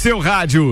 seu 0.00 0.18
rádio. 0.18 0.70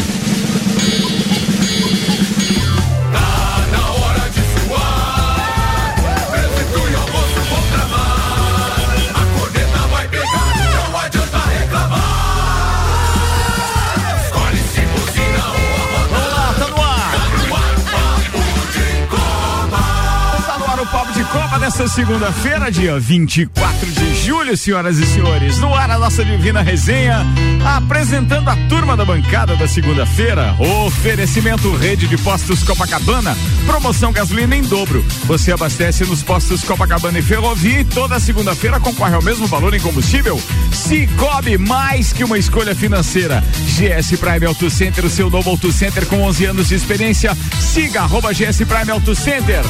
Copa 21.31 21.59
dessa 21.59 21.87
segunda-feira, 21.87 22.71
dia 22.73 22.99
24 22.99 23.91
de 23.91 24.18
julho, 24.29 24.55
senhoras 24.59 24.99
e 24.99 25.07
senhores. 25.07 25.59
No 25.59 25.75
ar 25.75 25.91
a 25.91 25.99
nossa 25.99 26.23
divina 26.23 26.61
resenha, 26.61 27.25
apresentando 27.65 28.51
a 28.51 28.57
turma 28.69 28.95
da 28.95 29.03
bancada 29.03 29.57
da 29.57 29.67
segunda-feira. 29.67 30.55
Oferecimento 30.59 31.75
Rede 31.75 32.07
de 32.07 32.19
Postos 32.19 32.63
Copacabana, 32.63 33.35
promoção 33.65 34.13
gasolina 34.13 34.55
em 34.55 34.61
dobro. 34.61 35.03
Você 35.25 35.51
abastece 35.51 36.05
nos 36.05 36.23
postos 36.23 36.63
Copacabana 36.63 37.19
e 37.19 37.23
Ferrovia 37.23 37.81
e 37.81 37.85
toda 37.85 38.21
segunda-feira 38.21 38.79
concorre 38.79 39.15
ao 39.15 39.23
mesmo 39.23 39.47
valor 39.47 39.73
em 39.73 39.81
combustível. 39.81 40.39
Cicobi, 40.73 41.57
mais 41.57 42.13
que 42.13 42.23
uma 42.23 42.37
escolha 42.37 42.75
financeira. 42.75 43.43
GS 43.65 44.19
Prime 44.19 44.45
Auto 44.45 44.69
Center, 44.69 45.07
o 45.07 45.11
seu 45.11 45.31
novo 45.31 45.49
Auto 45.49 45.73
Center 45.73 46.05
com 46.05 46.21
11 46.25 46.45
anos 46.45 46.69
de 46.69 46.75
experiência. 46.75 47.35
Siga 47.59 48.03
arroba 48.03 48.35
GS 48.35 48.59
Prime 48.59 48.91
Auto 48.91 49.15
Center. 49.15 49.63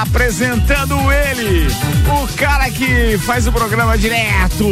Apresentando 0.00 0.96
ele, 1.12 1.66
o 2.08 2.26
cara 2.34 2.70
que 2.70 3.18
faz 3.18 3.46
o 3.46 3.52
programa 3.52 3.89
direto 3.96 4.66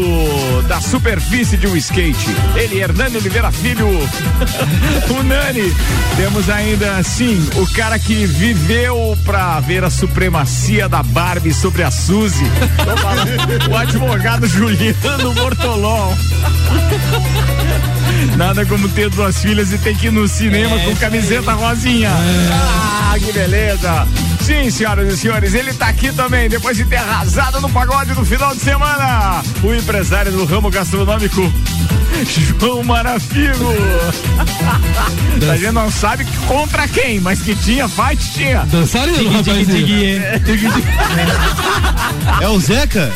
da 0.68 0.80
superfície 0.80 1.56
de 1.56 1.66
um 1.66 1.76
skate. 1.76 2.34
Ele, 2.54 2.80
Hernani 2.80 3.16
Oliveira 3.16 3.50
Filho. 3.50 3.88
o 5.10 5.22
Nani. 5.22 5.74
Temos 6.16 6.48
ainda, 6.50 7.02
sim, 7.02 7.48
o 7.56 7.66
cara 7.72 7.98
que 7.98 8.26
viveu 8.26 9.16
pra 9.24 9.60
ver 9.60 9.84
a 9.84 9.90
supremacia 9.90 10.88
da 10.88 11.02
Barbie 11.02 11.54
sobre 11.54 11.82
a 11.82 11.90
Suzy. 11.90 12.44
o 13.70 13.76
advogado 13.76 14.46
Juliano 14.46 15.34
Mortolon. 15.34 16.14
Nada 18.36 18.64
como 18.66 18.88
ter 18.88 19.10
duas 19.10 19.40
filhas 19.40 19.72
e 19.72 19.78
ter 19.78 19.96
que 19.96 20.08
ir 20.08 20.12
no 20.12 20.26
cinema 20.28 20.80
é, 20.80 20.84
com 20.84 20.96
camiseta 20.96 21.52
rosinha. 21.52 22.08
É. 22.08 22.48
Ah, 22.52 23.16
que 23.18 23.32
beleza. 23.32 24.06
Sim, 24.48 24.70
senhoras 24.70 25.12
e 25.12 25.16
senhores, 25.18 25.52
ele 25.52 25.74
tá 25.74 25.88
aqui 25.88 26.10
também, 26.10 26.48
depois 26.48 26.74
de 26.74 26.82
ter 26.86 26.96
arrasado 26.96 27.60
no 27.60 27.68
pagode 27.68 28.14
no 28.14 28.24
final 28.24 28.54
de 28.54 28.62
semana. 28.62 29.42
O 29.62 29.74
empresário 29.74 30.32
do 30.32 30.46
ramo 30.46 30.70
gastronômico, 30.70 31.52
João 32.58 32.82
Marafigo. 32.82 33.74
a 35.52 35.56
gente 35.56 35.72
não 35.72 35.90
sabe 35.90 36.26
contra 36.46 36.88
quem, 36.88 37.20
mas 37.20 37.42
que 37.42 37.54
tinha 37.54 37.86
fight, 37.88 38.32
tinha. 38.32 38.64
Dançarino, 38.64 39.30
rapaz. 39.30 39.68
É 42.40 42.48
o 42.48 42.58
Zeca? 42.58 43.12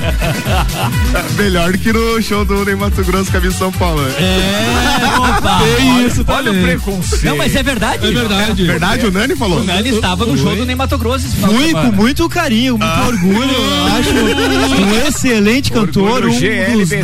Melhor 1.37 1.73
que 1.79 1.93
no 1.93 2.21
show 2.23 2.45
do 2.45 2.65
Ney 2.65 2.75
Mato 2.75 3.03
Grosso 3.05 3.31
com 3.31 3.39
a 3.39 3.51
São 3.51 3.73
Paulo. 3.73 4.03
É, 4.03 5.19
opa. 5.19 5.61
Tem 5.77 6.07
isso 6.07 6.25
Olha 6.27 6.45
também. 6.45 6.61
o 6.61 6.65
preconceito. 6.65 7.25
Não, 7.25 7.37
mas 7.37 7.55
é 7.55 7.63
verdade. 7.63 8.07
É 8.07 8.11
verdade. 8.11 8.63
É 8.63 8.67
verdade, 8.67 9.07
o 9.07 9.11
Nani 9.11 9.37
falou. 9.37 9.61
O 9.61 9.65
Nani 9.65 9.89
estava 9.91 10.27
no 10.27 10.37
show 10.37 10.55
do 10.55 10.65
Ney 10.65 10.75
Mato 10.75 10.99
Grosso. 10.99 11.22
Fui 11.29 11.73
com 11.73 11.93
muito 11.93 12.29
carinho, 12.29 12.77
muito 12.79 12.91
ah. 12.91 13.07
orgulho. 13.07 13.57
Acho 13.99 14.11
um 14.11 14.99
excelente 15.07 15.73
cantor, 15.73 16.25
um 16.25 16.29
dos 16.29 16.41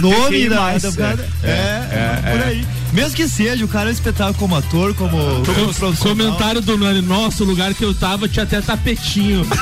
nomes 0.01 0.49
da, 0.49 0.79
da, 0.79 1.17
é, 1.43 1.49
é, 1.49 2.21
é, 2.25 2.33
por 2.33 2.43
aí. 2.47 2.67
Mesmo 2.93 3.15
que 3.15 3.29
seja, 3.29 3.65
o 3.65 3.69
cara 3.69 3.89
é 3.89 3.91
um 3.91 3.93
espetáculo 3.93 4.35
como 4.35 4.57
ator, 4.57 4.95
como, 4.95 5.17
como 5.45 5.75
profissional. 5.75 6.17
Comentário 6.17 6.61
do 6.61 6.77
Nani, 6.79 7.03
nosso 7.03 7.45
lugar 7.45 7.75
que 7.75 7.85
eu 7.85 7.95
tava 7.95 8.29
tinha 8.29 8.45
até 8.45 8.61
tapetinho. 8.61 9.47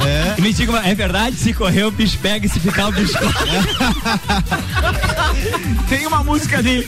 É. 0.00 0.40
Me 0.40 0.52
diga, 0.52 0.78
é 0.78 0.94
verdade? 0.94 1.36
Se 1.36 1.52
correr 1.52 1.82
o 1.84 1.90
bicho 1.90 2.16
pega 2.18 2.46
e 2.46 2.48
se 2.48 2.60
ficar 2.60 2.86
o 2.88 2.92
bicho. 2.92 3.18
Tem 5.88 6.06
uma 6.06 6.22
música 6.22 6.62
dele 6.62 6.86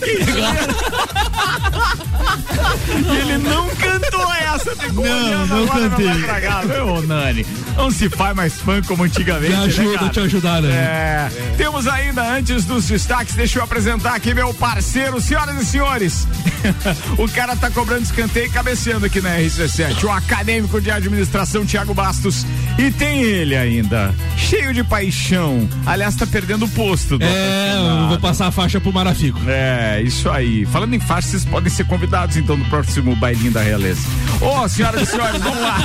ele 3.20 3.38
não 3.38 3.68
cantou 3.76 4.32
essa, 4.34 4.74
Não, 4.92 5.46
não 5.46 5.66
cantei. 5.66 6.80
Ô, 6.80 7.02
Nani, 7.02 7.46
não 7.76 7.90
se 7.90 8.08
faz 8.08 8.34
mais 8.34 8.54
fã 8.54 8.80
como 8.82 9.04
antigamente. 9.04 9.52
Me 9.52 9.56
né, 9.58 9.64
ajuda, 9.64 10.04
né, 10.04 10.10
te 10.10 10.20
ajudar, 10.20 10.62
né? 10.62 10.70
É. 10.70 11.30
é. 11.36 11.54
Temos 11.56 11.86
ainda, 11.86 12.22
antes 12.22 12.64
dos 12.64 12.86
destaques, 12.86 13.34
deixa 13.34 13.58
eu 13.58 13.64
apresentar 13.64 14.14
aqui 14.14 14.32
meu 14.34 14.52
parceiro, 14.54 15.20
senhoras 15.20 15.60
e 15.60 15.66
senhores. 15.66 16.26
o 17.18 17.28
cara 17.28 17.56
tá 17.56 17.70
cobrando 17.70 18.02
escanteio 18.02 18.46
e 18.46 18.50
cabeceando 18.50 19.06
aqui 19.06 19.20
na 19.20 19.36
RC7. 19.38 20.04
O 20.04 20.10
acadêmico 20.10 20.80
de 20.80 20.90
administração, 20.90 21.64
Tiago 21.66 21.94
Bastos. 21.94 22.46
E 22.78 22.90
tem 22.90 23.22
ele 23.22 23.56
ainda, 23.56 24.14
cheio 24.36 24.72
de 24.72 24.82
paixão. 24.82 25.68
Aliás, 25.86 26.16
tá 26.16 26.26
perdendo 26.26 26.64
o 26.64 26.68
posto. 26.68 27.18
É, 27.20 27.74
eu 27.76 28.08
vou 28.08 28.18
passar 28.18 28.48
a 28.48 28.50
faixa 28.50 28.80
pro 28.80 28.92
Marafico. 28.92 29.38
É, 29.46 30.02
isso 30.02 30.30
aí. 30.30 30.64
Falando 30.66 30.94
em 30.94 31.00
faixa, 31.00 31.28
vocês 31.28 31.44
podem 31.44 31.70
ser 31.70 31.84
convidados 31.84 32.13
então 32.36 32.56
no 32.56 32.64
próximo 32.66 33.16
bailinho 33.16 33.50
da 33.50 33.60
realeza. 33.60 34.00
Ô, 34.40 34.60
oh, 34.60 34.68
senhoras 34.68 35.02
e 35.02 35.06
senhores, 35.06 35.42
vamos 35.42 35.60
lá. 35.60 35.78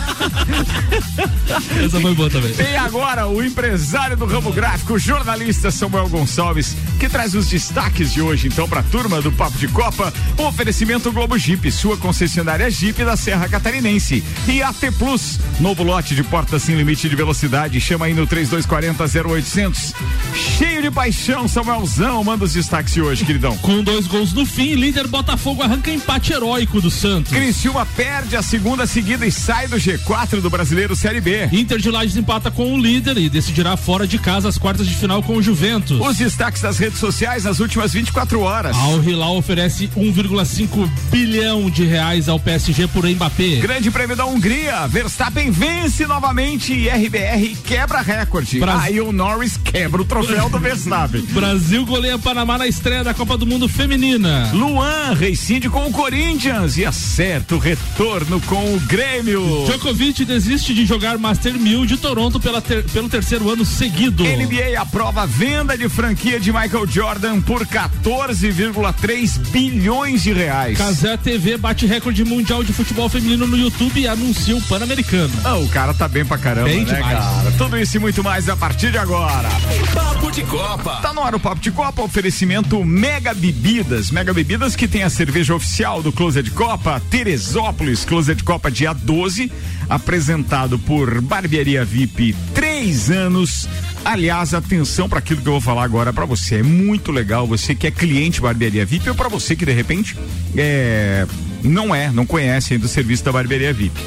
Essa 1.83 1.99
foi 1.99 2.13
boa 2.13 2.29
também. 2.29 2.53
Tem 2.53 2.77
agora 2.77 3.27
o 3.27 3.43
empresário 3.43 4.15
do 4.15 4.25
ramo 4.25 4.51
gráfico, 4.51 4.93
o 4.93 4.99
jornalista 4.99 5.71
Samuel 5.71 6.07
Gonçalves, 6.07 6.77
que 6.99 7.09
traz 7.09 7.33
os 7.33 7.47
destaques 7.47 8.13
de 8.13 8.21
hoje, 8.21 8.47
então, 8.47 8.69
pra 8.69 8.83
turma 8.83 9.21
do 9.21 9.31
Papo 9.31 9.57
de 9.57 9.67
Copa. 9.69 10.13
O 10.37 10.43
oferecimento 10.43 11.11
Globo 11.11 11.37
Jeep, 11.37 11.71
sua 11.71 11.97
concessionária 11.97 12.69
Jeep 12.69 13.03
da 13.03 13.17
Serra 13.17 13.49
Catarinense. 13.49 14.23
E 14.47 14.61
AT 14.61 14.91
Plus, 14.97 15.39
novo 15.59 15.81
lote 15.81 16.13
de 16.13 16.23
portas 16.23 16.61
sem 16.61 16.75
limite 16.75 17.09
de 17.09 17.15
velocidade. 17.15 17.81
Chama 17.81 18.05
aí 18.05 18.13
no 18.13 18.27
3240 18.27 19.29
0800. 19.29 19.95
Cheio 20.33 20.83
de 20.83 20.91
paixão, 20.91 21.47
Samuelzão. 21.47 22.23
Manda 22.23 22.45
os 22.45 22.53
destaques 22.53 22.93
de 22.93 23.01
hoje, 23.01 23.25
queridão. 23.25 23.57
Com 23.57 23.83
dois 23.83 24.05
gols 24.05 24.31
no 24.33 24.45
fim, 24.45 24.75
líder 24.75 25.07
Botafogo 25.07 25.63
arranca 25.63 25.91
empate 25.91 26.18
heróico 26.27 26.81
do 26.81 26.91
Santos. 26.91 27.31
Criciúma 27.31 27.85
perde 27.85 28.35
a 28.35 28.41
segunda 28.41 28.85
seguida 28.85 29.25
e 29.25 29.31
sai 29.31 29.67
do 29.67 29.77
G4 29.77 30.41
do 30.41 30.49
Brasileiro 30.49 30.95
Série 30.95 31.21
B. 31.21 31.47
Inter 31.51 31.79
de 31.79 31.89
Lages 31.89 32.17
empata 32.17 32.51
com 32.51 32.73
o 32.73 32.77
líder 32.77 33.17
e 33.17 33.29
decidirá 33.29 33.77
fora 33.77 34.05
de 34.05 34.19
casa 34.19 34.49
as 34.49 34.57
quartas 34.57 34.85
de 34.85 34.93
final 34.93 35.23
com 35.23 35.37
o 35.37 35.41
Juventus. 35.41 35.99
Os 35.99 36.17
destaques 36.17 36.61
das 36.61 36.77
redes 36.77 36.99
sociais 36.99 37.45
nas 37.45 37.59
últimas 37.59 37.93
24 37.93 38.41
horas. 38.41 38.75
Al 38.75 39.01
Hilal 39.01 39.37
oferece 39.37 39.89
1,5 39.95 40.89
bilhão 41.09 41.69
de 41.69 41.85
reais 41.85 42.27
ao 42.27 42.39
PSG 42.39 42.87
por 42.87 43.05
Mbappé. 43.07 43.55
Grande 43.61 43.89
prêmio 43.89 44.15
da 44.15 44.25
Hungria. 44.25 44.87
Verstappen 44.87 45.51
vence 45.51 46.05
novamente 46.05 46.73
e 46.73 46.89
RBR 46.89 47.55
quebra 47.63 48.01
recorde. 48.01 48.59
Brasil. 48.59 48.81
Aí 48.81 49.01
o 49.01 49.11
Norris 49.11 49.57
quebra 49.57 50.01
o 50.01 50.05
troféu 50.05 50.49
do 50.49 50.59
Verstappen. 50.59 51.21
Brasil 51.31 51.85
goleia 51.85 52.19
Panamá 52.19 52.57
na 52.57 52.67
estreia 52.67 53.03
da 53.03 53.13
Copa 53.13 53.37
do 53.37 53.45
Mundo 53.45 53.69
Feminina. 53.69 54.49
Luan 54.53 55.13
rescinde 55.13 55.69
com 55.69 55.85
o 55.85 55.91
Corinthians 55.91 56.08
e 56.11 56.85
acerta 56.85 57.53
o 57.53 57.59
retorno 57.59 58.41
com 58.41 58.73
o 58.73 58.79
Grêmio. 58.79 59.65
Djokovic 59.67 60.25
desiste 60.25 60.73
de 60.73 60.83
jogar 60.83 61.19
Master 61.19 61.53
1000 61.53 61.85
de 61.85 61.97
Toronto 61.97 62.39
pela 62.39 62.59
ter, 62.59 62.83
pelo 62.85 63.07
terceiro 63.07 63.47
ano 63.47 63.63
seguido. 63.63 64.23
NBA 64.23 64.81
aprova 64.81 65.21
a 65.21 65.25
venda 65.27 65.77
de 65.77 65.87
franquia 65.87 66.39
de 66.39 66.51
Michael 66.51 66.87
Jordan 66.87 67.41
por 67.41 67.63
14,3 67.63 69.37
bilhões 69.51 70.23
de 70.23 70.33
reais. 70.33 70.79
Casé 70.79 71.15
TV 71.15 71.57
bate 71.57 71.85
recorde 71.85 72.25
mundial 72.25 72.63
de 72.63 72.73
futebol 72.73 73.07
feminino 73.07 73.45
no 73.45 73.55
YouTube 73.55 73.99
e 73.99 74.07
anuncia 74.07 74.55
o 74.55 74.61
Pan-Americano. 74.63 75.33
Ah, 75.43 75.57
o 75.57 75.69
cara 75.69 75.93
tá 75.93 76.07
bem 76.07 76.25
pra 76.25 76.39
caramba, 76.39 76.69
bem 76.69 76.85
né, 76.85 76.95
demais. 76.95 77.19
cara? 77.19 77.51
Tudo 77.55 77.77
isso 77.77 77.97
e 77.97 77.99
muito 77.99 78.23
mais 78.23 78.49
a 78.49 78.57
partir 78.57 78.91
de 78.91 78.97
agora. 78.97 79.49
Papo 79.93 80.31
de 80.31 80.41
Copa. 80.41 81.01
Tá 81.03 81.13
no 81.13 81.21
ar 81.21 81.35
o 81.35 81.39
Papo 81.39 81.61
de 81.61 81.69
Copa, 81.69 82.01
oferecimento 82.01 82.83
Mega 82.83 83.33
Bebidas. 83.33 84.09
Mega 84.09 84.33
Bebidas 84.33 84.75
que 84.75 84.87
tem 84.87 85.03
a 85.03 85.09
cerveja 85.09 85.53
oficial 85.53 85.98
do 86.01 86.11
Closet 86.11 86.49
Copa, 86.51 87.01
Teresópolis, 87.09 88.05
Closet 88.05 88.43
Copa 88.43 88.69
dia 88.71 88.93
12, 88.93 89.51
apresentado 89.89 90.77
por 90.79 91.21
Barbearia 91.21 91.83
VIP, 91.83 92.35
três 92.53 93.09
anos. 93.09 93.67
Aliás, 94.03 94.53
atenção 94.53 95.09
para 95.09 95.19
aquilo 95.19 95.41
que 95.41 95.47
eu 95.47 95.53
vou 95.53 95.61
falar 95.61 95.83
agora 95.83 96.13
para 96.13 96.25
você. 96.25 96.55
É 96.55 96.63
muito 96.63 97.11
legal 97.11 97.45
você 97.45 97.75
que 97.75 97.87
é 97.87 97.91
cliente 97.91 98.41
Barbearia 98.41 98.85
VIP 98.85 99.09
ou 99.09 99.15
para 99.15 99.29
você 99.29 99.55
que 99.55 99.65
de 99.65 99.73
repente 99.73 100.17
é, 100.55 101.25
não 101.63 101.93
é, 101.93 102.11
não 102.11 102.25
conhece 102.25 102.73
ainda 102.73 102.85
o 102.85 102.89
serviço 102.89 103.23
da 103.23 103.31
Barbearia 103.31 103.73
VIP. 103.73 103.99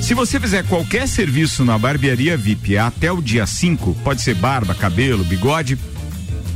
Se 0.00 0.14
você 0.14 0.38
fizer 0.38 0.64
qualquer 0.64 1.08
serviço 1.08 1.64
na 1.64 1.76
barbearia 1.76 2.36
VIP 2.36 2.78
até 2.78 3.10
o 3.10 3.20
dia 3.20 3.46
5, 3.46 3.96
pode 4.04 4.22
ser 4.22 4.34
barba, 4.34 4.74
cabelo, 4.74 5.24
bigode, 5.24 5.76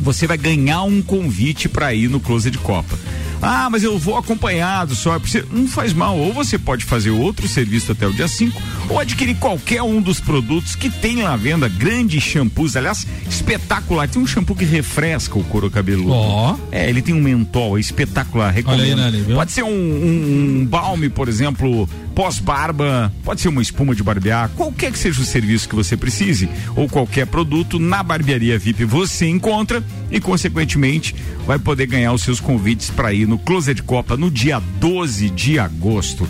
você 0.00 0.26
vai 0.26 0.38
ganhar 0.38 0.82
um 0.84 1.02
convite 1.02 1.68
para 1.68 1.92
ir 1.92 2.08
no 2.08 2.20
Close 2.20 2.50
de 2.50 2.58
Copa. 2.58 2.98
Ah, 3.42 3.68
mas 3.68 3.82
eu 3.82 3.98
vou 3.98 4.16
acompanhado 4.16 4.94
só. 4.94 5.20
Não 5.50 5.66
faz 5.66 5.92
mal. 5.92 6.16
Ou 6.16 6.32
você 6.32 6.58
pode 6.58 6.84
fazer 6.84 7.10
outro 7.10 7.48
serviço 7.48 7.92
até 7.92 8.06
o 8.06 8.12
dia 8.12 8.28
5, 8.28 8.60
ou 8.88 8.98
adquirir 8.98 9.36
qualquer 9.36 9.82
um 9.82 10.00
dos 10.00 10.20
produtos 10.20 10.76
que 10.76 10.88
tem 10.88 11.22
lá 11.22 11.32
à 11.32 11.36
venda. 11.36 11.68
Grandes 11.68 12.22
shampoos. 12.22 12.76
Aliás, 12.76 13.06
espetacular. 13.28 14.08
Tem 14.08 14.22
um 14.22 14.26
shampoo 14.26 14.54
que 14.54 14.64
refresca 14.64 15.38
o 15.38 15.44
couro 15.44 15.70
cabeludo. 15.70 16.12
Ó. 16.12 16.52
Oh. 16.52 16.58
É, 16.70 16.88
ele 16.88 17.02
tem 17.02 17.14
um 17.14 17.20
mentol, 17.20 17.76
é 17.76 17.80
espetacular. 17.80 18.50
Recomendo. 18.50 19.00
Aí? 19.02 19.24
Pode 19.34 19.52
ser 19.52 19.64
um, 19.64 19.68
um, 19.68 20.60
um 20.60 20.66
balme, 20.66 21.08
por 21.08 21.28
exemplo, 21.28 21.88
pós-barba, 22.14 23.12
pode 23.24 23.40
ser 23.40 23.48
uma 23.48 23.62
espuma 23.62 23.94
de 23.94 24.02
barbear, 24.02 24.50
qualquer 24.50 24.92
que 24.92 24.98
seja 24.98 25.20
o 25.20 25.24
serviço 25.24 25.68
que 25.68 25.74
você 25.74 25.96
precise, 25.96 26.48
ou 26.76 26.88
qualquer 26.88 27.26
produto, 27.26 27.78
na 27.78 28.02
barbearia 28.02 28.58
VIP 28.58 28.84
você 28.84 29.28
encontra 29.28 29.82
e, 30.10 30.20
consequentemente, 30.20 31.14
vai 31.46 31.58
poder 31.58 31.86
ganhar 31.86 32.12
os 32.12 32.22
seus 32.22 32.40
convites 32.40 32.90
para 32.90 33.12
ir 33.12 33.26
no 33.26 33.38
Closet 33.38 33.82
Copa 33.82 34.16
no 34.16 34.30
dia 34.30 34.60
12 34.80 35.30
de 35.30 35.58
agosto. 35.58 36.28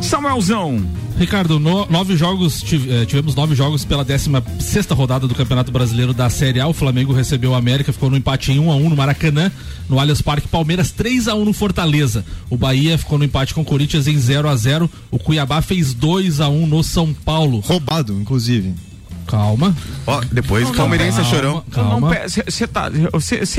Samuelzão. 0.00 0.84
Ricardo, 1.16 1.60
no, 1.60 1.86
nove 1.86 2.16
jogos, 2.16 2.64
eh, 2.72 3.04
tivemos 3.06 3.36
nove 3.36 3.54
jogos 3.54 3.84
pela 3.84 4.04
16 4.04 4.42
sexta 4.58 4.96
rodada 4.96 5.28
do 5.28 5.34
Campeonato 5.34 5.70
Brasileiro 5.70 6.12
da 6.12 6.28
Série 6.28 6.58
A. 6.58 6.66
O 6.66 6.72
Flamengo 6.72 7.12
recebeu 7.12 7.52
o 7.52 7.54
América, 7.54 7.92
ficou 7.92 8.10
no 8.10 8.16
empate 8.16 8.50
em 8.50 8.58
1 8.58 8.72
a 8.72 8.74
1 8.74 8.88
no 8.88 8.96
Maracanã, 8.96 9.50
no 9.88 10.00
Allianz 10.00 10.20
Parque, 10.20 10.48
Palmeiras 10.48 10.90
3 10.90 11.28
a 11.28 11.34
1 11.36 11.44
no 11.44 11.52
Fortaleza. 11.52 12.24
O 12.50 12.56
Bahia 12.56 12.98
ficou 12.98 13.16
no 13.16 13.24
empate 13.24 13.54
com 13.54 13.60
o 13.60 13.64
Corinthians 13.64 14.08
em 14.08 14.18
0 14.18 14.48
a 14.48 14.56
0 14.56 14.90
O 15.08 15.18
Cuiabá 15.24 15.62
fez 15.62 15.94
2 15.94 16.40
a 16.40 16.48
1 16.48 16.66
no 16.66 16.84
São 16.84 17.14
Paulo. 17.14 17.60
Roubado, 17.60 18.12
inclusive. 18.12 18.74
Calma. 19.26 19.74
Ó, 20.06 20.20
depois 20.30 20.68
o 20.68 20.74
Palmeirense 20.74 21.20
é 21.20 21.24
chorão. 21.24 21.62
Calma. 21.70 22.10
Você 22.26 22.66
tá, 22.66 22.90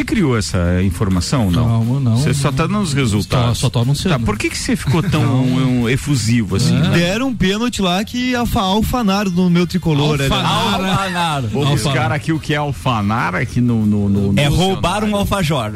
criou 0.05 0.37
essa 0.37 0.81
informação, 0.83 1.49
não? 1.51 1.65
Calma, 1.67 1.99
não. 1.99 2.17
Você 2.17 2.33
só 2.33 2.51
tá 2.51 2.67
nos 2.67 2.93
resultados. 2.93 3.57
Só, 3.57 3.65
só 3.65 3.69
tô 3.69 3.79
anunciando. 3.79 4.19
Tá, 4.19 4.25
por 4.25 4.37
que 4.37 4.49
que 4.49 4.57
você 4.57 4.75
ficou 4.75 5.01
tão 5.03 5.23
um, 5.23 5.89
efusivo 5.89 6.55
assim? 6.55 6.77
É. 6.77 6.89
Deram 6.89 7.27
um 7.27 7.35
pênalti 7.35 7.81
lá 7.81 8.03
que 8.03 8.35
alfa, 8.35 8.61
alfanaro 8.61 9.31
no 9.31 9.49
meu 9.49 9.65
tricolor. 9.65 10.21
Alfanaro. 10.21 10.85
alfanaro. 10.85 11.47
Vou 11.47 11.65
buscar 11.65 12.11
aqui 12.11 12.31
o 12.31 12.39
que 12.39 12.53
é 12.53 12.57
alfanaro 12.57 13.37
aqui 13.37 13.59
no... 13.59 13.85
no, 13.85 14.09
no, 14.09 14.33
no 14.33 14.39
é 14.39 14.47
roubar 14.47 15.03
um 15.03 15.15
alfajor. 15.15 15.71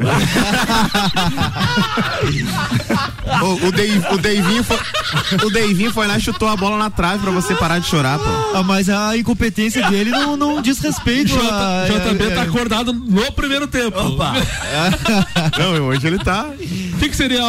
o, 3.42 3.66
o, 3.66 3.72
Dave, 3.72 4.06
o, 4.10 4.18
Davinho 4.18 4.64
foi, 4.64 4.78
o 5.44 5.50
Davinho 5.50 5.92
foi 5.92 6.06
lá 6.06 6.16
e 6.16 6.20
chutou 6.20 6.48
a 6.48 6.56
bola 6.56 6.78
na 6.78 6.90
trave 6.90 7.22
pra 7.22 7.30
você 7.30 7.54
parar 7.54 7.78
de 7.78 7.86
chorar, 7.86 8.18
pô. 8.18 8.24
Ah, 8.54 8.62
mas 8.62 8.88
a 8.88 9.16
incompetência 9.16 9.79
dele 9.88 10.10
não, 10.10 10.36
não 10.36 10.62
diz 10.62 10.78
respeito. 10.80 11.28
J, 11.28 11.40
a, 11.40 11.86
JB 11.86 12.24
é, 12.24 12.30
tá 12.30 12.42
acordado 12.42 12.92
no 12.92 13.32
primeiro 13.32 13.66
tempo. 13.66 13.98
Opa. 13.98 14.32
não, 15.58 15.86
hoje 15.86 16.06
ele 16.06 16.18
tá. 16.18 16.46
O 16.46 16.98
que, 16.98 17.08
que 17.08 17.16
seria 17.16 17.42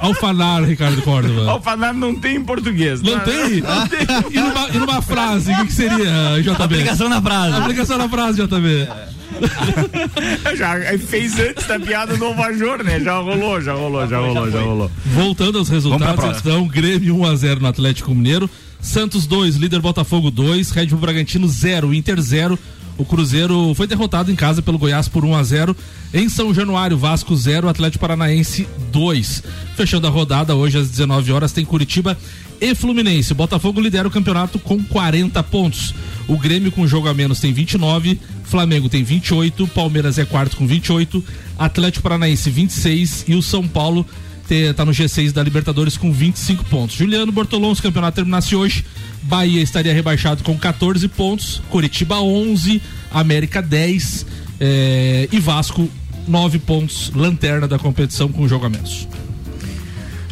alfanar, 0.00 0.64
Ricardo 0.64 1.02
Córdoba? 1.02 1.50
Alfanar 1.50 1.92
não 1.92 2.14
tem 2.14 2.36
em 2.36 2.44
português. 2.44 3.02
Não, 3.02 3.12
não 3.12 3.18
né? 3.18 3.24
tem? 3.24 3.60
Não 3.60 3.88
tem. 3.88 4.00
E, 4.30 4.40
numa, 4.40 4.68
e 4.68 4.78
numa 4.78 5.02
frase, 5.02 5.52
o 5.52 5.56
que, 5.56 5.66
que 5.66 5.72
seria, 5.72 6.40
JB? 6.42 6.62
Aplicação 6.62 7.08
na 7.08 7.20
frase. 7.20 7.56
Aplicação 7.56 7.98
na 7.98 8.08
frase, 8.08 8.42
JB. 8.42 8.88
já 10.54 10.98
fez 10.98 11.38
antes 11.38 11.66
da 11.66 11.78
piada 11.78 12.16
do 12.16 12.26
Ovajor, 12.26 12.82
né? 12.82 13.00
Já 13.00 13.18
rolou, 13.18 13.60
já 13.60 13.74
rolou, 13.74 14.06
já 14.06 14.18
rolou, 14.18 14.50
já 14.50 14.60
rolou. 14.60 14.90
Voltando 15.06 15.58
aos 15.58 15.68
resultados, 15.68 16.38
então, 16.38 16.66
Grêmio 16.66 17.16
1x0 17.16 17.60
no 17.60 17.68
Atlético 17.68 18.14
Mineiro. 18.14 18.48
Santos 18.84 19.26
2, 19.26 19.56
líder 19.56 19.80
Botafogo 19.80 20.30
2, 20.30 20.70
Red 20.70 20.88
Bull 20.88 20.98
Bragantino 21.00 21.48
0, 21.48 21.94
Inter 21.94 22.20
0. 22.20 22.58
O 22.96 23.04
Cruzeiro 23.04 23.74
foi 23.74 23.88
derrotado 23.88 24.30
em 24.30 24.36
casa 24.36 24.62
pelo 24.62 24.78
Goiás 24.78 25.08
por 25.08 25.24
1 25.24 25.34
a 25.34 25.42
0. 25.42 25.76
Em 26.12 26.28
São 26.28 26.54
Januário, 26.54 26.96
Vasco 26.96 27.34
0, 27.34 27.68
Atlético 27.68 28.02
Paranaense 28.02 28.68
2. 28.92 29.42
Fechando 29.74 30.06
a 30.06 30.10
rodada 30.10 30.54
hoje 30.54 30.78
às 30.78 30.90
19 30.90 31.32
horas 31.32 31.50
tem 31.50 31.64
Curitiba 31.64 32.16
e 32.60 32.74
Fluminense. 32.74 33.32
O 33.32 33.34
Botafogo 33.34 33.80
lidera 33.80 34.06
o 34.06 34.10
campeonato 34.10 34.58
com 34.58 34.80
40 34.84 35.42
pontos. 35.42 35.94
O 36.28 36.38
Grêmio 36.38 36.70
com 36.70 36.86
jogo 36.86 37.08
a 37.08 37.14
menos 37.14 37.40
tem 37.40 37.52
29, 37.52 38.20
Flamengo 38.44 38.88
tem 38.88 39.02
28, 39.02 39.66
Palmeiras 39.68 40.18
é 40.18 40.24
quarto 40.24 40.56
com 40.56 40.66
28, 40.66 41.24
Atlético 41.58 42.02
Paranaense 42.02 42.48
26 42.50 43.24
e 43.28 43.34
o 43.34 43.42
São 43.42 43.66
Paulo 43.66 44.06
está 44.52 44.84
no 44.84 44.92
G6 44.92 45.32
da 45.32 45.42
Libertadores 45.42 45.96
com 45.96 46.12
25 46.12 46.64
pontos. 46.64 46.96
Juliano 46.96 47.32
Bortolão, 47.32 47.74
se 47.74 47.80
o 47.80 47.84
campeonato 47.84 48.16
terminasse 48.16 48.54
hoje, 48.54 48.84
Bahia 49.22 49.62
estaria 49.62 49.94
rebaixado 49.94 50.42
com 50.42 50.58
14 50.58 51.06
pontos, 51.08 51.62
Curitiba 51.70 52.20
11, 52.20 52.82
América 53.10 53.62
10 53.62 54.26
eh, 54.60 55.28
e 55.32 55.40
Vasco 55.40 55.88
9 56.28 56.58
pontos, 56.58 57.10
lanterna 57.14 57.66
da 57.66 57.78
competição 57.78 58.28
com 58.28 58.46
jogo 58.46 58.66
a 58.66 58.70
menos. 58.70 59.06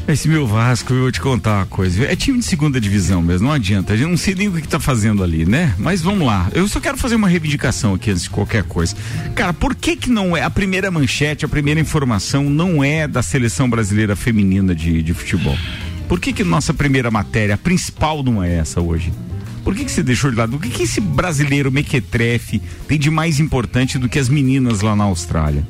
Esse 0.07 0.29
meu 0.29 0.47
Vasco, 0.47 0.93
eu 0.93 1.03
vou 1.03 1.13
te 1.13 1.21
contar 1.21 1.59
uma 1.59 1.67
coisa. 1.67 2.05
É 2.05 2.17
time 2.17 2.39
de 2.41 2.45
segunda 2.45 2.81
divisão 2.81 3.23
mesmo, 3.23 3.47
não 3.47 3.55
adianta. 3.55 3.93
A 3.93 3.97
gente 3.97 4.09
não 4.09 4.17
sei 4.17 4.35
nem 4.35 4.49
o 4.49 4.53
que, 4.53 4.59
está 4.59 4.81
fazendo 4.81 5.23
ali, 5.23 5.47
né? 5.47 5.75
Mas 5.79 6.03
vamos 6.03 6.27
lá. 6.27 6.51
Eu 6.53 6.67
só 6.67 6.81
quero 6.81 6.99
fazer 6.99 7.15
uma 7.15 7.29
reivindicação 7.29 7.95
aqui 7.95 8.11
antes 8.11 8.25
de 8.25 8.31
qualquer 8.31 8.65
coisa. 8.65 8.97
Cara, 9.35 9.53
por 9.53 9.77
que 9.77 9.97
que 9.97 10.11
não 10.11 10.37
é 10.37 10.43
a 10.43 10.51
primeira 10.51 10.91
manchete, 10.91 11.45
a 11.45 11.49
primeira 11.49 11.79
informação 11.79 12.51
não 12.51 12.83
é 12.83 13.07
da 13.07 13.23
seleção 13.23 13.71
brasileira 13.71 14.17
feminina 14.17 14.75
de, 14.75 15.03
de 15.03 15.15
futebol? 15.15 15.57
Por 16.09 16.19
que 16.19 16.33
que 16.33 16.43
nossa 16.43 16.75
primeira 16.75 17.11
matéria, 17.11 17.55
a 17.55 17.59
principal 17.59 18.25
não 18.25 18.43
é 18.43 18.57
essa 18.57 18.81
hoje? 18.81 19.13
Por 19.63 19.73
que, 19.73 19.85
que 19.85 19.91
você 19.91 20.03
deixou 20.03 20.33
de 20.33 20.37
lado? 20.37 20.57
O 20.57 20.59
que, 20.59 20.69
que 20.69 20.83
esse 20.83 21.01
brasileiro 21.01 21.71
mequetrefe 21.71 22.61
tem 22.89 22.99
de 22.99 23.09
mais 23.09 23.39
importante 23.39 23.97
do 23.99 24.09
que 24.09 24.19
as 24.19 24.29
meninas 24.29 24.81
lá 24.81 24.97
na 24.97 25.05
Austrália? 25.05 25.65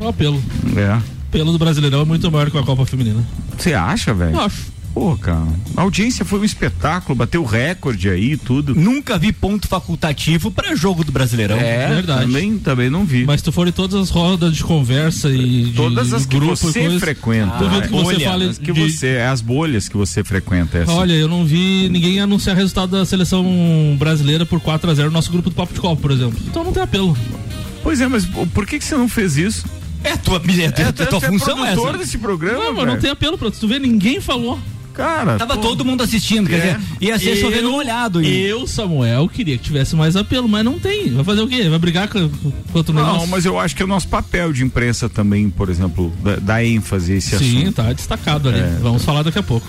O 0.00 0.08
apelo. 0.08 0.42
É 0.76 1.13
pelo 1.34 1.50
do 1.50 1.58
Brasileirão 1.58 2.02
é 2.02 2.04
muito 2.04 2.30
maior 2.30 2.48
que 2.48 2.56
a 2.56 2.62
Copa 2.62 2.86
Feminina. 2.86 3.26
Você 3.58 3.74
acha, 3.74 4.14
velho? 4.14 4.38
Acho. 4.40 4.72
Pô, 4.94 5.16
cara, 5.16 5.44
a 5.76 5.82
audiência 5.82 6.24
foi 6.24 6.38
um 6.38 6.44
espetáculo, 6.44 7.16
bateu 7.16 7.44
recorde 7.44 8.08
aí 8.08 8.36
tudo. 8.36 8.72
Nunca 8.76 9.18
vi 9.18 9.32
ponto 9.32 9.66
facultativo 9.66 10.52
para 10.52 10.76
jogo 10.76 11.02
do 11.02 11.10
Brasileirão. 11.10 11.56
É, 11.56 11.88
verdade. 11.88 12.26
Também, 12.26 12.56
também 12.58 12.88
não 12.88 13.04
vi. 13.04 13.24
Mas 13.24 13.42
tu 13.42 13.50
for 13.50 13.66
em 13.66 13.72
todas 13.72 14.00
as 14.00 14.10
rodas 14.10 14.54
de 14.54 14.62
conversa 14.62 15.28
e 15.30 15.72
todas 15.74 16.10
de, 16.10 16.14
as 16.14 16.24
que 16.24 16.38
você 16.38 17.00
frequenta. 17.00 17.56
Ah, 17.56 17.82
que 17.82 17.88
você 17.88 18.20
fala 18.20 18.44
as 18.44 18.56
que 18.56 18.72
de... 18.72 18.80
você, 18.80 19.08
é 19.08 19.26
as 19.26 19.40
bolhas 19.40 19.88
que 19.88 19.96
você 19.96 20.22
frequenta. 20.22 20.78
É 20.78 20.82
assim. 20.84 20.92
Olha, 20.92 21.14
eu 21.14 21.26
não 21.26 21.44
vi 21.44 21.88
ninguém 21.88 22.20
anunciar 22.20 22.54
resultado 22.54 22.90
da 22.90 23.04
seleção 23.04 23.44
brasileira 23.98 24.46
por 24.46 24.60
4 24.60 24.88
a 24.88 24.94
0 24.94 25.08
no 25.08 25.14
nosso 25.14 25.32
grupo 25.32 25.50
do 25.50 25.56
Papo 25.56 25.74
de 25.74 25.80
Copa, 25.80 26.00
por 26.00 26.12
exemplo. 26.12 26.38
Então 26.46 26.62
não 26.62 26.72
tem 26.72 26.84
apelo. 26.84 27.18
Pois 27.82 28.00
é, 28.00 28.06
mas 28.06 28.24
por 28.24 28.64
que, 28.64 28.78
que 28.78 28.84
você 28.84 28.94
não 28.94 29.08
fez 29.08 29.36
isso? 29.36 29.64
É 30.04 30.12
a 30.12 30.16
tua, 30.18 30.36
é, 30.36 30.82
é, 30.82 31.02
é, 31.02 31.06
tua 31.06 31.20
função 31.20 31.64
é 31.64 31.72
essa. 31.72 31.98
desse 31.98 32.18
programa, 32.18 32.62
Não, 32.62 32.74
mas 32.74 32.86
não 32.86 32.98
tem 32.98 33.10
apelo 33.10 33.38
pra 33.38 33.50
tu 33.50 33.66
ver, 33.66 33.80
ninguém 33.80 34.20
falou. 34.20 34.58
Cara, 34.92 35.36
Tava 35.36 35.56
pô. 35.56 35.60
todo 35.60 35.84
mundo 35.84 36.04
assistindo, 36.04 36.48
quer 36.48 36.54
é. 36.54 36.60
dizer, 36.60 36.80
ia 37.00 37.18
ser 37.18 37.36
chovendo 37.36 37.68
molhado. 37.68 38.22
Eu, 38.22 38.64
Samuel, 38.64 39.28
queria 39.28 39.58
que 39.58 39.64
tivesse 39.64 39.96
mais 39.96 40.14
apelo, 40.14 40.48
mas 40.48 40.64
não 40.64 40.78
tem. 40.78 41.12
Vai 41.12 41.24
fazer 41.24 41.40
o 41.40 41.48
quê? 41.48 41.68
Vai 41.68 41.80
brigar 41.80 42.06
com, 42.06 42.28
com 42.28 42.52
outro 42.72 42.94
negócio? 42.94 43.18
Não, 43.18 43.26
mas 43.26 43.44
eu 43.44 43.58
acho 43.58 43.74
que 43.74 43.82
é 43.82 43.84
o 43.84 43.88
nosso 43.88 44.06
papel 44.06 44.52
de 44.52 44.62
imprensa 44.62 45.08
também, 45.08 45.50
por 45.50 45.68
exemplo, 45.68 46.12
dar 46.42 46.64
ênfase 46.64 47.12
a 47.12 47.16
esse 47.16 47.30
Sim, 47.30 47.36
assunto. 47.36 47.66
Sim, 47.66 47.72
tá 47.72 47.92
destacado 47.92 48.48
ali. 48.48 48.60
É, 48.60 48.78
Vamos 48.80 49.04
falar 49.04 49.22
daqui 49.24 49.38
a 49.38 49.42
pouco. 49.42 49.66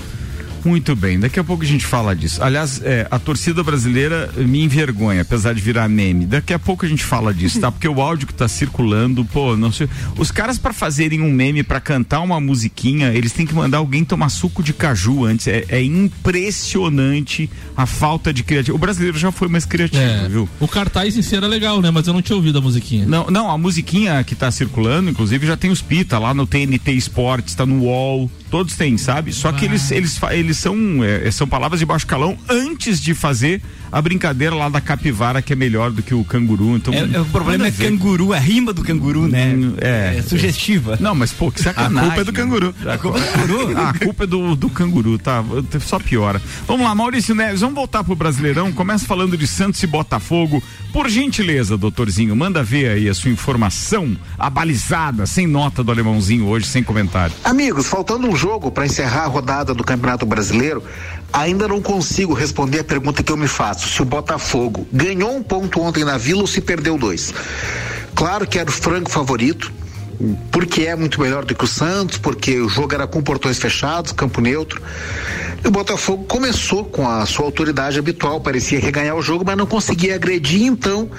Muito 0.66 0.96
bem, 0.96 1.20
daqui 1.20 1.40
a 1.40 1.44
pouco 1.44 1.64
a 1.64 1.68
gente 1.68 1.86
fala 1.86 2.16
disso. 2.16 2.44
Aliás, 2.44 2.82
é, 2.84 3.08
a 3.12 3.20
torcida 3.20 3.64
brasileira 3.64 4.32
me 4.36 4.64
envergonha, 4.64 5.22
apesar 5.22 5.54
de 5.54 5.62
virar 5.62 5.88
meme. 5.88 6.26
Daqui 6.26 6.54
a 6.54 6.60
pouco 6.60 6.86
a 6.86 6.90
gente 6.90 7.04
fala 7.04 7.32
disso, 7.32 7.60
tá? 7.60 7.72
Porque 7.72 7.88
o 7.88 8.02
áudio 8.02 8.26
que 8.26 8.34
tá 8.34 8.48
circulando, 8.48 9.24
pô, 9.24 9.56
não 9.56 9.72
sei. 9.72 9.88
Os 10.18 10.32
caras 10.32 10.58
para 10.58 10.74
fazerem 10.74 11.22
um 11.22 11.32
meme, 11.32 11.62
para 11.62 11.80
cantar 11.80 12.22
uma 12.22 12.40
musiquinha, 12.40 13.14
eles 13.14 13.32
têm 13.32 13.46
que 13.46 13.54
mandar 13.54 13.78
alguém 13.78 14.04
tomar 14.04 14.30
suco 14.30 14.64
de 14.64 14.74
caju 14.74 15.26
antes. 15.26 15.48
É, 15.48 15.66
é 15.70 15.84
impressionante 15.84 17.48
a 17.78 17.86
falta 17.86 18.34
de 18.34 18.44
criatividade. 18.44 18.76
O 18.76 18.80
brasileiro 18.80 19.20
já 19.20 19.32
foi 19.32 19.48
mais 19.48 19.66
criativo, 19.66 20.02
é, 20.02 20.28
viu? 20.28 20.50
O 20.60 20.68
cartaz 20.68 21.16
em 21.16 21.22
si 21.22 21.36
era 21.36 21.46
legal, 21.46 21.80
né? 21.80 21.92
Mas 21.92 22.08
eu 22.08 22.14
não 22.14 22.24
tinha 22.24 22.36
ouvido 22.36 22.58
a 22.58 22.62
musiquinha. 22.62 23.06
Não, 23.06 23.28
não, 23.28 23.52
a 23.52 23.58
musiquinha 23.58 24.24
que 24.24 24.34
tá 24.34 24.50
circulando, 24.50 25.12
inclusive, 25.12 25.46
já 25.46 25.56
tem 25.56 25.70
os 25.70 25.82
pita 25.82 26.18
lá 26.18 26.34
no 26.34 26.48
TNT 26.48 26.92
Esportes, 26.94 27.54
tá 27.54 27.68
no 27.68 27.84
UOL 27.84 28.32
todos 28.56 28.76
têm, 28.76 28.98
sabe? 28.98 29.34
Só 29.34 29.52
que 29.52 29.66
eles, 29.66 29.92
eles, 29.92 30.18
eles 30.32 30.55
são, 30.56 31.04
é, 31.04 31.30
são 31.32 31.48
palavras 31.48 31.80
de 31.80 31.86
baixo 31.86 32.08
calão 32.08 32.38
antes 32.50 33.02
de 33.02 33.14
fazer 33.14 33.62
a 33.96 34.02
brincadeira 34.02 34.54
lá 34.54 34.68
da 34.68 34.82
capivara 34.82 35.42
que 35.42 35.54
é 35.54 35.56
melhor 35.56 35.90
do 35.90 36.04
que 36.04 36.14
o 36.14 36.22
canguru. 36.26 36.76
Então, 36.76 36.94
é, 36.94 37.12
é 37.14 37.22
o 37.22 37.26
problema 37.28 37.68
é 37.68 37.72
canguru, 37.72 38.34
a 38.34 38.38
rima 38.38 38.74
do 38.74 38.84
canguru, 38.84 39.26
né? 39.26 39.54
Hum, 39.56 39.76
é, 39.80 40.18
é 40.18 40.22
sugestiva. 40.22 40.98
Não, 41.00 41.16
mas 41.16 41.32
pô, 41.32 41.50
que 41.50 41.62
sacanagem. 41.62 42.00
A 42.00 42.04
culpa 42.04 42.20
é 42.20 42.24
do 42.26 42.34
canguru. 42.34 42.76
A 42.86 42.98
culpa 42.98 43.20
é 43.20 43.22
do 43.22 43.32
canguru? 43.32 43.78
a 43.80 43.94
culpa 43.94 44.24
é 44.26 44.28
do, 44.28 44.56
do 44.58 44.70
canguru, 44.70 45.18
tá? 45.18 45.42
Só 45.80 45.98
piora. 45.98 46.42
Vamos 46.68 46.86
lá, 46.86 46.94
Maurício 46.94 47.34
Neves, 47.34 47.62
vamos 47.62 47.76
voltar 47.76 48.04
pro 48.04 48.18
Brasileirão. 48.18 48.70
Começa 48.74 49.06
falando 49.06 49.38
de 49.38 49.48
Santos 49.48 49.82
e 49.82 49.88
Botafogo. 49.88 50.62
Por 50.92 51.08
gentileza, 51.08 51.78
doutorzinho, 51.78 52.36
manda 52.36 52.62
ver 52.62 52.90
aí 52.90 53.08
a 53.08 53.14
sua 53.14 53.32
informação 53.32 54.18
abalizada, 54.38 55.26
sem 55.26 55.48
nota 55.48 55.82
do 55.82 55.92
alemãozinho 55.92 56.48
hoje, 56.48 56.68
sem 56.68 56.84
comentário. 56.84 57.34
Amigos, 57.46 57.88
faltando 57.88 58.28
um 58.28 58.36
jogo 58.36 58.70
para 58.70 58.86
encerrar 58.86 59.24
a 59.24 59.28
rodada 59.28 59.74
do 59.74 59.86
Campeonato 59.86 60.26
Brasileiro, 60.26 60.84
ainda 61.32 61.68
não 61.68 61.82
consigo 61.82 62.34
responder 62.34 62.80
a 62.80 62.84
pergunta 62.84 63.24
que 63.24 63.32
eu 63.32 63.38
me 63.38 63.48
faço: 63.48 63.88
se 63.90 64.02
o 64.02 64.06
Botafogo 64.06 64.88
ganhou 64.92 65.36
um 65.36 65.44
ponto 65.44 65.82
ontem 65.82 66.04
na 66.04 66.18
Vila 66.18 66.42
ou 66.42 66.48
se 66.48 66.62
perdeu 66.62 66.98
dois. 66.98 67.34
Claro 68.16 68.48
que 68.48 68.58
era 68.58 68.70
o 68.70 68.74
franco 68.74 69.10
favorito, 69.10 69.72
porque 70.52 70.84
é 70.84 70.96
muito 70.96 71.20
melhor 71.22 71.46
do 71.46 71.54
que 71.54 71.64
o 71.64 71.68
Santos, 71.68 72.18
porque 72.18 72.60
o 72.60 72.70
jogo 72.70 72.94
era 72.94 73.08
com 73.08 73.22
portões 73.22 73.58
fechados, 73.58 74.12
campo 74.12 74.42
neutro. 74.42 74.82
E 75.64 75.68
o 75.68 75.72
Botafogo 75.72 76.26
começou 76.26 76.86
com 76.86 77.10
a 77.10 77.26
sua 77.26 77.46
autoridade 77.46 77.98
habitual, 77.98 78.40
parecia 78.40 78.80
reganhar 78.80 79.16
o 79.16 79.22
jogo, 79.22 79.44
mas 79.44 79.58
não 79.58 79.66
conseguia 79.66 80.14
agredir, 80.14 80.64
então 80.64 81.10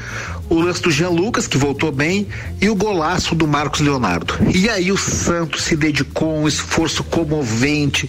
o 0.48 0.60
lance 0.60 0.80
do 0.80 0.90
Jean 0.90 1.08
Lucas, 1.08 1.48
que 1.48 1.58
voltou 1.58 1.90
bem, 1.90 2.28
e 2.60 2.68
o 2.68 2.74
golaço 2.76 3.34
do 3.34 3.46
Marcos 3.46 3.80
Leonardo. 3.80 4.34
E 4.54 4.68
aí 4.70 4.92
o 4.92 4.96
Santos 4.96 5.64
se 5.64 5.76
dedicou 5.76 6.30
a 6.30 6.40
um 6.40 6.48
esforço 6.48 7.02
comovente, 7.02 8.08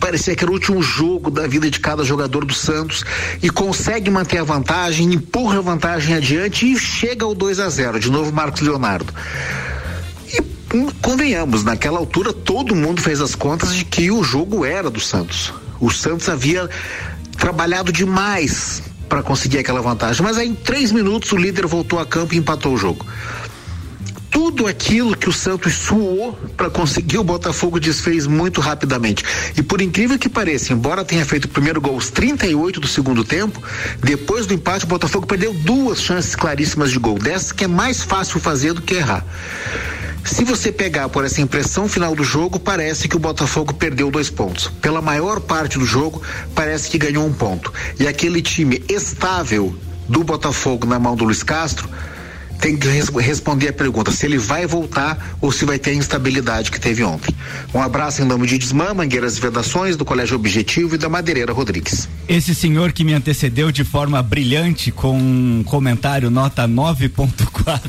parecia 0.00 0.34
que 0.34 0.42
era 0.42 0.50
o 0.50 0.54
último 0.54 0.82
jogo 0.82 1.30
da 1.30 1.46
vida 1.46 1.70
de 1.70 1.78
cada 1.78 2.02
jogador 2.02 2.44
do 2.44 2.54
Santos, 2.54 3.04
e 3.40 3.48
consegue 3.48 4.10
manter 4.10 4.38
a 4.38 4.44
vantagem, 4.44 5.14
empurra 5.14 5.58
a 5.58 5.62
vantagem 5.62 6.16
adiante 6.16 6.66
e 6.66 6.76
chega 6.76 7.24
ao 7.24 7.34
2 7.34 7.60
a 7.60 7.68
0 7.68 8.00
De 8.00 8.10
novo, 8.10 8.32
Marcos 8.32 8.60
Leonardo. 8.60 9.12
Convenhamos, 11.00 11.62
naquela 11.62 11.98
altura 11.98 12.32
todo 12.32 12.74
mundo 12.74 13.00
fez 13.00 13.20
as 13.20 13.34
contas 13.34 13.74
de 13.74 13.84
que 13.84 14.10
o 14.10 14.22
jogo 14.24 14.64
era 14.64 14.90
do 14.90 15.00
Santos. 15.00 15.52
O 15.80 15.90
Santos 15.90 16.28
havia 16.28 16.68
trabalhado 17.38 17.92
demais 17.92 18.82
para 19.08 19.22
conseguir 19.22 19.58
aquela 19.58 19.80
vantagem. 19.80 20.22
Mas 20.22 20.36
aí, 20.36 20.48
em 20.48 20.54
três 20.54 20.90
minutos, 20.90 21.30
o 21.32 21.36
líder 21.36 21.66
voltou 21.66 21.98
a 21.98 22.06
campo 22.06 22.34
e 22.34 22.38
empatou 22.38 22.74
o 22.74 22.76
jogo. 22.76 23.06
Tudo 24.30 24.66
aquilo 24.66 25.16
que 25.16 25.28
o 25.28 25.32
Santos 25.32 25.72
suou 25.74 26.32
para 26.56 26.68
conseguir 26.68 27.18
o 27.18 27.24
Botafogo 27.24 27.80
desfez 27.80 28.26
muito 28.26 28.60
rapidamente. 28.60 29.24
E 29.56 29.62
por 29.62 29.80
incrível 29.80 30.18
que 30.18 30.28
pareça, 30.28 30.72
embora 30.72 31.04
tenha 31.04 31.24
feito 31.24 31.46
o 31.46 31.48
primeiro 31.48 31.80
gol 31.80 31.94
aos 31.94 32.10
38 32.10 32.80
do 32.80 32.86
segundo 32.86 33.24
tempo, 33.24 33.62
depois 34.00 34.44
do 34.46 34.52
empate 34.52 34.84
o 34.84 34.88
Botafogo 34.88 35.26
perdeu 35.26 35.54
duas 35.54 36.02
chances 36.02 36.34
claríssimas 36.34 36.90
de 36.90 36.98
gol. 36.98 37.18
Dessas 37.18 37.50
que 37.50 37.64
é 37.64 37.68
mais 37.68 38.02
fácil 38.02 38.38
fazer 38.38 38.74
do 38.74 38.82
que 38.82 38.94
errar. 38.94 39.24
Se 40.26 40.44
você 40.44 40.72
pegar 40.72 41.08
por 41.08 41.24
essa 41.24 41.40
impressão 41.40 41.88
final 41.88 42.14
do 42.14 42.24
jogo, 42.24 42.58
parece 42.58 43.08
que 43.08 43.16
o 43.16 43.18
Botafogo 43.18 43.72
perdeu 43.72 44.10
dois 44.10 44.28
pontos. 44.28 44.68
Pela 44.82 45.00
maior 45.00 45.40
parte 45.40 45.78
do 45.78 45.86
jogo, 45.86 46.20
parece 46.52 46.90
que 46.90 46.98
ganhou 46.98 47.24
um 47.24 47.32
ponto. 47.32 47.72
E 47.98 48.08
aquele 48.08 48.42
time 48.42 48.82
estável 48.88 49.74
do 50.08 50.24
Botafogo 50.24 50.84
na 50.84 50.98
mão 50.98 51.14
do 51.14 51.24
Luiz 51.24 51.44
Castro 51.44 51.88
tem 52.60 52.76
que 52.76 52.88
res 52.88 53.08
responder 53.08 53.68
a 53.68 53.72
pergunta 53.72 54.10
se 54.10 54.26
ele 54.26 54.38
vai 54.38 54.66
voltar 54.66 55.36
ou 55.40 55.52
se 55.52 55.64
vai 55.64 55.78
ter 55.78 55.90
a 55.90 55.94
instabilidade 55.94 56.70
que 56.70 56.80
teve 56.80 57.02
ontem. 57.02 57.34
Um 57.74 57.80
abraço 57.80 58.22
em 58.22 58.24
nome 58.24 58.46
de 58.46 58.58
Desmã, 58.58 58.94
Mangueiras 58.94 59.36
e 59.36 59.40
Vedações, 59.40 59.96
do 59.96 60.04
Colégio 60.04 60.36
Objetivo 60.36 60.94
e 60.94 60.98
da 60.98 61.08
Madeireira 61.08 61.52
Rodrigues. 61.52 62.08
Esse 62.28 62.54
senhor 62.54 62.92
que 62.92 63.04
me 63.04 63.12
antecedeu 63.12 63.70
de 63.70 63.84
forma 63.84 64.22
brilhante 64.22 64.90
com 64.90 65.16
um 65.16 65.62
comentário 65.64 66.30
nota 66.30 66.66
9.4. 66.66 67.80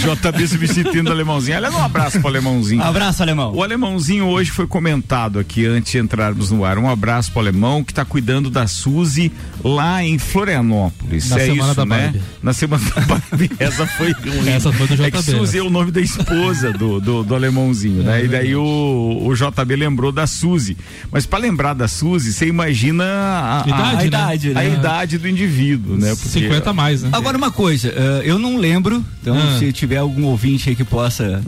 JB 0.30 0.48
substituindo 0.48 1.10
o 1.10 1.12
alemãozinho. 1.12 1.56
Aliás, 1.56 1.74
um 1.74 1.82
abraço 1.82 2.18
pro 2.18 2.28
alemãozinho. 2.28 2.82
abraço, 2.82 3.22
alemão. 3.22 3.54
O 3.54 3.62
alemãozinho 3.62 4.26
hoje 4.26 4.50
foi 4.50 4.66
comentado 4.66 5.38
aqui 5.38 5.66
antes 5.66 5.92
de 5.92 5.98
entrarmos 5.98 6.50
no 6.50 6.64
ar. 6.64 6.78
Um 6.78 6.88
abraço 6.88 7.30
pro 7.30 7.40
alemão 7.40 7.84
que 7.84 7.92
está 7.92 8.04
cuidando 8.04 8.50
da 8.50 8.66
Suzy 8.66 9.30
lá 9.62 10.02
em 10.02 10.18
Florianópolis. 10.18 11.28
Na 11.30 11.38
é 11.38 11.46
semana 11.46 11.68
isso, 11.68 11.74
da 11.76 11.86
né? 11.86 12.02
Barbie. 12.02 12.22
Na 12.42 12.52
semana 12.52 12.84
da 12.94 13.00
Barbie. 13.02 13.49
Essa 13.58 13.86
foi 13.86 14.12
ruim. 14.12 14.48
Essa 14.48 14.72
foi 14.72 14.86
do 14.86 14.94
JB. 14.96 15.06
É 15.06 15.10
que 15.10 15.22
Suzy 15.22 15.58
é 15.58 15.62
o 15.62 15.70
nome 15.70 15.90
da 15.90 16.00
esposa 16.00 16.72
do, 16.72 17.00
do, 17.00 17.22
do 17.22 17.34
alemãozinho, 17.34 18.02
né? 18.02 18.20
É 18.20 18.24
e 18.24 18.28
daí 18.28 18.54
o, 18.56 19.22
o 19.22 19.34
JB 19.34 19.76
lembrou 19.76 20.10
da 20.12 20.26
Suzy. 20.26 20.76
Mas 21.10 21.26
para 21.26 21.38
lembrar 21.40 21.74
da 21.74 21.86
Suzy, 21.88 22.32
você 22.32 22.46
imagina 22.46 23.04
a, 23.04 23.62
a- 23.62 23.66
Idade, 23.66 23.90
a, 23.90 23.96
né? 23.96 24.06
idade, 24.06 24.52
a 24.56 24.64
É. 24.64 24.72
idade 24.74 25.18
do 25.18 25.28
indivíduo, 25.28 25.96
né? 25.96 26.10
Porque- 26.14 26.28
50 26.28 26.70
a 26.70 26.72
mais, 26.72 27.02
né? 27.02 27.10
Agora 27.12 27.36
uma 27.36 27.50
coisa, 27.50 27.88
eh, 27.88 28.22
eu 28.24 28.38
não 28.38 28.56
lembro, 28.56 29.04
então 29.20 29.36
Ah. 29.36 29.58
se 29.58 29.72
tiver 29.72 29.96
algum 29.98 30.24
ouvinte 30.24 30.68
aí 30.68 30.76
que 30.76 30.84
possa. 30.84 31.42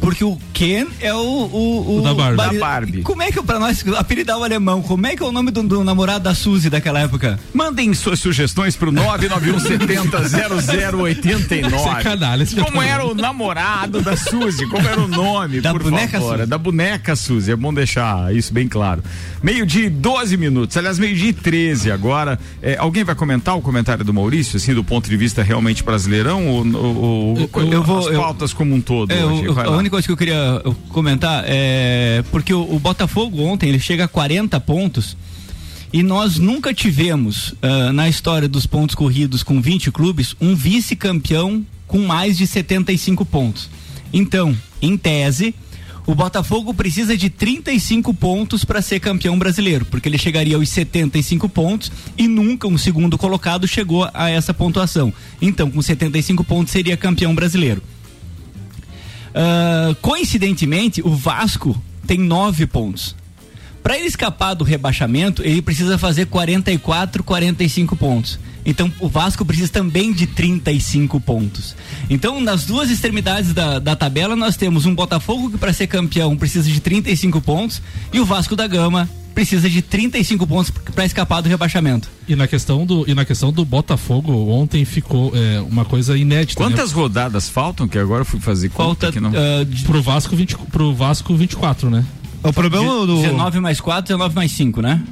Porque 0.00 0.24
o 0.24 0.38
Ken 0.52 0.86
é 1.00 1.12
o. 1.14 1.18
O, 1.54 1.98
O 1.98 2.02
da 2.02 2.14
Barbie. 2.14 2.36
Bari- 2.36 2.58
Da 2.58 2.66
Barbie. 2.66 3.02
Como 3.02 3.22
é 3.22 3.30
que 3.32 3.42
pra 3.42 3.58
nós 3.58 3.84
apelidar 3.96 4.38
o 4.38 4.44
alemão? 4.44 4.82
Como 4.82 5.06
é 5.06 5.14
que 5.16 5.22
é 5.22 5.26
o 5.26 5.32
nome 5.32 5.50
do, 5.50 5.62
do 5.62 5.84
namorado 5.84 6.24
da 6.24 6.34
Suzy 6.34 6.70
daquela 6.70 7.00
época? 7.00 7.38
Mandem 7.52 7.92
suas 7.94 8.20
sugestões 8.20 8.76
pro 8.76 8.90
991700089. 8.92 10.28
Sacanagem, 10.30 11.06
esse 11.08 11.23
já 12.56 12.64
Como 12.64 12.78
tá- 12.78 12.86
era 12.86 13.04
o 13.06 13.14
namorado 13.14 14.00
da 14.02 14.16
Suzy? 14.16 14.66
Como 14.68 14.86
era 14.86 15.00
o 15.00 15.08
nome, 15.08 15.60
Da 15.60 15.72
por 15.72 15.82
boneca 15.82 16.20
favor? 16.20 16.36
Suzy. 16.38 16.46
Da 16.48 16.58
boneca 16.58 17.16
Suzy. 17.16 17.50
É 17.52 17.56
bom 17.56 17.72
deixar 17.72 18.34
isso 18.34 18.52
bem 18.52 18.68
claro. 18.68 19.02
Meio-dia 19.42 19.86
e 19.86 19.90
12 19.90 20.36
minutos. 20.36 20.76
Aliás, 20.76 20.98
meio-dia 20.98 21.30
e 21.30 21.32
13 21.32 21.90
agora. 21.90 22.38
É, 22.62 22.76
alguém 22.78 23.04
vai 23.04 23.14
comentar 23.14 23.56
o 23.56 23.60
comentário 23.62 24.04
do 24.04 24.12
Maurício, 24.12 24.56
assim, 24.56 24.74
do 24.74 24.82
ponto 24.84 25.08
de 25.08 25.16
vista 25.16 25.42
realmente 25.42 25.82
brasileirão? 25.82 26.46
Ou, 26.48 26.66
ou, 26.66 26.96
ou 26.96 27.36
Eu- 27.38 27.72
eu 27.72 27.82
vou- 27.82 27.98
as 27.98 28.06
eu- 28.06 28.20
pautas 28.20 28.52
como 28.52 28.74
um 28.74 28.80
todo? 28.80 29.10
É, 29.12 29.24
hoje? 29.24 29.48
o- 29.48 29.60
a 29.60 29.64
lá. 29.64 29.76
única 29.76 29.90
coisa 29.90 30.06
que 30.06 30.12
eu 30.12 30.16
queria 30.16 30.62
comentar 30.88 31.44
é 31.46 32.22
porque 32.30 32.52
o, 32.54 32.74
o 32.74 32.78
Botafogo 32.78 33.42
ontem 33.42 33.68
ele 33.68 33.78
chega 33.78 34.04
a 34.04 34.08
40 34.08 34.58
pontos 34.60 35.16
e 35.94 36.02
nós 36.02 36.40
nunca 36.40 36.74
tivemos 36.74 37.54
ah, 37.62 37.92
na 37.92 38.08
história 38.08 38.48
dos 38.48 38.66
pontos 38.66 38.96
corridos 38.96 39.44
com 39.44 39.62
20 39.62 39.92
clubes 39.92 40.34
um 40.40 40.52
vice-campeão 40.52 41.64
com 41.86 42.00
mais 42.00 42.36
de 42.36 42.48
75 42.48 43.24
pontos. 43.24 43.70
Então, 44.12 44.56
em 44.82 44.96
tese, 44.96 45.54
o 46.04 46.12
Botafogo 46.12 46.74
precisa 46.74 47.16
de 47.16 47.30
35 47.30 48.12
pontos 48.12 48.64
para 48.64 48.82
ser 48.82 48.98
campeão 48.98 49.38
brasileiro, 49.38 49.84
porque 49.84 50.08
ele 50.08 50.18
chegaria 50.18 50.56
aos 50.56 50.68
75 50.68 51.48
pontos 51.48 51.92
e 52.18 52.26
nunca 52.26 52.66
um 52.66 52.76
segundo 52.76 53.16
colocado 53.16 53.68
chegou 53.68 54.10
a 54.12 54.28
essa 54.28 54.52
pontuação. 54.52 55.14
Então, 55.40 55.70
com 55.70 55.80
75 55.80 56.42
pontos 56.42 56.72
seria 56.72 56.96
campeão 56.96 57.32
brasileiro. 57.32 57.80
Ah, 59.32 59.94
coincidentemente, 60.02 61.00
o 61.02 61.14
Vasco 61.14 61.80
tem 62.04 62.18
nove 62.18 62.66
pontos. 62.66 63.14
Para 63.84 63.98
ele 63.98 64.06
escapar 64.06 64.54
do 64.54 64.64
rebaixamento, 64.64 65.42
ele 65.42 65.60
precisa 65.60 65.98
fazer 65.98 66.24
44, 66.24 67.22
45 67.22 67.94
pontos. 67.94 68.38
Então 68.64 68.90
o 68.98 69.10
Vasco 69.10 69.44
precisa 69.44 69.70
também 69.70 70.10
de 70.10 70.26
35 70.26 71.20
pontos. 71.20 71.76
Então, 72.08 72.40
nas 72.40 72.64
duas 72.64 72.90
extremidades 72.90 73.52
da, 73.52 73.78
da 73.78 73.94
tabela, 73.94 74.34
nós 74.34 74.56
temos 74.56 74.86
um 74.86 74.94
Botafogo 74.94 75.50
que, 75.50 75.58
para 75.58 75.70
ser 75.70 75.86
campeão, 75.86 76.34
precisa 76.34 76.66
de 76.66 76.80
35 76.80 77.42
pontos, 77.42 77.82
e 78.10 78.18
o 78.20 78.24
Vasco 78.24 78.56
da 78.56 78.66
Gama 78.66 79.06
precisa 79.34 79.68
de 79.68 79.82
35 79.82 80.46
pontos 80.46 80.70
para 80.70 81.04
escapar 81.04 81.42
do 81.42 81.48
rebaixamento. 81.50 82.08
E 82.26 82.34
na 82.34 82.46
questão 82.48 82.86
do 82.86 83.04
e 83.06 83.14
na 83.14 83.26
questão 83.26 83.52
do 83.52 83.66
Botafogo 83.66 84.32
ontem 84.48 84.86
ficou 84.86 85.30
é, 85.34 85.60
uma 85.60 85.84
coisa 85.84 86.16
inédita. 86.16 86.54
Quantas 86.56 86.90
né? 86.90 86.96
rodadas 86.96 87.50
faltam? 87.50 87.86
Que 87.86 87.98
agora 87.98 88.22
eu 88.22 88.24
fui 88.24 88.40
fazer 88.40 88.70
conta 88.70 89.08
Falta 89.08 89.12
que 89.12 89.20
não. 89.20 89.30
ah, 89.30 89.62
de- 89.62 89.82
pro 89.82 90.00
Vasco 90.00 90.34
20, 90.34 90.56
pro 90.72 90.94
Vasco 90.94 91.36
24, 91.36 91.90
né? 91.90 92.02
O 92.48 92.52
problema 92.52 93.06
do 93.06 93.16
19 93.20 93.60
mais 93.60 93.80
4, 93.80 94.08
19 94.14 94.34
mais 94.34 94.52
5, 94.52 94.80
né? 94.82 95.02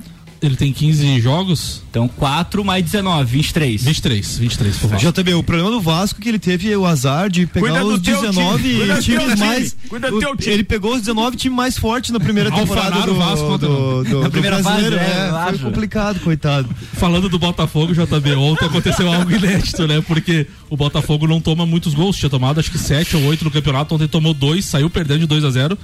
Ele 0.41 0.57
tem 0.57 0.73
15 0.73 1.21
jogos, 1.21 1.85
Então 1.89 2.09
4 2.09 2.65
mais 2.65 2.85
19, 2.85 3.25
23. 3.31 3.85
23, 3.85 4.39
23 4.39 4.77
pro 4.77 4.89
Vasco. 4.89 5.12
JB, 5.12 5.35
o 5.35 5.43
problema 5.45 5.71
do 5.71 5.81
Vasco 5.81 6.19
é 6.19 6.23
que 6.25 6.29
ele 6.29 6.39
teve 6.41 6.75
o 6.75 6.85
azar 6.85 7.31
de 7.31 7.47
pegar 7.47 7.69
Cuida 7.69 7.81
do 7.85 7.95
os 7.95 8.01
teu 8.01 8.21
19 8.23 8.61
time, 8.65 8.75
cuida 8.81 8.95
do 8.97 9.03
teu 9.03 9.03
times 9.05 9.35
time, 9.35 9.39
mais. 9.39 9.77
cuida 9.89 10.11
do 10.11 10.17
o- 10.17 10.19
teu 10.19 10.37
time. 10.37 10.53
Ele 10.55 10.65
pegou 10.65 10.95
os 10.97 11.01
19 11.03 11.37
times 11.37 11.57
mais 11.57 11.79
fortes 11.79 12.11
na 12.11 12.19
primeira 12.19 12.51
temporada 12.51 13.03
do, 13.03 13.15
Vasco, 13.15 13.47
contra 13.47 13.69
do, 13.69 14.03
do, 14.03 14.19
Na 14.19 14.25
do 14.27 14.31
primeira 14.33 14.61
brasileiro. 14.61 14.99
fase, 14.99 15.11
né, 15.12 15.17
é, 15.17 15.27
eu 15.29 15.31
foi 15.31 15.39
acho. 15.55 15.59
complicado, 15.65 16.19
coitado. 16.21 16.69
Falando 16.95 17.29
do 17.29 17.39
Botafogo, 17.39 17.95
JB, 17.95 18.33
ontem 18.35 18.65
aconteceu 18.65 19.12
algo 19.12 19.31
inédito, 19.31 19.87
né? 19.87 20.01
Porque 20.05 20.49
o 20.69 20.77
Botafogo 20.77 21.29
não 21.29 21.41
toma 21.41 21.65
muitos 21.65 21.95
gols, 21.95 22.17
tinha 22.17 22.29
tomado 22.29 22.59
acho 22.59 22.69
que 22.73 22.79
7 22.79 23.17
ou 23.17 23.23
8 23.27 23.45
no 23.45 23.51
campeonato, 23.53 23.95
ontem 23.95 24.09
tomou 24.09 24.35
dois, 24.35 24.65
saiu 24.65 24.91
perdendo 24.91 25.21
de 25.21 25.27
2 25.29 25.45
a 25.45 25.51
0 25.51 25.79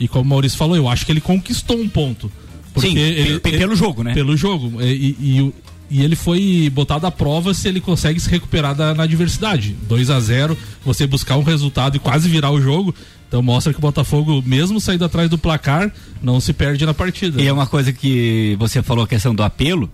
E 0.00 0.08
como 0.08 0.24
o 0.24 0.28
Maurício 0.28 0.58
falou, 0.58 0.76
eu 0.76 0.88
acho 0.88 1.04
que 1.06 1.12
ele 1.12 1.20
conquistou 1.20 1.78
um 1.78 1.88
ponto. 1.88 2.30
Porque 2.72 2.88
Sim, 2.88 2.98
ele, 2.98 3.38
pe- 3.40 3.56
pelo 3.56 3.76
jogo, 3.76 4.02
né? 4.02 4.12
Pelo 4.14 4.36
jogo. 4.36 4.80
E, 4.82 4.84
e- 5.20 5.38
e 5.40 5.52
e 5.90 6.02
ele 6.02 6.16
foi 6.16 6.68
botado 6.74 7.06
à 7.06 7.10
prova 7.10 7.52
se 7.52 7.68
ele 7.68 7.78
consegue 7.78 8.18
se 8.18 8.28
recuperar 8.28 8.74
da, 8.74 8.94
na 8.94 9.02
adversidade. 9.04 9.76
2 9.86 10.08
a 10.10 10.18
0 10.18 10.56
você 10.84 11.06
buscar 11.06 11.36
um 11.36 11.42
resultado 11.42 11.96
e 11.96 11.98
quase 12.00 12.26
virar 12.28 12.50
o 12.50 12.60
jogo. 12.60 12.92
Então 13.28 13.42
mostra 13.42 13.70
que 13.72 13.78
o 13.78 13.82
Botafogo, 13.82 14.42
mesmo 14.44 14.80
saindo 14.80 15.04
atrás 15.04 15.28
do 15.28 15.36
placar, 15.36 15.92
não 16.22 16.40
se 16.40 16.52
perde 16.54 16.84
na 16.86 16.94
partida. 16.94 17.40
E 17.40 17.46
é 17.46 17.52
uma 17.52 17.66
coisa 17.66 17.92
que 17.92 18.56
você 18.58 18.82
falou 18.82 19.04
a 19.04 19.06
questão 19.06 19.34
do 19.34 19.42
apelo. 19.42 19.88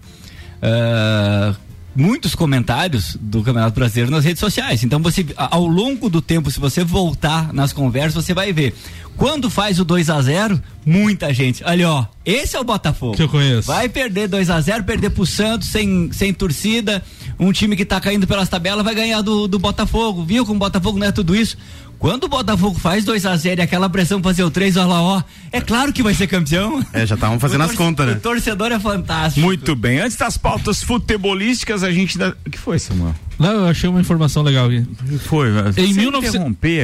ah, 0.63 1.55
muitos 1.95 2.35
comentários 2.35 3.17
do 3.21 3.43
Campeonato 3.43 3.75
Brasileiro 3.75 4.11
nas 4.11 4.25
redes 4.25 4.41
sociais. 4.41 4.83
Então 4.85 5.01
você 5.01 5.27
ao 5.37 5.67
longo 5.67 6.09
do 6.09 6.23
tempo, 6.23 6.51
se 6.51 6.61
você 6.61 6.85
voltar 6.85 7.53
nas 7.53 7.73
conversas, 7.73 8.25
você 8.25 8.35
vai 8.35 8.53
ver. 8.53 8.75
Quando 9.17 9.51
faz 9.51 9.79
o 9.79 9.85
2 9.85 10.09
a 10.09 10.23
0 10.23 10.63
muita 10.87 11.33
gente. 11.35 11.63
Olha, 11.65 11.91
ó, 11.91 12.07
esse 12.25 12.57
é 12.57 12.61
o 12.61 12.65
Botafogo. 12.65 13.15
Que 13.17 13.23
eu 13.23 13.29
conheço. 13.29 13.67
Vai 13.69 13.89
perder 13.89 14.29
2 14.29 14.49
a 14.49 14.61
0 14.61 14.85
perder 14.85 15.11
pro 15.11 15.27
Santos 15.27 15.69
sem, 15.69 16.11
sem 16.13 16.33
torcida. 16.33 17.03
Um 17.39 17.53
time 17.53 17.77
que 17.77 17.85
tá 17.85 18.01
caindo 18.01 18.27
pelas 18.27 18.49
tabelas 18.49 18.85
vai 18.85 18.95
ganhar 18.95 19.21
do, 19.21 19.47
do 19.47 19.59
Botafogo. 19.59 20.25
Viu 20.25 20.47
como 20.47 20.57
o 20.57 20.61
Botafogo 20.61 20.99
não 20.99 21.07
é 21.07 21.13
tudo 21.13 21.37
isso? 21.37 21.57
Quando 22.01 22.25
o 22.25 22.29
Botafogo 22.29 22.81
faz 22.81 23.05
2 23.05 23.27
a 23.27 23.37
0 23.37 23.61
e 23.61 23.63
aquela 23.63 23.87
pressão 23.91 24.23
fazer 24.23 24.43
o 24.43 24.51
3, 24.51 24.79
olha 24.79 24.87
lá, 24.87 25.03
ó, 25.03 25.23
é 25.53 25.61
claro 25.61 25.93
que 25.93 26.03
vai 26.03 26.15
ser 26.15 26.27
campeão. 26.27 26.83
É, 26.95 27.05
já 27.05 27.15
estavam 27.15 27.39
fazendo 27.39 27.63
as 27.63 27.75
contas, 27.75 28.07
né? 28.07 28.13
O 28.15 28.21
torcedor 28.21 28.73
é 28.73 28.81
fantástico. 28.81 29.45
Muito 29.45 29.77
bem. 29.77 30.01
Antes 30.01 30.17
das 30.17 30.39
pautas 30.39 30.83
futebolísticas, 30.83 31.85
a 31.85 31.93
gente 31.93 32.17
dá... 32.17 32.35
O 32.47 32.51
que 32.51 32.57
foi, 32.57 32.79
Samuel? 32.79 33.15
Não, 33.39 33.53
eu 33.53 33.67
achei 33.67 33.87
uma 33.87 34.01
informação 34.01 34.43
legal 34.43 34.69
aqui. 34.69 34.83
Foi, 35.27 35.49
em, 35.77 35.93
19... 35.93 36.27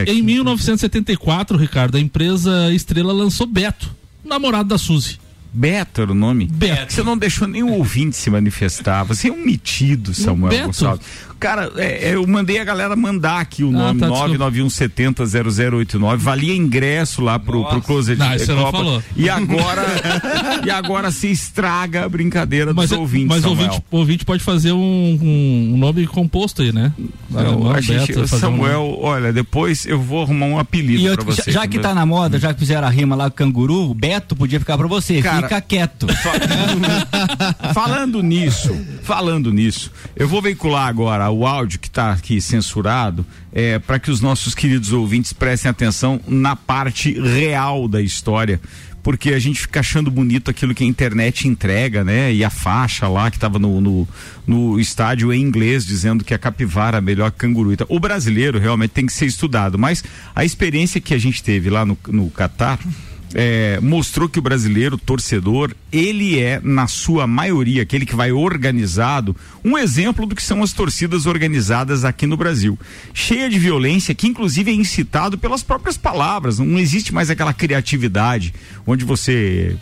em 0.07 0.21
1974, 0.21 1.57
Ricardo, 1.57 1.97
a 1.97 2.01
empresa 2.01 2.71
Estrela 2.75 3.15
lançou 3.15 3.47
Beto, 3.47 3.91
namorado 4.23 4.69
da 4.69 4.77
Suzy. 4.77 5.19
Beto 5.51 6.03
era 6.03 6.13
o 6.13 6.15
nome? 6.15 6.47
Beto. 6.53 6.93
Você 6.93 7.03
não 7.03 7.17
deixou 7.17 7.49
nem 7.49 7.63
o 7.63 7.73
ouvinte 7.73 8.15
se 8.15 8.29
manifestar. 8.29 9.05
Você 9.05 9.29
é 9.29 9.33
um 9.33 9.43
metido, 9.43 10.13
Samuel 10.13 10.51
Beto. 10.51 10.67
Gonçalves. 10.67 11.07
Cara, 11.39 11.71
é, 11.77 12.11
é, 12.11 12.15
eu 12.15 12.27
mandei 12.27 12.59
a 12.59 12.65
galera 12.65 12.97
mandar 12.97 13.41
aqui 13.41 13.63
o 13.63 13.71
nome 13.71 14.03
ah, 14.03 14.09
tá, 14.09 14.15
991700089. 14.29 16.17
Valia 16.17 16.57
ingresso 16.57 17.23
lá 17.23 17.39
pro, 17.39 17.65
pro 17.65 17.83
Closet 17.83 18.19
não, 18.19 18.33
você 18.33 18.55
não 18.55 18.71
falou. 18.71 19.03
E 19.15 19.29
agora, 19.29 19.85
e 20.65 20.71
agora 20.71 21.11
se 21.11 21.31
estraga 21.31 22.05
a 22.05 22.09
brincadeira 22.09 22.73
mas, 22.73 22.91
dos 22.91 22.99
ouvintes. 22.99 23.29
Mas 23.29 23.45
o 23.45 23.51
ouvinte, 23.51 23.83
ouvinte, 23.91 24.25
pode 24.25 24.43
fazer 24.43 24.73
um, 24.73 24.79
um, 24.79 25.73
um, 25.75 25.77
nome 25.77 26.07
composto 26.07 26.63
aí, 26.63 26.73
né? 26.73 26.93
Não, 27.29 27.71
a 27.71 27.81
gente, 27.81 28.27
Samuel, 28.29 28.99
um... 28.99 29.05
olha, 29.05 29.33
depois 29.33 29.85
eu 29.85 30.01
vou 30.01 30.23
arrumar 30.23 30.47
um 30.47 30.59
apelido 30.59 31.15
para 31.17 31.25
você. 31.25 31.51
Já 31.51 31.67
que 31.67 31.79
tá 31.79 31.95
na 31.95 32.07
moda, 32.07 32.39
já 32.39 32.55
que 32.55 32.61
fizeram 32.61 32.87
a 32.87 32.91
rima 32.91 33.15
lá 33.15 33.31
com 33.31 33.37
canguru, 33.37 33.93
Beto 33.93 34.35
podia 34.35 34.59
ficar 34.59 34.79
para 34.79 34.87
você. 34.87 35.21
Cara, 35.21 35.43
Fica 35.43 35.61
quieto. 35.61 36.07
falando 37.75 38.23
nisso, 38.23 38.75
falando 39.03 39.53
nisso, 39.53 39.91
eu 40.17 40.27
vou 40.27 40.41
veicular 40.41 40.89
agora 40.89 41.26
o 41.31 41.47
áudio 41.47 41.79
que 41.79 41.89
está 41.89 42.13
aqui 42.13 42.41
censurado 42.41 43.25
é, 43.53 43.79
para 43.79 43.99
que 43.99 44.11
os 44.11 44.21
nossos 44.21 44.55
queridos 44.55 44.93
ouvintes 44.93 45.33
prestem 45.33 45.71
atenção 45.71 46.21
na 46.27 46.57
parte 46.57 47.13
real 47.21 47.89
da 47.89 48.01
história 48.01 48.61
porque 49.07 49.33
a 49.35 49.39
gente 49.39 49.61
fica 49.61 49.79
achando 49.79 50.11
bonito 50.11 50.51
aquilo 50.51 50.75
que 50.75 50.83
a 50.83 50.87
internet 50.87 51.47
entrega, 51.47 52.03
né? 52.03 52.35
E 52.35 52.43
a 52.43 52.51
faixa 52.51 53.07
lá 53.07 53.31
que 53.31 53.37
estava 53.37 53.57
no, 53.57 53.81
no, 53.81 54.09
no, 54.45 54.81
estádio 54.81 55.33
em 55.33 55.41
inglês 55.41 55.87
dizendo 55.87 56.25
que 56.25 56.35
a 56.35 56.39
capivara 56.39 56.99
é 56.99 57.01
melhor 57.01 57.31
canguru. 57.31 57.73
Então, 57.73 57.87
o 57.89 58.01
brasileiro 58.01 58.59
realmente 58.59 58.91
tem 58.91 59.07
que 59.07 59.13
ser 59.13 59.27
estudado, 59.27 59.79
mas 59.79 60.03
a 60.35 60.45
experiência 60.45 61.01
que 61.01 61.15
a 61.15 61.19
gente 61.19 61.41
teve 61.41 61.71
lá 61.71 61.87
no, 61.87 61.97
no 62.09 62.29
Catar 62.31 62.81
é, 63.35 63.79
mostrou 63.81 64.29
que 64.29 64.39
o 64.39 64.43
brasileiro 64.43 64.97
torcedor 64.97 65.75
ele 65.91 66.39
é 66.39 66.61
na 66.63 66.87
sua 66.87 67.27
maioria 67.27 67.83
aquele 67.83 68.07
que 68.07 68.15
vai 68.15 68.33
organizado 68.33 69.37
um 69.65 69.77
exemplo 69.77 70.27
do 70.27 70.35
que 70.35 70.43
são 70.43 70.63
as 70.63 70.73
torcidas 70.73 71.27
organizadas 71.27 72.05
aqui 72.05 72.27
no 72.27 72.37
Brasil 72.37 72.79
cheia 73.13 73.49
de 73.49 73.59
violência 73.59 74.15
que 74.15 74.29
inclusive 74.29 74.71
é 74.71 74.75
incitado 74.75 75.37
pelas 75.37 75.63
próprias 75.63 75.97
palavras 75.97 76.59
não 76.59 76.79
existe 76.79 77.13
mais 77.13 77.29
aquela 77.31 77.53
criatividade 77.53 78.55
onde 78.87 79.05
você 79.05 79.77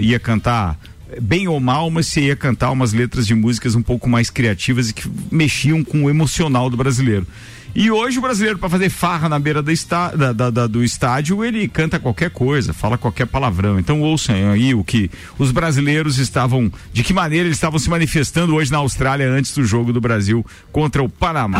ia 0.00 0.18
cantar 0.18 0.78
bem 1.20 1.48
ou 1.48 1.58
mal, 1.58 1.90
mas 1.90 2.06
você 2.06 2.22
ia 2.22 2.36
cantar 2.36 2.70
umas 2.70 2.92
letras 2.92 3.26
de 3.26 3.34
músicas 3.34 3.74
um 3.74 3.82
pouco 3.82 4.08
mais 4.08 4.30
criativas 4.30 4.90
e 4.90 4.94
que 4.94 5.10
mexiam 5.30 5.82
com 5.82 6.04
o 6.04 6.10
emocional 6.10 6.70
do 6.70 6.76
brasileiro. 6.76 7.26
E 7.74 7.90
hoje 7.90 8.18
o 8.18 8.22
brasileiro, 8.22 8.58
para 8.58 8.68
fazer 8.68 8.90
farra 8.90 9.28
na 9.28 9.38
beira 9.38 9.62
do, 9.62 9.70
está, 9.70 10.08
da, 10.08 10.32
da, 10.32 10.50
da, 10.50 10.66
do 10.66 10.82
estádio, 10.82 11.44
ele 11.44 11.68
canta 11.68 11.98
qualquer 11.98 12.30
coisa, 12.30 12.72
fala 12.72 12.98
qualquer 12.98 13.26
palavrão. 13.26 13.78
Então 13.78 14.00
ouçam 14.00 14.50
aí 14.50 14.74
o 14.74 14.82
que 14.82 15.10
os 15.38 15.50
brasileiros 15.52 16.18
estavam, 16.18 16.70
de 16.92 17.04
que 17.04 17.12
maneira 17.12 17.46
eles 17.46 17.56
estavam 17.56 17.78
se 17.78 17.88
manifestando 17.88 18.54
hoje 18.54 18.72
na 18.72 18.78
Austrália 18.78 19.30
antes 19.30 19.54
do 19.54 19.64
jogo 19.64 19.92
do 19.92 20.00
Brasil 20.00 20.44
contra 20.72 21.02
o 21.02 21.08
Panamá. 21.08 21.58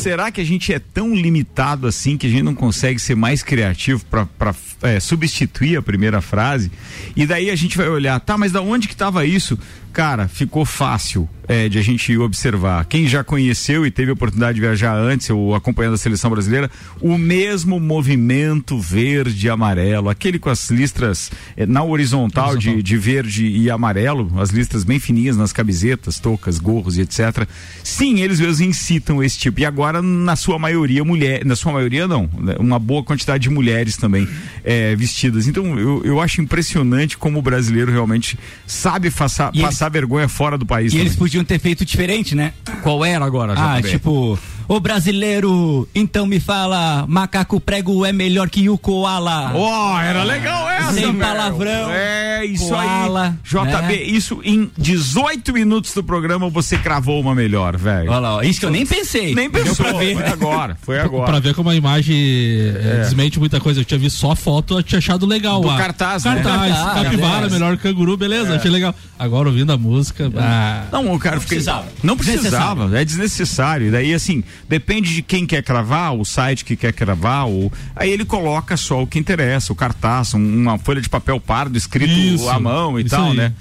Será 0.00 0.30
que 0.30 0.40
a 0.40 0.44
gente 0.44 0.72
é 0.72 0.78
tão 0.78 1.14
limitado 1.14 1.86
assim 1.86 2.16
que 2.16 2.26
a 2.26 2.30
gente 2.30 2.42
não 2.42 2.54
consegue 2.54 2.98
ser 2.98 3.14
mais 3.14 3.42
criativo 3.42 4.02
para 4.06 4.54
é, 4.82 4.98
substituir 4.98 5.76
a 5.76 5.82
primeira 5.82 6.22
frase? 6.22 6.72
E 7.14 7.26
daí 7.26 7.50
a 7.50 7.56
gente 7.56 7.76
vai 7.76 7.88
olhar, 7.88 8.18
tá, 8.18 8.38
mas 8.38 8.50
da 8.50 8.62
onde 8.62 8.88
que 8.88 8.94
estava 8.94 9.26
isso? 9.26 9.58
Cara, 9.92 10.28
ficou 10.28 10.64
fácil 10.64 11.28
é, 11.50 11.68
de 11.68 11.80
a 11.80 11.82
gente 11.82 12.16
observar. 12.16 12.84
Quem 12.84 13.08
já 13.08 13.24
conheceu 13.24 13.84
e 13.84 13.90
teve 13.90 14.10
a 14.10 14.14
oportunidade 14.14 14.54
de 14.54 14.60
viajar 14.60 14.94
antes 14.94 15.28
ou 15.30 15.52
acompanhando 15.52 15.94
a 15.94 15.98
seleção 15.98 16.30
brasileira, 16.30 16.70
o 17.00 17.18
mesmo 17.18 17.80
movimento 17.80 18.78
verde 18.78 19.48
e 19.48 19.50
amarelo, 19.50 20.08
aquele 20.08 20.38
com 20.38 20.48
as 20.48 20.70
listras 20.70 21.32
é, 21.56 21.66
na 21.66 21.82
horizontal 21.82 22.56
de, 22.56 22.80
de, 22.80 22.96
verde 22.96 23.44
e 23.44 23.68
amarelo, 23.68 24.30
as 24.40 24.50
listras 24.50 24.84
bem 24.84 25.00
fininhas 25.00 25.36
nas 25.36 25.52
camisetas, 25.52 26.20
toucas, 26.20 26.60
gorros 26.60 26.96
e 26.96 27.00
etc. 27.00 27.48
Sim, 27.82 28.20
eles 28.20 28.38
mesmos 28.38 28.60
incitam 28.60 29.20
esse 29.20 29.36
tipo. 29.36 29.58
E 29.58 29.64
agora, 29.64 30.00
na 30.00 30.36
sua 30.36 30.56
maioria, 30.56 31.02
mulher, 31.02 31.44
na 31.44 31.56
sua 31.56 31.72
maioria 31.72 32.06
não, 32.06 32.30
né, 32.38 32.54
uma 32.60 32.78
boa 32.78 33.02
quantidade 33.02 33.42
de 33.42 33.50
mulheres 33.50 33.96
também 33.96 34.28
é, 34.62 34.94
vestidas. 34.94 35.48
Então, 35.48 35.76
eu, 35.76 36.00
eu 36.04 36.20
acho 36.20 36.40
impressionante 36.40 37.18
como 37.18 37.40
o 37.40 37.42
brasileiro 37.42 37.90
realmente 37.90 38.38
sabe 38.68 39.10
passar, 39.10 39.50
passar 39.80 39.88
vergonha 39.88 40.28
fora 40.28 40.58
do 40.58 40.66
país. 40.66 40.88
E 40.88 40.96
também. 40.96 41.06
eles 41.06 41.16
podiam 41.16 41.30
podiam 41.40 41.42
ter 41.44 41.58
feito 41.58 41.84
diferente, 41.84 42.34
né? 42.34 42.52
Qual 42.82 43.02
era 43.04 43.24
agora, 43.24 43.54
Ah, 43.56 43.80
tipo, 43.80 44.38
o 44.70 44.78
brasileiro, 44.78 45.88
então 45.92 46.24
me 46.24 46.38
fala, 46.38 47.04
macaco 47.08 47.58
prego 47.58 48.06
é 48.06 48.12
melhor 48.12 48.48
que 48.48 48.68
o 48.68 48.78
koala. 48.78 49.50
Ó, 49.52 49.96
oh, 49.96 49.98
era 49.98 50.22
legal 50.22 50.70
essa, 50.70 50.92
Sem 50.92 51.12
palavrão. 51.12 51.90
É, 51.90 52.44
isso 52.44 52.68
koala, 52.68 53.36
aí. 53.42 53.64
JB, 53.64 53.82
né? 53.82 54.02
isso 54.04 54.40
em 54.44 54.70
18 54.78 55.52
minutos 55.52 55.92
do 55.92 56.04
programa 56.04 56.48
você 56.48 56.78
cravou 56.78 57.20
uma 57.20 57.34
melhor, 57.34 57.76
velho. 57.76 58.12
Olha 58.12 58.20
lá, 58.20 58.44
isso 58.44 58.60
que 58.60 58.66
eu 58.66 58.70
nem 58.70 58.86
pensei. 58.86 59.34
Nem 59.34 59.50
pensou, 59.50 59.84
pra 59.84 59.98
ver. 59.98 60.14
foi 60.14 60.26
agora, 60.28 60.76
foi 60.80 61.00
agora. 61.00 61.26
Pra 61.26 61.40
ver 61.40 61.52
como 61.52 61.68
a 61.68 61.74
imagem 61.74 62.16
é, 62.16 62.98
é. 63.00 63.02
desmente 63.02 63.40
muita 63.40 63.58
coisa. 63.58 63.80
Eu 63.80 63.84
tinha 63.84 63.98
visto 63.98 64.18
só 64.18 64.36
foto, 64.36 64.78
eu 64.78 64.84
tinha 64.84 65.00
achado 65.00 65.26
legal. 65.26 65.62
Do 65.62 65.68
ah, 65.68 65.78
cartaz, 65.78 66.22
né? 66.22 66.34
Cartaz, 66.44 66.76
cartaz 66.76 67.02
capivara, 67.02 67.50
melhor 67.50 67.76
canguru, 67.76 68.16
beleza, 68.16 68.52
é. 68.52 68.56
achei 68.56 68.70
legal. 68.70 68.94
Agora 69.18 69.48
ouvindo 69.48 69.72
a 69.72 69.76
música. 69.76 70.30
Ah, 70.36 70.84
não, 70.92 71.12
o 71.12 71.18
cara 71.18 71.36
não 71.36 71.42
precisava. 71.42 71.86
Não 72.04 72.16
precisava, 72.16 73.00
é 73.00 73.04
desnecessário. 73.04 73.88
E 73.88 73.90
daí, 73.90 74.14
assim, 74.14 74.44
Depende 74.68 75.12
de 75.14 75.22
quem 75.22 75.46
quer 75.46 75.62
cravar, 75.62 76.14
o 76.14 76.24
site 76.24 76.64
que 76.64 76.76
quer 76.76 76.92
cravar, 76.92 77.46
ou 77.46 77.72
aí 77.96 78.10
ele 78.10 78.24
coloca 78.24 78.76
só 78.76 79.02
o 79.02 79.06
que 79.06 79.18
interessa, 79.18 79.72
o 79.72 79.76
cartaz, 79.76 80.34
uma 80.34 80.78
folha 80.78 81.00
de 81.00 81.08
papel 81.08 81.40
pardo 81.40 81.76
escrito 81.76 82.10
isso, 82.12 82.48
à 82.48 82.58
mão 82.60 82.98
e 82.98 83.04
tal, 83.04 83.30
aí. 83.30 83.36
né? 83.36 83.52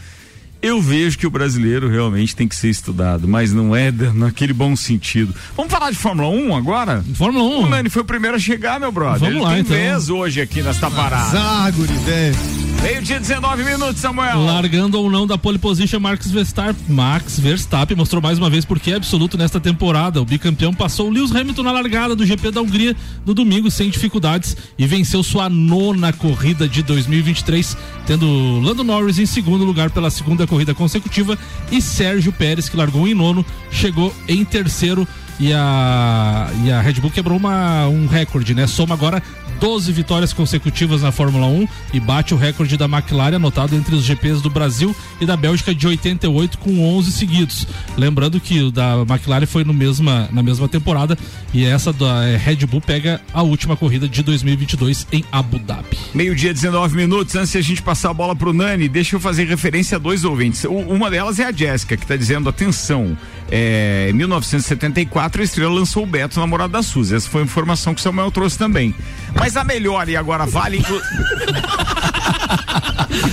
Eu 0.61 0.81
vejo 0.81 1.17
que 1.17 1.25
o 1.25 1.29
brasileiro 1.29 1.87
realmente 1.87 2.35
tem 2.35 2.45
que 2.45 2.55
ser 2.55 2.69
estudado, 2.69 3.27
mas 3.29 3.53
não 3.53 3.73
é 3.73 3.91
naquele 3.91 4.51
bom 4.51 4.75
sentido. 4.75 5.33
Vamos 5.55 5.71
falar 5.71 5.89
de 5.89 5.97
Fórmula 5.97 6.27
1 6.27 6.53
agora? 6.53 7.01
Fórmula 7.15 7.45
1. 7.45 7.63
O 7.63 7.69
Nani 7.69 7.89
foi 7.89 8.01
o 8.01 8.05
primeiro 8.05 8.35
a 8.35 8.39
chegar, 8.39 8.77
meu 8.77 8.91
brother. 8.91 9.19
Vamos 9.19 9.35
Ele 9.35 9.43
lá, 9.43 9.51
tem 9.51 9.59
então. 9.61 9.75
vez 9.77 10.09
hoje 10.09 10.41
aqui 10.41 10.61
nesta 10.61 10.91
parada. 10.91 11.29
Zaguri, 11.31 11.93
velho. 11.93 12.68
Meio 12.81 13.01
dia 13.01 13.19
19 13.19 13.63
minutos, 13.65 13.97
Samuel. 13.97 14.39
Largando 14.45 14.97
ou 15.01 15.11
não 15.11 15.27
da 15.27 15.37
pole 15.37 15.57
position, 15.57 15.99
Max 15.99 16.31
Verstappen, 16.31 16.75
Max 16.87 17.37
Verstappen 17.37 17.97
mostrou 17.97 18.21
mais 18.21 18.37
uma 18.37 18.49
vez 18.49 18.63
porque 18.63 18.91
é 18.91 18.95
absoluto 18.95 19.37
nesta 19.37 19.59
temporada. 19.59 20.21
O 20.21 20.25
bicampeão 20.25 20.73
passou 20.73 21.07
o 21.07 21.09
Lewis 21.09 21.35
Hamilton 21.35 21.63
na 21.63 21.73
largada 21.73 22.15
do 22.15 22.25
GP 22.25 22.51
da 22.51 22.61
Hungria 22.61 22.95
no 23.25 23.33
domingo 23.33 23.69
sem 23.69 23.89
dificuldades 23.89 24.55
e 24.77 24.87
venceu 24.87 25.21
sua 25.23 25.49
nona 25.49 26.13
corrida 26.13 26.69
de 26.69 26.81
2023, 26.81 27.75
tendo 28.07 28.61
Lando 28.61 28.81
Norris 28.81 29.19
em 29.19 29.25
segundo 29.25 29.65
lugar 29.65 29.89
pela 29.89 30.09
segunda 30.09 30.47
corrida 30.47 30.73
consecutiva 30.73 31.37
e 31.69 31.81
Sérgio 31.81 32.31
Pérez, 32.31 32.69
que 32.69 32.77
largou 32.77 33.05
em 33.05 33.13
nono, 33.13 33.45
chegou 33.69 34.15
em 34.25 34.45
terceiro 34.45 35.05
e 35.37 35.53
a, 35.53 36.49
e 36.63 36.71
a 36.71 36.81
Red 36.81 36.93
Bull 36.93 37.11
quebrou 37.11 37.37
uma, 37.37 37.87
um 37.87 38.07
recorde, 38.07 38.53
né? 38.53 38.67
Soma 38.67 38.93
agora 38.93 39.23
12 39.59 39.91
vitórias 39.91 40.31
consecutivas 40.31 41.01
na 41.01 41.11
Fórmula 41.11 41.45
1 41.47 41.67
e 41.93 41.99
bate 41.99 42.33
o 42.33 42.37
recorde 42.37 42.77
da 42.77 42.85
McLaren 42.85 43.35
anotado 43.35 43.75
entre 43.75 43.93
os 43.93 44.03
GPs 44.03 44.41
do 44.41 44.49
Brasil 44.49 44.95
e 45.19 45.25
da 45.25 45.35
Bélgica 45.35 45.75
de 45.75 45.85
88 45.85 46.57
com 46.57 46.81
11 46.97 47.11
seguidos. 47.11 47.67
Lembrando 47.97 48.39
que 48.39 48.61
o 48.61 48.71
da 48.71 49.05
McLaren 49.07 49.45
foi 49.45 49.63
no 49.63 49.73
mesma, 49.73 50.29
na 50.31 50.41
mesma 50.41 50.67
temporada 50.67 51.17
e 51.53 51.65
essa 51.65 51.91
da 51.91 52.23
é, 52.25 52.37
Red 52.37 52.65
Bull 52.65 52.81
pega 52.81 53.21
a 53.33 53.41
última 53.41 53.75
corrida 53.75 54.07
de 54.07 54.23
2022 54.23 55.07
em 55.11 55.23
Abu 55.31 55.59
Dhabi. 55.59 55.97
Meio-dia 56.13 56.53
19 56.53 56.95
minutos 56.95 57.35
antes 57.35 57.51
de 57.51 57.57
a 57.57 57.61
gente 57.61 57.81
passar 57.81 58.11
a 58.11 58.13
bola 58.13 58.35
pro 58.35 58.53
Nani, 58.53 58.87
deixa 58.87 59.15
eu 59.15 59.19
fazer 59.19 59.45
referência 59.45 59.97
a 59.97 59.99
dois 59.99 60.23
ouvintes. 60.23 60.63
O, 60.63 60.71
uma 60.71 61.11
delas 61.11 61.39
é 61.39 61.45
a 61.45 61.51
Jéssica 61.51 61.97
que 61.97 62.03
está 62.03 62.15
dizendo 62.15 62.47
atenção, 62.47 63.17
é, 63.51 64.09
em 64.09 64.13
1974 64.13 65.41
a 65.41 65.43
Estrela 65.43 65.73
lançou 65.73 66.03
o 66.03 66.05
Beto, 66.05 66.39
namorado 66.39 66.73
da 66.73 66.83
Suzy. 66.83 67.15
Essa 67.15 67.29
foi 67.29 67.41
a 67.41 67.45
informação 67.45 67.93
que 67.93 67.99
o 67.99 68.03
Samuel 68.03 68.31
trouxe 68.31 68.57
também. 68.57 68.93
Mas 69.35 69.48
mas 69.49 69.57
a 69.57 69.63
melhor 69.63 70.07
e 70.07 70.15
agora 70.15 70.45
vale. 70.45 70.77
Inclu... 70.77 71.01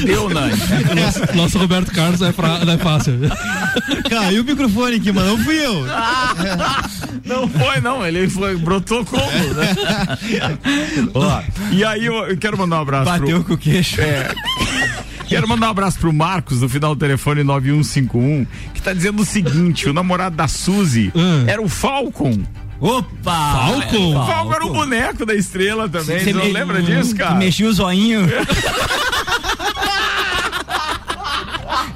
Deu, 0.06 0.30
Nani. 0.30 0.54
Nosso, 0.94 1.36
nosso, 1.36 1.58
Roberto 1.58 1.92
Carlos 1.92 2.22
é, 2.22 2.32
pra, 2.32 2.64
não 2.64 2.72
é 2.72 2.78
fácil. 2.78 3.18
Caiu 4.08 4.42
o 4.42 4.44
microfone 4.44 4.96
aqui, 4.96 5.12
mas 5.12 5.26
não 5.26 5.38
fui 5.38 5.56
eu. 5.62 5.84
não 7.24 7.46
foi, 7.48 7.80
não. 7.82 8.06
Ele 8.06 8.28
foi, 8.30 8.56
brotou 8.56 9.04
como, 9.04 9.54
né? 9.54 9.74
Ó, 11.12 11.42
e 11.70 11.84
aí 11.84 12.06
eu, 12.06 12.14
eu, 12.28 12.36
quero 12.38 12.56
mandar 12.56 12.78
um 12.78 12.82
abraço. 12.82 13.04
Bateu 13.04 13.40
pro... 13.40 13.44
com 13.44 13.54
o 13.54 13.58
queixo. 13.58 14.00
É. 14.00 14.34
Quero 15.28 15.46
mandar 15.46 15.66
um 15.66 15.70
abraço 15.70 15.98
pro 15.98 16.12
Marcos, 16.12 16.60
do 16.60 16.68
final 16.68 16.94
do 16.94 16.98
telefone 16.98 17.42
9151, 17.42 18.46
que 18.72 18.80
tá 18.80 18.94
dizendo 18.94 19.20
o 19.20 19.24
seguinte: 19.24 19.88
o 19.88 19.92
namorado 19.92 20.34
da 20.34 20.48
Suzy 20.48 21.12
hum. 21.14 21.44
era 21.46 21.60
o 21.60 21.68
Falcon. 21.68 22.42
Opa! 22.80 23.52
Falcon? 23.52 24.20
O 24.20 24.26
Falcon 24.26 24.54
era 24.54 24.66
o 24.66 24.72
boneco 24.72 25.24
da 25.24 25.34
estrela 25.34 25.88
também. 25.88 26.20
Você 26.20 26.32
não 26.32 26.44
me... 26.44 26.52
lembra 26.52 26.82
disso, 26.82 27.14
cara? 27.16 27.32
Que 27.32 27.38
mexia 27.38 27.68
o 27.68 27.72
zoinho. 27.72 28.26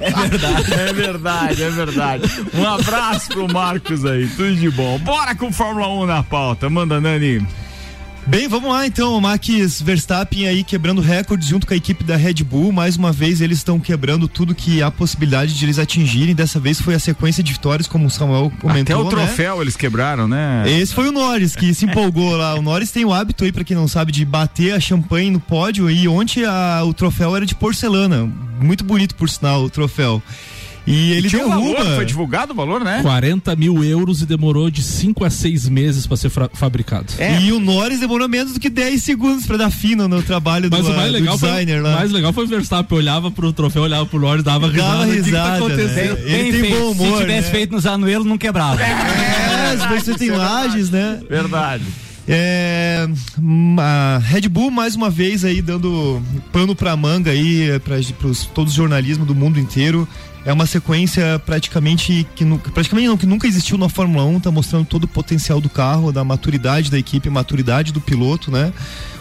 É 0.01 0.09
verdade. 0.09 0.73
É 0.73 0.93
verdade, 0.93 1.63
é 1.63 1.69
verdade. 1.69 2.23
Um 2.55 2.67
abraço 2.67 3.29
pro 3.29 3.47
Marcos 3.47 4.03
aí, 4.03 4.27
tudo 4.29 4.55
de 4.55 4.69
bom. 4.71 4.97
Bora 4.97 5.35
com 5.35 5.53
Fórmula 5.53 5.87
1 5.89 6.05
na 6.07 6.23
pauta. 6.23 6.67
Manda, 6.71 6.99
Nani. 6.99 7.45
Bem, 8.27 8.47
vamos 8.47 8.69
lá 8.69 8.85
então. 8.85 9.19
Max 9.19 9.81
Verstappen 9.81 10.47
aí 10.47 10.63
quebrando 10.63 11.01
recordes 11.01 11.47
junto 11.47 11.65
com 11.65 11.73
a 11.73 11.77
equipe 11.77 12.03
da 12.03 12.15
Red 12.15 12.35
Bull. 12.43 12.71
Mais 12.71 12.95
uma 12.95 13.11
vez 13.11 13.41
eles 13.41 13.57
estão 13.57 13.79
quebrando 13.79 14.27
tudo 14.27 14.53
que 14.53 14.81
há 14.81 14.91
possibilidade 14.91 15.53
de 15.57 15.65
eles 15.65 15.79
atingirem. 15.79 16.35
Dessa 16.35 16.59
vez 16.59 16.79
foi 16.79 16.93
a 16.93 16.99
sequência 16.99 17.43
de 17.43 17.51
vitórias, 17.51 17.87
como 17.87 18.05
o 18.05 18.09
Samuel 18.09 18.51
comentou. 18.61 18.95
Até 18.95 18.95
o 18.95 19.03
né? 19.03 19.09
troféu 19.09 19.55
né? 19.55 19.61
eles 19.63 19.75
quebraram, 19.75 20.27
né? 20.27 20.63
Esse 20.67 20.93
foi 20.93 21.09
o 21.09 21.11
Norris 21.11 21.55
que 21.55 21.73
se 21.73 21.85
empolgou 21.85 22.37
lá. 22.37 22.55
O 22.55 22.61
Norris 22.61 22.91
tem 22.91 23.03
o 23.03 23.11
hábito 23.11 23.43
aí, 23.43 23.51
para 23.51 23.63
quem 23.63 23.75
não 23.75 23.87
sabe, 23.87 24.11
de 24.11 24.23
bater 24.23 24.73
a 24.73 24.79
champanhe 24.79 25.31
no 25.31 25.39
pódio. 25.39 25.89
E 25.89 26.07
ontem 26.07 26.45
a, 26.45 26.83
o 26.85 26.93
troféu 26.93 27.35
era 27.35 27.45
de 27.45 27.55
porcelana. 27.55 28.29
Muito 28.61 28.83
bonito, 28.83 29.15
por 29.15 29.29
sinal, 29.29 29.63
o 29.63 29.69
troféu. 29.69 30.21
E 30.85 31.11
ele 31.11 31.29
tinha 31.29 31.45
derruba. 31.45 31.83
valor, 31.83 31.95
foi 31.95 32.05
divulgado 32.05 32.53
o 32.53 32.55
valor, 32.55 32.83
né? 32.83 33.01
40 33.03 33.55
mil 33.55 33.83
euros 33.83 34.21
e 34.21 34.25
demorou 34.25 34.69
de 34.69 34.81
5 34.81 35.23
a 35.23 35.29
6 35.29 35.69
meses 35.69 36.07
para 36.07 36.17
ser 36.17 36.31
fabricado. 36.53 37.13
É. 37.19 37.39
E 37.39 37.51
o 37.51 37.59
Norris 37.59 37.99
demorou 37.99 38.27
menos 38.27 38.53
do 38.53 38.59
que 38.59 38.69
10 38.69 39.01
segundos 39.01 39.45
para 39.45 39.57
dar 39.57 39.69
fino 39.69 40.07
no 40.07 40.23
trabalho 40.23 40.69
Mas 40.71 40.85
do, 40.85 40.91
o 40.91 40.95
mais 40.95 41.11
legal 41.11 41.35
designer 41.35 41.81
foi, 41.81 41.89
lá. 41.89 41.95
mais 41.95 42.11
legal 42.11 42.33
foi 42.33 42.45
o 42.45 42.47
Verstappen, 42.47 42.97
olhava 42.97 43.29
pro 43.29 43.53
troféu, 43.53 43.83
olhava 43.83 44.05
pro 44.05 44.19
Norris, 44.19 44.43
dava 44.43 44.67
risada. 44.67 44.97
Dava 44.97 45.05
risada. 45.05 45.59
Que, 45.59 45.75
que 45.75 45.77
tá 45.77 46.01
né? 46.01 46.17
Ele 46.25 46.61
tem 46.61 46.71
bom 46.71 46.91
humor. 46.91 47.17
Se 47.17 47.21
tivesse 47.21 47.47
né? 47.47 47.51
feito 47.51 47.71
nos 47.73 47.85
anuelos, 47.85 48.25
não 48.25 48.37
quebrava. 48.37 48.81
É, 49.61 49.73
às 49.73 49.85
vezes 49.85 50.17
tem 50.17 50.31
lajes, 50.31 50.89
né? 50.89 51.19
Verdade. 51.29 51.83
É, 52.27 53.07
a 53.79 54.19
Red 54.23 54.47
Bull 54.49 54.69
mais 54.69 54.95
uma 54.95 55.09
vez 55.09 55.43
aí 55.43 55.61
dando 55.61 56.21
pano 56.51 56.75
para 56.75 56.95
manga 56.95 57.31
aí 57.31 57.79
para 57.79 57.97
todos 58.53 58.71
os 58.71 58.77
jornalismo 58.77 59.25
do 59.25 59.33
mundo 59.33 59.59
inteiro 59.59 60.07
é 60.45 60.51
uma 60.51 60.65
sequência 60.65 61.39
praticamente 61.45 62.25
que 62.35 62.45
praticamente 62.73 63.07
não, 63.07 63.17
que 63.17 63.25
nunca 63.25 63.47
existiu 63.47 63.77
na 63.77 63.87
Fórmula 63.87 64.25
1, 64.25 64.39
tá 64.39 64.51
mostrando 64.51 64.85
todo 64.85 65.03
o 65.03 65.07
potencial 65.07 65.61
do 65.61 65.69
carro, 65.69 66.11
da 66.11 66.23
maturidade 66.23 66.89
da 66.89 66.97
equipe, 66.97 67.29
maturidade 67.29 67.91
do 67.91 68.01
piloto, 68.01 68.49
né? 68.49 68.73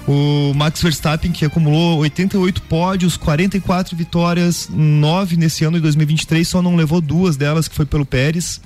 O 0.06 0.52
Max 0.54 0.83
Verstappen 0.83 1.30
que 1.30 1.44
acumulou 1.44 1.98
88 1.98 2.62
pódios, 2.62 3.16
44 3.16 3.96
vitórias, 3.96 4.68
9 4.72 5.37
nesse 5.37 5.64
ano 5.64 5.76
de 5.76 5.83
2023, 5.83 6.48
só 6.48 6.62
não 6.62 6.74
levou 6.74 7.00
duas 7.00 7.37
delas 7.37 7.68
que 7.68 7.74
foi 7.74 7.85
pelo 7.85 8.06
Pérez 8.06 8.61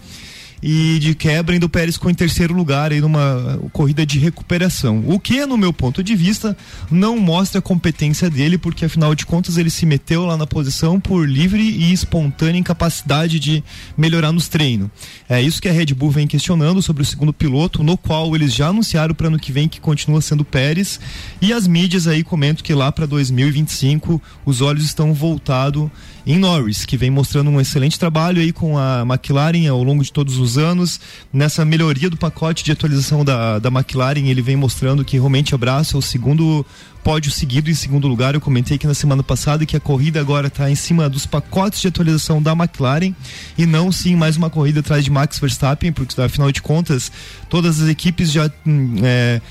e 0.66 0.98
de 0.98 1.14
quebra 1.14 1.54
ainda 1.54 1.66
o 1.66 1.68
Pérez 1.68 1.96
ficou 1.96 2.10
em 2.10 2.14
terceiro 2.14 2.54
lugar 2.54 2.90
aí 2.90 2.98
numa 2.98 3.60
corrida 3.70 4.06
de 4.06 4.18
recuperação. 4.18 5.04
O 5.06 5.20
que, 5.20 5.44
no 5.44 5.58
meu 5.58 5.74
ponto 5.74 6.02
de 6.02 6.16
vista, 6.16 6.56
não 6.90 7.18
mostra 7.18 7.58
a 7.58 7.62
competência 7.62 8.30
dele, 8.30 8.56
porque 8.56 8.86
afinal 8.86 9.14
de 9.14 9.26
contas 9.26 9.58
ele 9.58 9.68
se 9.68 9.84
meteu 9.84 10.24
lá 10.24 10.38
na 10.38 10.46
posição 10.46 10.98
por 10.98 11.28
livre 11.28 11.60
e 11.60 11.92
espontânea 11.92 12.58
incapacidade 12.58 13.38
de 13.38 13.62
melhorar 13.94 14.32
nos 14.32 14.48
treinos. 14.48 14.88
É 15.28 15.42
isso 15.42 15.60
que 15.60 15.68
a 15.68 15.72
Red 15.72 15.92
Bull 15.92 16.10
vem 16.10 16.26
questionando 16.26 16.80
sobre 16.80 17.02
o 17.02 17.06
segundo 17.06 17.34
piloto, 17.34 17.82
no 17.82 17.98
qual 17.98 18.34
eles 18.34 18.54
já 18.54 18.68
anunciaram 18.68 19.14
para 19.14 19.26
ano 19.26 19.38
que 19.38 19.52
vem 19.52 19.68
que 19.68 19.82
continua 19.82 20.22
sendo 20.22 20.46
Pérez, 20.46 20.98
e 21.42 21.52
as 21.52 21.66
mídias 21.66 22.06
aí 22.06 22.24
comentam 22.24 22.64
que 22.64 22.72
lá 22.72 22.90
para 22.90 23.04
2025 23.04 24.20
os 24.46 24.62
olhos 24.62 24.86
estão 24.86 25.12
voltados 25.12 25.90
em 26.26 26.38
Norris, 26.38 26.86
que 26.86 26.96
vem 26.96 27.10
mostrando 27.10 27.50
um 27.50 27.60
excelente 27.60 27.98
trabalho 27.98 28.40
aí 28.40 28.52
com 28.52 28.78
a 28.78 29.02
McLaren 29.02 29.68
ao 29.68 29.82
longo 29.82 30.02
de 30.02 30.12
todos 30.12 30.38
os 30.38 30.56
anos. 30.56 30.98
Nessa 31.32 31.64
melhoria 31.64 32.08
do 32.08 32.16
pacote 32.16 32.64
de 32.64 32.72
atualização 32.72 33.24
da, 33.24 33.58
da 33.58 33.68
McLaren, 33.68 34.26
ele 34.28 34.40
vem 34.40 34.56
mostrando 34.56 35.04
que 35.04 35.16
realmente 35.16 35.54
abraça 35.54 35.98
o 35.98 36.02
segundo 36.02 36.64
pódio 37.02 37.30
seguido 37.30 37.70
em 37.70 37.74
segundo 37.74 38.08
lugar. 38.08 38.34
Eu 38.34 38.40
comentei 38.40 38.76
aqui 38.76 38.86
na 38.86 38.94
semana 38.94 39.22
passada 39.22 39.66
que 39.66 39.76
a 39.76 39.80
corrida 39.80 40.18
agora 40.18 40.46
está 40.46 40.70
em 40.70 40.74
cima 40.74 41.08
dos 41.10 41.26
pacotes 41.26 41.82
de 41.82 41.88
atualização 41.88 42.40
da 42.40 42.52
McLaren 42.52 43.14
e 43.58 43.66
não 43.66 43.92
sim 43.92 44.16
mais 44.16 44.38
uma 44.38 44.48
corrida 44.48 44.80
atrás 44.80 45.04
de 45.04 45.10
Max 45.10 45.38
Verstappen, 45.38 45.92
porque 45.92 46.18
afinal 46.18 46.50
de 46.50 46.62
contas 46.62 47.12
todas 47.50 47.82
as 47.82 47.88
equipes 47.90 48.32
já 48.32 48.50
hum, 48.66 48.96
é, 49.02 49.42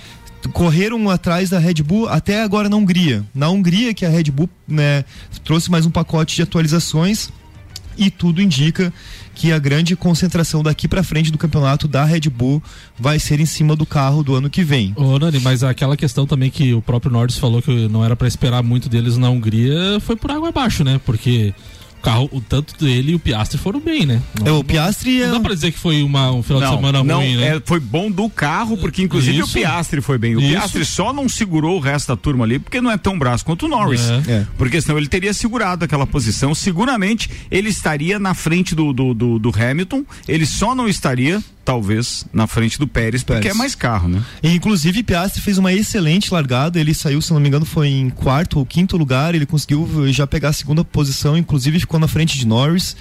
correram 0.52 1.10
atrás 1.10 1.50
da 1.50 1.60
Red 1.60 1.76
Bull 1.76 2.08
até 2.08 2.42
agora 2.44 2.70
na 2.70 2.76
Hungria. 2.76 3.24
Na 3.34 3.50
Hungria 3.50 3.94
que 3.94 4.06
a 4.06 4.10
Red 4.10 4.26
Bull 4.26 4.50
né, 4.68 5.06
trouxe 5.44 5.70
mais 5.72 5.86
um 5.86 5.92
pacote 5.92 6.36
de 6.36 6.42
atualizações 6.42 7.30
e 7.98 8.10
tudo 8.10 8.42
indica 8.42 8.92
que 9.36 9.52
a 9.52 9.60
grande 9.60 9.96
concentração 9.96 10.62
daqui 10.62 10.88
para 10.88 11.04
frente 11.04 11.32
do 11.32 11.38
campeonato 11.38 11.88
da 11.88 12.06
Red 12.06 12.30
Bull 12.30 12.62
vai 13.00 13.20
ser 13.20 13.40
em 13.40 13.46
cima 13.46 13.76
do 13.76 13.86
carro 13.86 14.24
do 14.24 14.36
ano 14.36 14.50
que 14.50 14.64
vem. 14.64 14.94
Ô 14.96 15.18
Nani, 15.18 15.40
mas 15.40 15.64
aquela 15.64 15.98
questão 15.98 16.28
também 16.28 16.50
que 16.52 16.74
o 16.74 16.82
próprio 16.82 17.12
Norris 17.12 17.38
falou 17.38 17.62
que 17.62 17.88
não 17.88 18.06
era 18.06 18.16
para 18.16 18.28
esperar 18.28 18.62
muito 18.62 18.88
deles 18.90 19.18
na 19.18 19.30
Hungria 19.30 20.00
foi 20.02 20.16
por 20.16 20.32
água 20.32 20.50
abaixo, 20.50 20.84
né? 20.84 21.00
Porque 21.04 21.54
carro, 22.04 22.30
o 22.32 22.42
tanto 22.42 22.78
dele 22.84 23.14
e 23.14 23.16
o 23.16 23.20
Piastri 23.20 23.58
foram 23.58 23.80
bem, 23.80 24.06
né? 24.06 24.22
Não, 24.40 24.48
é, 24.48 24.52
o 24.52 24.64
Piastri 24.64 25.20
não, 25.20 25.24
é... 25.24 25.28
não 25.28 25.34
dá 25.36 25.40
pra 25.40 25.54
dizer 25.54 25.72
que 25.72 25.80
foi 25.80 26.04
uma, 26.04 26.32
um 26.32 26.44
final 26.44 26.62
não, 26.62 26.70
de 26.70 26.76
semana 26.76 27.04
não, 27.04 27.18
ruim, 27.20 27.38
né? 27.38 27.56
É, 27.56 27.62
foi 27.66 27.80
bom 27.80 28.12
do 28.12 28.30
carro, 28.30 28.78
porque 28.78 29.02
inclusive 29.02 29.40
Isso. 29.40 29.50
o 29.50 29.54
Piastri 29.54 30.02
foi 30.02 30.18
bem. 30.18 30.36
O 30.36 30.42
Isso. 30.42 30.50
Piastri 30.50 30.86
só 30.86 31.14
não 31.14 31.30
segurou 31.30 31.78
o 31.78 31.80
resto 31.80 32.10
da 32.10 32.18
turma 32.18 32.44
ali, 32.44 32.60
porque 32.60 32.82
não 32.82 32.92
é 32.92 32.98
tão 32.98 33.18
braço 33.18 33.46
quanto 33.46 33.66
o 33.66 33.70
Norris. 33.70 34.02
É. 34.10 34.32
É. 34.32 34.48
Porque 34.58 34.82
senão 34.82 34.98
ele 34.98 35.08
teria 35.08 35.34
segurado 35.34 35.86
aquela 35.86 36.06
posição. 36.06 36.54
Seguramente 36.54 37.30
ele 37.50 37.70
estaria 37.70 38.20
na 38.20 38.34
frente 38.34 38.76
do, 38.76 38.92
do, 38.92 39.14
do, 39.14 39.40
do 39.40 39.50
Hamilton, 39.50 40.04
ele 40.28 40.46
só 40.46 40.76
não 40.76 40.88
estaria 40.88 41.42
talvez 41.64 42.26
na 42.34 42.46
frente 42.46 42.78
do 42.78 42.88
Pérez, 42.88 43.24
porque 43.24 43.42
Pérez. 43.42 43.56
é 43.56 43.58
mais 43.58 43.76
carro, 43.76 44.10
né? 44.10 44.22
E, 44.42 44.54
inclusive 44.54 45.04
Piastri 45.04 45.42
fez 45.42 45.58
uma 45.58 45.72
excelente 45.72 46.34
largada, 46.34 46.80
ele 46.80 46.94
saiu, 46.94 47.22
se 47.22 47.32
não 47.32 47.40
me 47.40 47.48
engano, 47.48 47.66
foi 47.66 47.88
em 47.88 48.10
quarto 48.10 48.60
ou 48.60 48.66
quinto 48.66 48.98
lugar, 48.98 49.34
ele 49.34 49.46
conseguiu 49.46 49.88
já 50.12 50.28
pegar 50.28 50.50
a 50.50 50.54
segunda 50.54 50.84
posição, 50.84 51.38
inclusive 51.38 51.80
ficou 51.80 51.93
na 52.00 52.08
frente 52.08 52.38
de 52.38 52.48
Norris. 52.48 52.96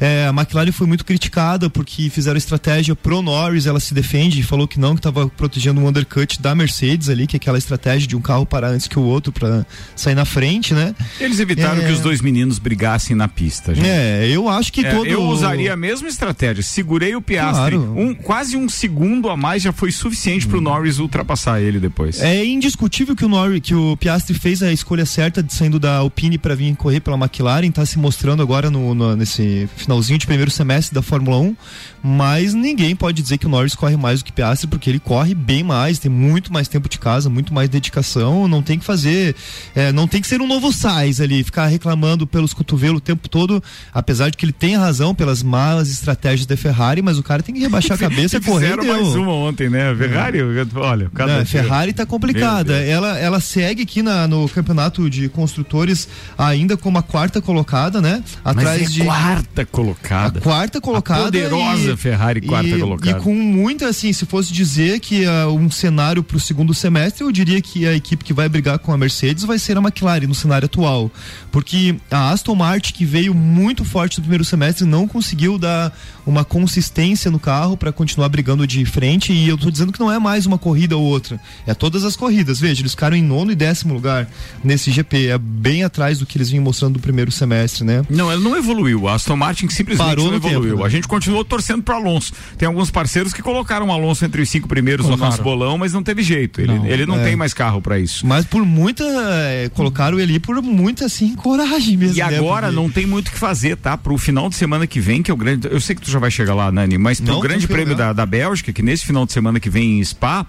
É, 0.00 0.26
a 0.26 0.30
McLaren 0.30 0.72
foi 0.72 0.86
muito 0.86 1.04
criticada 1.04 1.70
porque 1.70 2.10
fizeram 2.10 2.36
estratégia 2.36 2.94
pro 2.94 3.22
Norris, 3.22 3.66
ela 3.66 3.80
se 3.80 3.94
defende 3.94 4.40
e 4.40 4.42
falou 4.42 4.68
que 4.68 4.78
não, 4.78 4.94
que 4.94 5.00
estava 5.00 5.28
protegendo 5.28 5.80
um 5.80 5.88
undercut 5.88 6.40
da 6.40 6.54
Mercedes 6.54 7.08
ali, 7.08 7.26
que 7.26 7.36
é 7.36 7.38
aquela 7.38 7.58
estratégia 7.58 8.06
de 8.06 8.16
um 8.16 8.20
carro 8.20 8.44
parar 8.44 8.68
antes 8.68 8.86
que 8.86 8.98
o 8.98 9.02
outro 9.02 9.32
para 9.32 9.66
sair 9.94 10.14
na 10.14 10.24
frente, 10.24 10.74
né? 10.74 10.94
Eles 11.20 11.40
evitaram 11.40 11.82
é... 11.82 11.86
que 11.86 11.92
os 11.92 12.00
dois 12.00 12.20
meninos 12.20 12.58
brigassem 12.58 13.16
na 13.16 13.28
pista, 13.28 13.74
gente. 13.74 13.88
É, 13.88 14.28
eu 14.28 14.48
acho 14.48 14.72
que 14.72 14.84
é, 14.84 14.90
todo... 14.90 15.06
Eu 15.06 15.22
usaria 15.22 15.72
a 15.72 15.76
mesma 15.76 16.08
estratégia, 16.08 16.62
segurei 16.62 17.14
o 17.14 17.22
Piastri 17.22 17.76
claro. 17.76 17.98
um 17.98 18.14
quase 18.14 18.56
um 18.56 18.68
segundo 18.68 19.28
a 19.30 19.36
mais 19.36 19.62
já 19.62 19.72
foi 19.72 19.92
suficiente 19.92 20.46
para 20.46 20.58
o 20.58 20.60
Norris 20.60 20.98
ultrapassar 20.98 21.60
ele 21.60 21.78
depois. 21.78 22.20
É 22.20 22.44
indiscutível 22.44 23.14
que 23.14 23.24
o 23.24 23.28
Norris, 23.28 23.60
que 23.60 23.74
o 23.74 23.96
Piastri 23.96 24.38
fez 24.38 24.62
a 24.62 24.72
escolha 24.72 25.06
certa 25.06 25.42
de 25.42 25.52
saindo 25.52 25.78
da 25.78 25.96
Alpine 25.96 26.38
para 26.38 26.54
vir 26.54 26.74
correr 26.76 27.00
pela 27.00 27.16
McLaren, 27.16 27.68
está 27.68 27.86
se 27.86 27.98
mostrando 27.98 28.42
agora 28.42 28.70
no, 28.70 28.94
no, 28.94 29.16
nesse 29.16 29.68
finalzinho 29.86 30.18
de 30.18 30.26
primeiro 30.26 30.50
semestre 30.50 30.92
da 30.92 31.00
Fórmula 31.00 31.38
1, 31.38 31.56
mas 32.02 32.52
ninguém 32.54 32.94
pode 32.94 33.22
dizer 33.22 33.38
que 33.38 33.46
o 33.46 33.48
Norris 33.48 33.74
corre 33.74 33.96
mais 33.96 34.20
do 34.20 34.24
que 34.24 34.32
Piastri 34.32 34.66
porque 34.66 34.90
ele 34.90 34.98
corre 34.98 35.34
bem 35.34 35.62
mais, 35.62 35.98
tem 35.98 36.10
muito 36.10 36.52
mais 36.52 36.66
tempo 36.66 36.88
de 36.88 36.98
casa, 36.98 37.30
muito 37.30 37.54
mais 37.54 37.68
dedicação, 37.68 38.48
não 38.48 38.62
tem 38.62 38.78
que 38.78 38.84
fazer, 38.84 39.34
é, 39.74 39.92
não 39.92 40.08
tem 40.08 40.20
que 40.20 40.26
ser 40.26 40.40
um 40.40 40.46
novo 40.46 40.72
Sainz 40.72 41.20
ali, 41.20 41.44
ficar 41.44 41.66
reclamando 41.66 42.26
pelos 42.26 42.52
cotovelos 42.52 42.98
o 42.98 43.00
tempo 43.00 43.28
todo, 43.28 43.62
apesar 43.94 44.30
de 44.30 44.36
que 44.36 44.44
ele 44.44 44.52
tem 44.52 44.76
razão 44.76 45.14
pelas 45.14 45.42
malas 45.42 45.88
estratégias 45.88 46.46
da 46.46 46.56
Ferrari, 46.56 47.00
mas 47.00 47.18
o 47.18 47.22
cara 47.22 47.42
tem 47.42 47.54
que 47.54 47.60
rebaixar 47.60 47.96
a 47.96 47.98
cabeça 48.00 48.38
e 48.38 48.40
correr. 48.40 48.76
mais 48.76 49.14
uma 49.14 49.32
ontem, 49.32 49.70
né? 49.70 49.94
Ferrari, 49.96 50.40
olha, 50.74 51.10
cada 51.14 51.38
não, 51.38 51.46
Ferrari 51.46 51.92
tá 51.92 52.04
complicada. 52.04 52.74
Ela, 52.82 53.18
ela 53.18 53.40
segue 53.40 53.82
aqui 53.82 54.02
na, 54.02 54.26
no 54.26 54.48
campeonato 54.48 55.08
de 55.08 55.28
construtores 55.28 56.08
ainda 56.36 56.76
como 56.76 56.98
a 56.98 57.02
quarta 57.02 57.40
colocada, 57.40 58.00
né? 58.00 58.22
Atrás 58.44 58.80
Mas 58.80 58.90
é 58.90 58.92
de 58.92 59.04
quarta 59.04 59.64
colocada. 59.76 60.38
A 60.38 60.42
quarta 60.42 60.80
colocada. 60.80 61.20
A 61.20 61.24
poderosa 61.24 61.92
e, 61.92 61.96
Ferrari 61.96 62.40
quarta 62.40 62.68
e, 62.68 62.78
colocada. 62.78 63.18
E 63.18 63.22
com 63.22 63.34
muita 63.34 63.88
assim, 63.88 64.12
se 64.12 64.24
fosse 64.24 64.52
dizer 64.52 65.00
que 65.00 65.24
uh, 65.26 65.48
um 65.52 65.70
cenário 65.70 66.22
para 66.22 66.36
o 66.36 66.40
segundo 66.40 66.72
semestre, 66.72 67.22
eu 67.22 67.30
diria 67.30 67.60
que 67.60 67.86
a 67.86 67.94
equipe 67.94 68.24
que 68.24 68.32
vai 68.32 68.48
brigar 68.48 68.78
com 68.78 68.92
a 68.92 68.96
Mercedes 68.96 69.44
vai 69.44 69.58
ser 69.58 69.76
a 69.76 69.80
McLaren 69.80 70.26
no 70.26 70.34
cenário 70.34 70.66
atual, 70.66 71.10
porque 71.50 71.96
a 72.10 72.30
Aston 72.30 72.54
Martin 72.54 72.94
que 72.94 73.04
veio 73.04 73.34
muito 73.34 73.84
forte 73.84 74.18
no 74.18 74.22
primeiro 74.22 74.44
semestre 74.44 74.86
não 74.86 75.06
conseguiu 75.06 75.58
dar 75.58 75.92
uma 76.26 76.44
consistência 76.44 77.30
no 77.30 77.38
carro 77.38 77.76
para 77.76 77.92
continuar 77.92 78.28
brigando 78.28 78.66
de 78.66 78.84
frente. 78.84 79.32
E 79.32 79.48
eu 79.48 79.56
tô 79.56 79.70
dizendo 79.70 79.92
que 79.92 80.00
não 80.00 80.10
é 80.10 80.18
mais 80.18 80.44
uma 80.44 80.58
corrida 80.58 80.96
ou 80.96 81.04
outra. 81.04 81.40
É 81.66 81.72
todas 81.72 82.04
as 82.04 82.16
corridas. 82.16 82.58
Veja, 82.58 82.82
eles 82.82 82.92
ficaram 82.92 83.16
em 83.16 83.22
nono 83.22 83.52
e 83.52 83.54
décimo 83.54 83.94
lugar 83.94 84.28
nesse 84.62 84.90
GP. 84.90 85.28
É 85.28 85.38
bem 85.38 85.84
atrás 85.84 86.18
do 86.18 86.26
que 86.26 86.36
eles 86.36 86.50
vinham 86.50 86.64
mostrando 86.64 86.94
no 86.94 87.00
primeiro 87.00 87.30
semestre, 87.30 87.84
né? 87.84 88.02
Não, 88.10 88.30
ela 88.30 88.40
não 88.40 88.56
evoluiu. 88.56 89.06
A 89.06 89.14
Aston 89.14 89.36
Martin 89.36 89.65
simplesmente 89.74 90.08
Parou 90.08 90.26
não 90.26 90.36
evoluiu. 90.36 90.70
Tempo, 90.70 90.80
né? 90.80 90.86
A 90.86 90.88
gente 90.88 91.08
continuou 91.08 91.44
torcendo 91.44 91.82
para 91.82 91.96
Alonso. 91.96 92.32
Tem 92.56 92.66
alguns 92.66 92.90
parceiros 92.90 93.32
que 93.32 93.42
colocaram 93.42 93.88
o 93.88 93.92
Alonso 93.92 94.24
entre 94.24 94.42
os 94.42 94.48
cinco 94.48 94.68
primeiros 94.68 95.06
colocaram. 95.06 95.30
no 95.30 95.36
nosso 95.36 95.42
bolão, 95.42 95.78
mas 95.78 95.92
não 95.92 96.02
teve 96.02 96.22
jeito. 96.22 96.60
Ele 96.60 96.74
não, 96.74 96.86
ele 96.86 97.06
não 97.06 97.20
é. 97.20 97.24
tem 97.24 97.36
mais 97.36 97.54
carro 97.54 97.80
para 97.80 97.98
isso. 97.98 98.26
Mas 98.26 98.44
por 98.44 98.64
muita. 98.64 99.04
É, 99.04 99.68
colocaram 99.74 100.18
ele 100.18 100.38
por 100.38 100.60
muita, 100.62 101.06
assim, 101.06 101.34
coragem 101.34 101.96
mesmo. 101.96 102.16
E 102.16 102.18
né, 102.18 102.38
agora 102.38 102.66
porque... 102.66 102.80
não 102.80 102.90
tem 102.90 103.06
muito 103.06 103.28
o 103.28 103.30
que 103.32 103.38
fazer, 103.38 103.76
tá? 103.76 103.96
Pro 103.96 104.16
final 104.18 104.48
de 104.48 104.56
semana 104.56 104.86
que 104.86 105.00
vem, 105.00 105.22
que 105.22 105.30
é 105.30 105.34
o 105.34 105.36
grande. 105.36 105.68
Eu 105.70 105.80
sei 105.80 105.94
que 105.94 106.02
tu 106.02 106.10
já 106.10 106.18
vai 106.18 106.30
chegar 106.30 106.54
lá, 106.54 106.70
Nani, 106.70 106.98
mas 106.98 107.20
pro 107.20 107.32
não, 107.32 107.40
grande 107.40 107.66
prêmio 107.66 107.94
da, 107.94 108.12
da 108.12 108.26
Bélgica, 108.26 108.72
que 108.72 108.82
nesse 108.82 109.06
final 109.06 109.26
de 109.26 109.32
semana 109.32 109.60
que 109.60 109.70
vem 109.70 109.98
em 109.98 110.04
Spa 110.04 110.46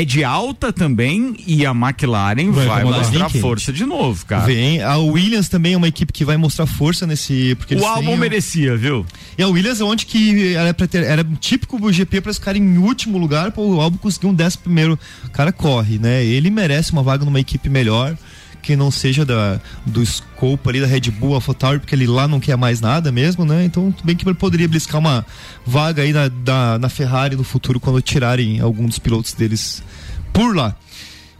é 0.00 0.04
de 0.04 0.22
alta 0.22 0.72
também 0.72 1.36
e 1.46 1.66
a 1.66 1.70
McLaren 1.70 2.50
vai, 2.50 2.66
vai 2.66 2.84
mostrar 2.84 3.28
força 3.28 3.72
de 3.72 3.84
novo, 3.84 4.24
cara. 4.26 4.46
Vem, 4.46 4.82
a 4.82 4.96
Williams 4.96 5.48
também 5.48 5.74
é 5.74 5.76
uma 5.76 5.88
equipe 5.88 6.12
que 6.12 6.24
vai 6.24 6.36
mostrar 6.36 6.66
força 6.66 7.06
nesse. 7.06 7.54
Porque 7.56 7.74
o 7.74 7.86
álbum 7.86 8.08
têm... 8.08 8.16
merecia, 8.16 8.76
viu? 8.76 9.04
E 9.36 9.42
a 9.42 9.48
Williams 9.48 9.80
é 9.80 9.84
onde 9.84 10.06
que 10.06 10.54
era, 10.54 10.72
ter, 10.72 11.02
era 11.02 11.24
típico 11.40 11.78
do 11.78 11.92
GP 11.92 12.20
para 12.20 12.32
ficar 12.32 12.56
em 12.56 12.78
último 12.78 13.18
lugar, 13.18 13.52
pô, 13.52 13.62
o 13.62 13.80
álbum 13.80 13.96
conseguiu 13.96 14.30
um 14.30 14.34
décimo 14.34 14.64
primeiro. 14.64 14.98
O 15.24 15.30
cara 15.30 15.52
corre, 15.52 15.98
né? 15.98 16.24
Ele 16.24 16.50
merece 16.50 16.92
uma 16.92 17.02
vaga 17.02 17.24
numa 17.24 17.40
equipe 17.40 17.68
melhor 17.68 18.16
que 18.62 18.76
não 18.76 18.90
seja 18.90 19.24
da, 19.24 19.60
do 19.86 20.04
scope 20.04 20.68
ali 20.68 20.80
da 20.80 20.86
Red 20.86 21.10
Bull, 21.10 21.34
AlphaTauri, 21.34 21.80
porque 21.80 21.94
ele 21.94 22.06
lá 22.06 22.28
não 22.28 22.40
quer 22.40 22.56
mais 22.56 22.80
nada 22.80 23.10
mesmo, 23.10 23.44
né? 23.44 23.64
Então, 23.64 23.94
bem 24.04 24.16
que 24.16 24.26
ele 24.26 24.34
poderia 24.34 24.68
bliscar 24.68 25.00
uma 25.00 25.24
vaga 25.64 26.02
aí 26.02 26.12
na, 26.12 26.28
da, 26.28 26.78
na 26.78 26.88
Ferrari 26.88 27.36
no 27.36 27.44
futuro 27.44 27.80
quando 27.80 28.00
tirarem 28.02 28.60
algum 28.60 28.86
dos 28.86 28.98
pilotos 28.98 29.32
deles 29.32 29.82
por 30.32 30.54
lá. 30.54 30.76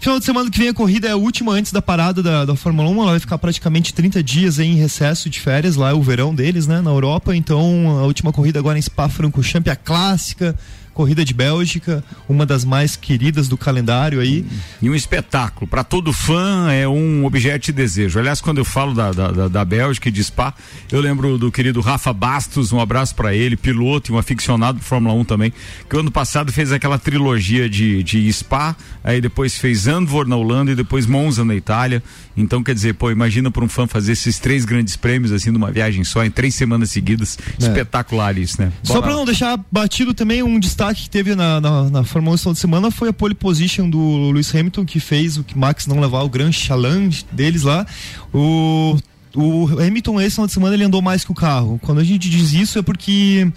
Final 0.00 0.20
de 0.20 0.24
semana 0.24 0.48
que 0.48 0.58
vem 0.58 0.68
a 0.68 0.74
corrida 0.74 1.08
é 1.08 1.10
a 1.10 1.16
última 1.16 1.52
antes 1.52 1.72
da 1.72 1.82
parada 1.82 2.22
da, 2.22 2.44
da 2.44 2.54
Fórmula 2.54 2.88
1. 2.88 3.02
Ela 3.02 3.10
vai 3.10 3.20
ficar 3.20 3.36
praticamente 3.36 3.92
30 3.92 4.22
dias 4.22 4.60
em 4.60 4.74
recesso 4.74 5.28
de 5.28 5.40
férias, 5.40 5.74
lá 5.74 5.90
é 5.90 5.92
o 5.92 6.00
verão 6.00 6.32
deles, 6.32 6.68
né, 6.68 6.80
na 6.80 6.90
Europa. 6.90 7.34
Então, 7.34 7.98
a 7.98 8.04
última 8.04 8.32
corrida 8.32 8.60
agora 8.60 8.78
em 8.78 8.82
Spa-Francorchamps, 8.82 9.72
a 9.72 9.74
clássica 9.76 10.56
corrida 10.94 11.24
de 11.24 11.32
Bélgica, 11.32 12.02
uma 12.28 12.44
das 12.44 12.64
mais 12.64 12.96
queridas 12.96 13.48
do 13.48 13.56
calendário 13.56 14.20
aí. 14.20 14.44
E 14.82 14.90
um 14.90 14.94
espetáculo. 14.94 15.66
Para 15.66 15.84
todo 15.84 16.12
fã 16.12 16.70
é 16.70 16.86
um 16.88 17.24
objeto 17.24 17.66
de 17.66 17.72
desejo. 17.72 18.18
Aliás, 18.18 18.40
quando 18.40 18.58
eu 18.58 18.64
falo 18.64 18.94
da, 18.94 19.12
da, 19.12 19.48
da 19.48 19.64
Bélgica 19.64 20.08
e 20.08 20.12
de 20.12 20.22
Spa, 20.22 20.52
eu 20.90 21.00
lembro 21.00 21.38
do 21.38 21.52
querido 21.52 21.80
Rafa 21.80 22.12
Bastos, 22.12 22.72
um 22.72 22.80
abraço 22.80 23.14
para 23.14 23.34
ele, 23.34 23.56
piloto 23.56 24.10
e 24.10 24.14
um 24.14 24.18
aficionado 24.18 24.78
de 24.78 24.84
Fórmula 24.84 25.14
1 25.14 25.24
também, 25.24 25.52
que 25.88 25.96
ano 25.96 26.10
passado 26.10 26.52
fez 26.52 26.72
aquela 26.72 26.98
trilogia 26.98 27.68
de, 27.68 28.02
de 28.02 28.32
Spa, 28.32 28.76
aí 29.04 29.20
depois 29.20 29.56
fez 29.56 29.86
Andvor 29.86 30.26
na 30.26 30.36
Holanda 30.36 30.72
e 30.72 30.74
depois 30.74 31.06
Monza 31.06 31.44
na 31.44 31.54
Itália. 31.54 32.02
Então, 32.36 32.62
quer 32.62 32.74
dizer, 32.74 32.94
pô, 32.94 33.10
imagina 33.10 33.50
para 33.50 33.64
um 33.64 33.68
fã 33.68 33.86
fazer 33.86 34.12
esses 34.12 34.38
três 34.38 34.64
grandes 34.64 34.96
prêmios 34.96 35.32
assim 35.32 35.50
numa 35.50 35.70
viagem 35.70 36.04
só, 36.04 36.24
em 36.24 36.30
três 36.30 36.54
semanas 36.54 36.90
seguidas. 36.90 37.38
É. 37.60 37.64
Espetacular 37.64 38.36
isso, 38.38 38.60
né? 38.60 38.66
Bora. 38.66 38.82
Só 38.82 39.02
para 39.02 39.12
não 39.12 39.24
deixar 39.24 39.58
batido 39.70 40.14
também 40.14 40.42
um 40.42 40.58
destaque 40.58 40.87
destaque 40.88 41.02
que 41.02 41.10
teve 41.10 41.34
na, 41.34 41.60
na, 41.60 41.90
na 41.90 42.00
1 42.00 42.52
de 42.52 42.58
semana 42.58 42.90
foi 42.90 43.08
a 43.08 43.12
pole 43.12 43.34
position 43.34 43.88
do 43.88 44.30
Lewis 44.30 44.54
Hamilton, 44.54 44.84
que 44.84 45.00
fez 45.00 45.36
o 45.36 45.44
que 45.44 45.56
Max 45.56 45.86
não 45.86 46.00
levar 46.00 46.22
o 46.22 46.28
grande 46.28 46.58
challenge 46.58 47.24
deles 47.32 47.62
lá. 47.62 47.86
O, 48.32 48.96
o 49.34 49.66
Hamilton, 49.80 50.20
esse 50.20 50.36
final 50.36 50.46
de 50.46 50.52
semana, 50.52 50.74
ele 50.74 50.84
andou 50.84 51.02
mais 51.02 51.24
que 51.24 51.32
o 51.32 51.34
carro. 51.34 51.78
Quando 51.82 52.00
a 52.00 52.04
gente 52.04 52.28
diz 52.28 52.52
isso 52.52 52.78
é 52.78 52.82
porque 52.82 53.50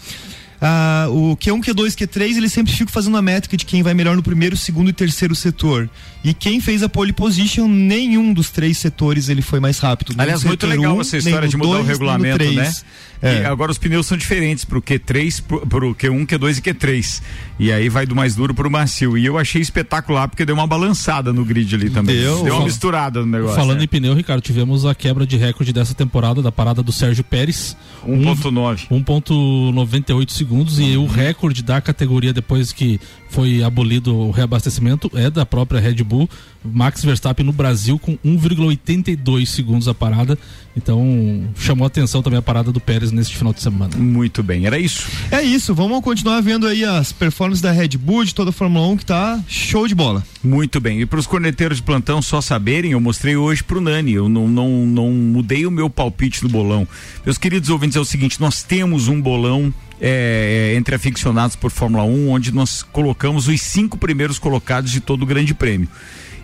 ah, 0.62 1.08
o 1.10 1.38
Q1, 1.38 1.63
Q2, 1.63 1.96
Q3, 1.96 2.38
ele 2.38 2.50
sempre 2.50 2.74
fica 2.74 2.91
fazendo 2.91 3.17
a 3.17 3.22
métrica 3.22 3.56
de 3.56 3.65
quem 3.65 3.82
vai 3.84 3.94
melhor 3.94 4.15
no 4.15 4.24
primeiro, 4.24 4.58
segundo 4.58 4.89
e 4.89 4.94
terceiro 4.94 5.36
setor. 5.36 5.89
E 6.24 6.34
quem 6.34 6.60
fez 6.60 6.84
a 6.84 6.90
pole 6.90 7.12
position, 7.12 7.68
nenhum 7.68 8.32
dos 8.34 8.52
três 8.52 8.78
setores 8.78 9.28
ele 9.28 9.42
foi 9.42 9.60
mais 9.60 9.80
rápido. 9.80 10.14
Aliás, 10.18 10.44
muito 10.44 10.68
legal 10.68 10.98
um, 10.98 11.02
essa 11.02 11.18
história 11.18 11.48
de 11.48 11.58
mudar 11.58 11.72
dois, 11.72 11.86
o 11.86 11.88
regulamento, 11.88 12.52
né? 12.52 12.72
É. 13.24 13.46
agora 13.46 13.72
os 13.72 13.78
pneus 13.78 14.08
são 14.08 14.18
diferentes 14.18 14.66
pro 14.66 14.82
Q3, 14.82 15.44
pro, 15.48 15.68
pro 15.68 15.96
Q1, 15.96 16.26
Q2 16.26 16.58
e 16.58 16.62
Q3. 16.62 17.22
E 17.60 17.72
aí 17.72 17.88
vai 17.88 18.06
do 18.06 18.16
mais 18.16 18.36
duro 18.36 18.54
pro 18.54 18.70
macio. 18.70 19.16
E 19.16 19.24
eu 19.24 19.38
achei 19.38 19.62
espetacular 19.62 20.28
porque 20.28 20.44
deu 20.44 20.56
uma 20.56 20.66
balançada 20.66 21.32
no 21.32 21.46
grid 21.46 21.74
ali 21.76 21.90
também. 21.92 22.16
Deu, 22.16 22.44
deu 22.44 22.56
uma 22.56 22.66
misturada 22.66 23.20
no 23.20 23.28
negócio. 23.28 23.56
Falando 23.56 23.78
né? 23.78 23.84
em 23.84 23.88
pneu, 23.88 24.16
Ricardo, 24.16 24.42
tivemos 24.42 24.86
a 24.86 24.96
quebra 24.96 25.26
de 25.26 25.38
recorde 25.38 25.72
dessa 25.72 25.94
temporada 25.94 26.42
da 26.42 26.52
parada 26.52 26.82
do 26.82 26.92
Sérgio 26.92 27.24
Pérez. 27.24 27.78
1.9. 28.08 28.88
1.98 28.90 30.32
segundos 30.32 30.80
e 30.80 30.98
o 30.98 31.06
recorde 31.06 31.62
da 31.62 31.80
categoria 31.80 32.34
depois 32.34 32.72
que 32.72 33.00
foi 33.30 33.64
abolido 33.64 34.16
o 34.16 34.32
reabastecimento 34.32 35.12
é 35.14 35.30
da 35.30 35.46
própria 35.46 35.80
Red 35.80 36.04
Bull. 36.04 36.11
Max 36.63 37.04
Verstappen 37.04 37.45
no 37.45 37.52
Brasil 37.52 37.97
com 37.97 38.17
1,82 38.17 39.45
segundos 39.45 39.88
a 39.88 39.93
parada. 39.93 40.38
Então 40.76 41.50
chamou 41.56 41.86
atenção 41.86 42.21
também 42.21 42.39
a 42.39 42.41
parada 42.41 42.71
do 42.71 42.80
Pérez 42.80 43.12
neste 43.12 43.36
final 43.36 43.54
de 43.54 43.62
semana. 43.62 43.95
Muito 43.97 44.41
bem, 44.41 44.65
era 44.65 44.78
isso. 44.80 45.08
É 45.32 45.41
isso, 45.41 45.74
vamos 45.74 46.02
continuar 46.02 46.39
vendo 46.41 46.67
aí 46.67 46.86
as 46.86 47.12
performances 47.12 47.62
da 47.62 47.71
Red 47.71 47.97
Bull, 47.97 48.24
de 48.24 48.34
toda 48.34 48.52
a 48.52 48.54
Fórmula 48.54 48.88
1 48.88 48.97
que 48.97 49.06
tá 49.06 49.39
show 49.47 49.88
de 49.88 49.95
bola. 49.95 50.24
Muito 50.43 50.80
bem. 50.80 51.02
E 51.02 51.06
para 51.06 51.19
os 51.19 51.28
corneteiros 51.28 51.78
de 51.78 51.84
plantão 51.84 52.21
só 52.21 52.39
saberem, 52.41 52.91
eu 52.91 53.02
mostrei 53.02 53.36
hoje 53.36 53.63
pro 53.63 53.82
Nani, 53.82 54.13
eu 54.13 54.30
não, 54.30 54.47
não, 54.47 54.86
não 54.86 55.12
mudei 55.12 55.65
o 55.65 55.71
meu 55.71 55.89
palpite 55.89 56.43
no 56.43 56.50
bolão. 56.50 56.88
Meus 57.26 57.38
queridos 57.38 57.69
ouvintes, 57.69 57.97
é 57.97 58.00
o 58.00 58.06
seguinte, 58.06 58.39
nós 58.39 58.63
temos 58.63 59.08
um 59.08 59.19
bolão 59.19 59.74
é, 60.04 60.72
é, 60.74 60.76
entre 60.76 60.96
aficionados 60.96 61.56
por 61.56 61.70
Fórmula 61.70 62.04
1, 62.04 62.30
onde 62.32 62.52
nós 62.52 62.82
colocamos 62.82 63.48
os 63.48 63.62
cinco 63.62 64.00
primeiros 64.00 64.40
colocados 64.40 64.90
de 64.90 65.00
todo 65.00 65.22
o 65.22 65.26
Grande 65.28 65.54
Prêmio. 65.54 65.88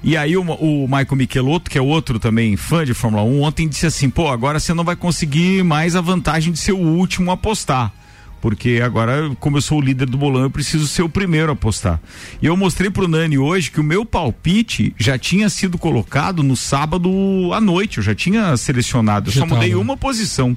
E 0.03 0.15
aí 0.15 0.37
o, 0.37 0.43
o 0.43 0.87
Michael 0.87 1.15
Michelotto, 1.15 1.71
que 1.71 1.77
é 1.77 1.81
outro 1.81 2.19
também 2.19 2.55
fã 2.55 2.85
de 2.85 2.93
Fórmula 2.93 3.23
1, 3.23 3.41
ontem 3.41 3.67
disse 3.67 3.87
assim: 3.87 4.11
pô, 4.11 4.29
agora 4.29 4.59
você 4.59 4.75
não 4.75 4.83
vai 4.83 4.95
conseguir 4.95 5.63
mais 5.63 5.95
a 5.95 6.01
vantagem 6.01 6.53
de 6.53 6.59
ser 6.59 6.73
o 6.73 6.77
último 6.77 7.31
a 7.31 7.33
apostar. 7.33 7.91
Porque 8.39 8.79
agora, 8.83 9.31
como 9.39 9.57
eu 9.57 9.61
sou 9.61 9.79
o 9.79 9.81
líder 9.81 10.07
do 10.07 10.17
bolão, 10.17 10.43
eu 10.43 10.51
preciso 10.51 10.87
ser 10.87 11.01
o 11.01 11.09
primeiro 11.09 11.49
a 11.49 11.53
apostar. 11.53 11.99
E 12.39 12.45
eu 12.45 12.55
mostrei 12.55 12.91
pro 12.91 13.07
Nani 13.07 13.39
hoje 13.39 13.71
que 13.71 13.79
o 13.79 13.83
meu 13.83 14.05
palpite 14.05 14.93
já 14.97 15.17
tinha 15.17 15.49
sido 15.49 15.79
colocado 15.79 16.43
no 16.43 16.55
sábado 16.55 17.09
à 17.51 17.59
noite. 17.59 17.97
Eu 17.97 18.03
já 18.03 18.13
tinha 18.13 18.55
selecionado. 18.55 19.29
Eu 19.29 19.33
já 19.33 19.39
só 19.41 19.47
mudei 19.47 19.73
uma 19.73 19.97
posição. 19.97 20.55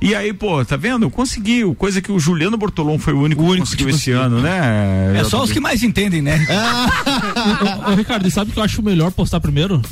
E 0.00 0.14
aí, 0.14 0.32
pô, 0.32 0.64
tá 0.64 0.76
vendo? 0.76 1.10
Conseguiu. 1.10 1.74
Coisa 1.74 2.00
que 2.00 2.10
o 2.10 2.18
Juliano 2.18 2.56
Bortolom 2.56 2.98
foi 2.98 3.12
o 3.12 3.20
único, 3.20 3.42
o 3.42 3.46
único 3.46 3.66
que 3.66 3.72
conseguiu 3.72 3.90
esse 3.90 4.10
ano, 4.12 4.40
né? 4.40 5.18
É 5.18 5.24
só 5.24 5.42
os 5.42 5.52
que 5.52 5.60
mais 5.60 5.82
entendem, 5.82 6.22
né? 6.22 6.38
ô, 7.86 7.90
ô, 7.90 7.94
Ricardo, 7.94 8.30
sabe 8.30 8.50
que 8.50 8.58
eu 8.58 8.62
acho 8.62 8.82
melhor 8.82 9.12
postar 9.12 9.40
primeiro? 9.40 9.82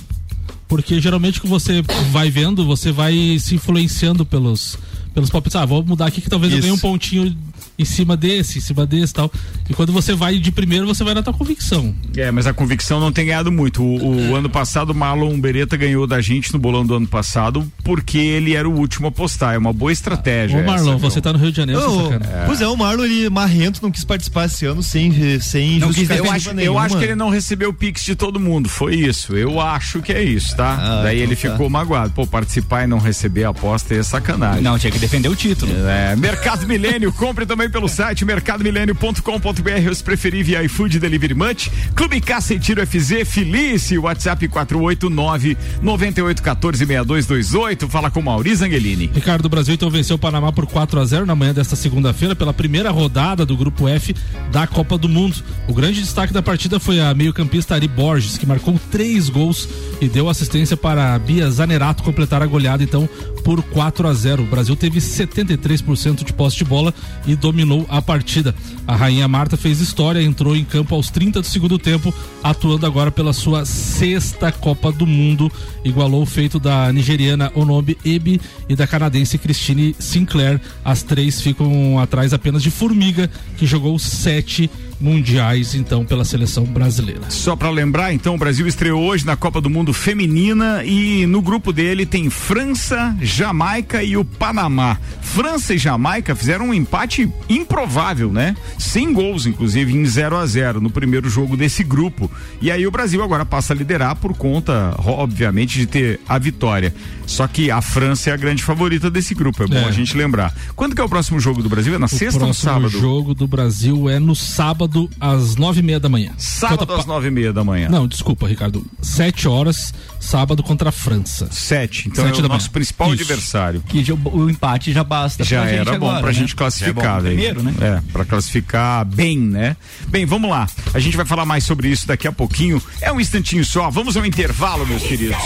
Porque 0.66 1.00
geralmente 1.00 1.40
que 1.40 1.46
você 1.46 1.82
vai 2.10 2.30
vendo, 2.30 2.64
você 2.64 2.90
vai 2.90 3.38
se 3.38 3.54
influenciando 3.54 4.24
pelos 4.24 4.78
pelos 5.12 5.30
palpites. 5.30 5.56
Ah, 5.56 5.66
vou 5.66 5.84
mudar 5.84 6.06
aqui 6.06 6.20
que 6.20 6.30
talvez 6.30 6.52
Isso. 6.52 6.60
eu 6.60 6.62
ganhe 6.62 6.74
um 6.74 6.78
pontinho 6.78 7.36
em 7.78 7.84
cima 7.84 8.16
desse, 8.16 8.58
em 8.58 8.60
cima 8.60 8.84
desse 8.84 9.14
tal. 9.14 9.30
E 9.70 9.74
quando 9.74 9.92
você 9.92 10.14
vai 10.14 10.38
de 10.38 10.50
primeiro, 10.50 10.86
você 10.86 11.04
vai 11.04 11.14
na 11.14 11.22
tua 11.22 11.32
convicção. 11.32 11.94
É, 12.16 12.30
mas 12.30 12.46
a 12.46 12.52
convicção 12.52 12.98
não 12.98 13.12
tem 13.12 13.26
ganhado 13.26 13.52
muito. 13.52 13.82
O, 13.82 14.30
o 14.30 14.34
ano 14.34 14.50
passado, 14.50 14.90
o 14.90 14.94
Marlon 14.94 15.38
Beretta 15.38 15.76
ganhou 15.76 16.06
da 16.06 16.20
gente 16.20 16.52
no 16.52 16.58
bolão 16.58 16.84
do 16.84 16.94
ano 16.94 17.06
passado 17.06 17.70
porque 17.84 18.18
ele 18.18 18.54
era 18.54 18.68
o 18.68 18.76
último 18.76 19.08
a 19.08 19.12
postar. 19.12 19.54
É 19.54 19.58
uma 19.58 19.72
boa 19.72 19.92
estratégia. 19.92 20.58
Ô, 20.58 20.64
Marlon, 20.64 20.96
essa, 20.96 20.98
você 20.98 21.20
tá 21.20 21.32
no 21.32 21.38
Rio 21.38 21.50
de 21.52 21.56
Janeiro, 21.56 21.80
oh, 21.80 22.12
é. 22.12 22.46
Pois 22.46 22.60
é, 22.60 22.66
o 22.66 22.76
Marlon, 22.76 23.04
ele 23.04 23.30
marrento, 23.30 23.80
não 23.82 23.90
quis 23.90 24.04
participar 24.04 24.46
esse 24.46 24.66
ano 24.66 24.82
sem, 24.82 25.40
sem 25.40 25.78
não 25.78 25.92
quis, 25.92 26.10
eu, 26.10 26.30
acho, 26.30 26.50
eu 26.50 26.78
acho 26.78 26.98
que 26.98 27.04
ele 27.04 27.14
não 27.14 27.28
recebeu 27.28 27.70
o 27.70 27.74
pix 27.74 28.04
de 28.04 28.16
todo 28.16 28.40
mundo. 28.40 28.68
Foi 28.68 28.96
isso. 28.96 29.36
Eu 29.36 29.60
acho 29.60 30.02
que 30.02 30.12
é 30.12 30.22
isso, 30.22 30.56
tá? 30.56 30.72
Ah, 30.72 31.02
Daí 31.02 31.18
então 31.18 31.32
ele 31.32 31.36
tá. 31.36 31.50
ficou 31.50 31.70
magoado. 31.70 32.12
Pô, 32.12 32.26
participar 32.26 32.84
e 32.84 32.86
não 32.86 32.98
receber 32.98 33.44
a 33.44 33.50
aposta 33.50 33.94
é 33.94 34.02
sacanagem. 34.02 34.62
Não, 34.62 34.78
tinha 34.78 34.90
que 34.90 34.98
defender 34.98 35.28
o 35.28 35.36
título. 35.36 35.72
É, 35.86 36.16
Mercado 36.16 36.66
Milênio, 36.66 37.12
compre 37.12 37.46
também 37.46 37.67
pelo 37.70 37.88
site 37.88 38.24
mercadomilênio.com.br, 38.24 39.90
os 39.90 40.02
preferíveis 40.02 40.64
iFood 40.64 40.98
Delivery 40.98 41.34
Munch, 41.34 41.70
Clube 41.94 42.20
Caça 42.20 42.54
e 42.54 42.58
Tiro 42.58 42.86
FZ, 42.86 43.28
Felice, 43.28 43.98
WhatsApp 43.98 44.46
489 44.48 45.56
9814 45.82 46.78
6228. 46.86 47.88
Fala 47.88 48.10
com 48.10 48.22
Mauri 48.22 48.54
Zangelini. 48.54 49.10
Ricardo, 49.12 49.46
o 49.46 49.48
Brasil 49.48 49.74
então 49.74 49.90
venceu 49.90 50.16
o 50.16 50.18
Panamá 50.18 50.52
por 50.52 50.66
4 50.66 51.00
a 51.00 51.04
0 51.04 51.26
na 51.26 51.34
manhã 51.34 51.52
desta 51.52 51.76
segunda-feira 51.76 52.34
pela 52.34 52.52
primeira 52.52 52.90
rodada 52.90 53.44
do 53.44 53.56
grupo 53.56 53.88
F 53.88 54.14
da 54.50 54.66
Copa 54.66 54.96
do 54.96 55.08
Mundo. 55.08 55.36
O 55.66 55.74
grande 55.74 56.00
destaque 56.00 56.32
da 56.32 56.42
partida 56.42 56.78
foi 56.78 57.00
a 57.00 57.12
meio-campista 57.14 57.74
Ari 57.74 57.88
Borges, 57.88 58.38
que 58.38 58.46
marcou 58.46 58.78
três 58.90 59.28
gols 59.28 59.68
e 60.00 60.08
deu 60.08 60.28
assistência 60.28 60.76
para 60.76 61.18
Bia 61.18 61.50
Zanerato 61.50 62.02
completar 62.02 62.42
a 62.42 62.46
goleada 62.46 62.82
então 62.82 63.08
por 63.48 63.62
4 63.62 64.06
a 64.06 64.12
0. 64.12 64.42
O 64.42 64.46
Brasil 64.46 64.76
teve 64.76 65.00
73% 65.00 66.22
de 66.22 66.34
posse 66.34 66.58
de 66.58 66.66
bola 66.66 66.92
e 67.26 67.34
dominou 67.34 67.86
a 67.88 68.02
partida. 68.02 68.54
A 68.86 68.94
rainha 68.94 69.26
Marta 69.26 69.56
fez 69.56 69.80
história, 69.80 70.20
entrou 70.20 70.54
em 70.54 70.66
campo 70.66 70.94
aos 70.94 71.08
30 71.08 71.40
do 71.40 71.46
segundo 71.46 71.78
tempo, 71.78 72.12
atuando 72.42 72.84
agora 72.84 73.10
pela 73.10 73.32
sua 73.32 73.64
sexta 73.64 74.52
Copa 74.52 74.92
do 74.92 75.06
Mundo, 75.06 75.50
igualou 75.82 76.20
o 76.20 76.26
feito 76.26 76.60
da 76.60 76.92
nigeriana 76.92 77.50
Onobi 77.54 77.96
Ebi 78.04 78.38
e 78.68 78.76
da 78.76 78.86
canadense 78.86 79.38
Christine 79.38 79.96
Sinclair. 79.98 80.60
As 80.84 81.02
três 81.02 81.40
ficam 81.40 81.98
atrás 81.98 82.34
apenas 82.34 82.62
de 82.62 82.70
Formiga, 82.70 83.30
que 83.56 83.64
jogou 83.64 83.98
sete 83.98 84.70
mundiais, 85.00 85.74
então, 85.74 86.04
pela 86.04 86.24
seleção 86.24 86.64
brasileira. 86.64 87.22
Só 87.30 87.54
para 87.56 87.70
lembrar, 87.70 88.12
então, 88.12 88.34
o 88.34 88.38
Brasil 88.38 88.66
estreou 88.66 89.02
hoje 89.02 89.24
na 89.24 89.36
Copa 89.36 89.60
do 89.60 89.70
Mundo 89.70 89.92
Feminina 89.92 90.82
e 90.84 91.26
no 91.26 91.40
grupo 91.40 91.72
dele 91.72 92.04
tem 92.04 92.30
França, 92.30 93.16
Jamaica 93.20 94.02
e 94.02 94.16
o 94.16 94.24
Panamá. 94.24 94.98
França 95.20 95.74
e 95.74 95.78
Jamaica 95.78 96.34
fizeram 96.34 96.70
um 96.70 96.74
empate 96.74 97.30
improvável, 97.48 98.32
né? 98.32 98.56
Sem 98.78 99.12
gols, 99.12 99.46
inclusive, 99.46 99.94
em 99.94 100.04
0 100.04 100.36
a 100.36 100.46
0 100.46 100.80
no 100.80 100.90
primeiro 100.90 101.28
jogo 101.28 101.56
desse 101.56 101.84
grupo. 101.84 102.30
E 102.60 102.70
aí 102.70 102.86
o 102.86 102.90
Brasil 102.90 103.22
agora 103.22 103.44
passa 103.44 103.72
a 103.72 103.76
liderar 103.76 104.16
por 104.16 104.34
conta, 104.34 104.94
obviamente, 105.04 105.78
de 105.78 105.86
ter 105.86 106.20
a 106.28 106.38
vitória. 106.38 106.94
Só 107.26 107.46
que 107.46 107.70
a 107.70 107.82
França 107.82 108.30
é 108.30 108.32
a 108.32 108.36
grande 108.36 108.62
favorita 108.62 109.10
desse 109.10 109.34
grupo, 109.34 109.62
é 109.62 109.66
bom 109.66 109.76
é. 109.76 109.84
a 109.84 109.90
gente 109.90 110.16
lembrar. 110.16 110.54
Quando 110.74 110.94
que 110.94 111.00
é 111.00 111.04
o 111.04 111.08
próximo 111.08 111.38
jogo 111.38 111.62
do 111.62 111.68
Brasil? 111.68 111.94
É 111.94 111.98
na 111.98 112.06
o 112.06 112.08
sexta 112.08 112.44
ou 112.44 112.54
sábado? 112.54 112.86
O 112.86 113.00
jogo 113.00 113.34
do 113.34 113.46
Brasil 113.46 114.08
é 114.08 114.18
no 114.18 114.34
sábado, 114.34 114.87
às 115.20 115.56
nove 115.56 115.80
e 115.80 115.82
meia 115.82 116.00
da 116.00 116.08
manhã. 116.08 116.32
Sábado 116.38 116.86
Conta 116.86 117.00
às 117.00 117.06
nove 117.06 117.28
e 117.28 117.30
meia 117.30 117.52
da 117.52 117.62
manhã. 117.64 117.88
Não, 117.88 118.06
desculpa, 118.06 118.46
Ricardo. 118.46 118.84
Sete 119.02 119.46
horas, 119.48 119.92
sábado 120.20 120.62
contra 120.62 120.88
a 120.88 120.92
França. 120.92 121.48
Sete, 121.50 122.08
então 122.08 122.24
Sete 122.24 122.40
é 122.40 122.44
o 122.44 122.48
nosso 122.48 122.66
manhã. 122.66 122.72
principal 122.72 123.14
Isso. 123.14 123.22
adversário. 123.22 123.82
Que 123.86 124.04
o 124.12 124.48
empate 124.50 124.92
já 124.92 125.04
basta 125.04 125.44
Já 125.44 125.62
pra 125.62 125.70
era 125.70 125.84
bom 125.98 126.06
agora, 126.06 126.20
pra 126.20 126.28
né? 126.28 126.32
gente 126.38 126.54
classificar. 126.56 127.18
É 127.18 127.28
primeiro, 127.28 127.62
né? 127.62 127.74
É, 127.80 128.12
pra 128.12 128.24
classificar 128.24 129.04
bem, 129.04 129.38
né? 129.38 129.76
Bem, 130.08 130.24
vamos 130.24 130.48
lá. 130.50 130.68
A 130.94 130.98
gente 130.98 131.16
vai 131.16 131.26
falar 131.26 131.44
mais 131.44 131.64
sobre 131.64 131.88
isso 131.88 132.06
daqui 132.06 132.26
a 132.26 132.32
pouquinho. 132.32 132.82
É 133.00 133.12
um 133.12 133.20
instantinho 133.20 133.64
só. 133.64 133.90
Vamos 133.90 134.16
ao 134.16 134.24
intervalo, 134.24 134.86
meus 134.86 135.02
queridos. 135.02 135.36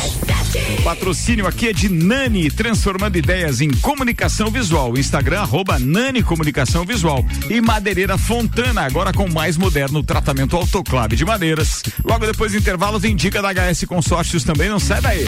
O 0.78 0.82
patrocínio 0.82 1.46
aqui 1.46 1.68
é 1.68 1.72
de 1.72 1.88
Nani, 1.88 2.50
transformando 2.50 3.16
ideias 3.16 3.60
em 3.60 3.70
comunicação 3.70 4.50
visual. 4.50 4.96
Instagram, 4.98 5.40
arroba 5.40 5.78
Nani 5.78 6.22
Comunicação 6.22 6.84
Visual. 6.84 7.24
E 7.48 7.60
Madeireira 7.60 8.18
Fontana, 8.18 8.82
agora 8.82 9.12
com 9.12 9.28
mais 9.32 9.56
moderno 9.56 10.02
tratamento 10.02 10.56
autoclave 10.56 11.16
de 11.16 11.24
madeiras. 11.24 11.82
Logo 12.04 12.26
depois 12.26 12.52
do 12.52 12.58
intervalo 12.58 13.00
tem 13.00 13.16
dica 13.16 13.42
da 13.42 13.52
HS 13.52 13.84
Consórcios 13.84 14.44
também, 14.44 14.68
não 14.68 14.78
sai 14.78 15.00
daí. 15.00 15.26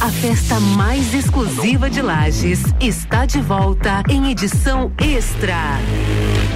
A 0.00 0.10
festa 0.10 0.60
mais 0.60 1.12
exclusiva 1.14 1.90
de 1.90 2.00
Lages 2.00 2.62
está 2.80 3.26
de 3.26 3.40
volta 3.40 4.02
em 4.08 4.30
edição 4.30 4.92
extra. 4.98 5.80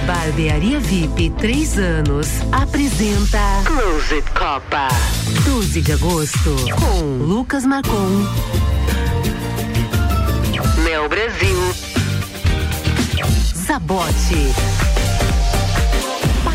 Barbearia 0.05 0.79
VIP 0.79 1.31
3 1.31 1.77
anos 1.77 2.27
apresenta 2.51 3.39
Closet 3.65 4.29
Copa. 4.31 4.87
12 5.43 5.81
de 5.81 5.91
agosto 5.91 6.55
com 6.79 7.25
Lucas 7.25 7.65
Marcon. 7.65 8.25
Mel 10.91 11.07
Brasil. 11.07 11.73
Sabote. 13.65 14.90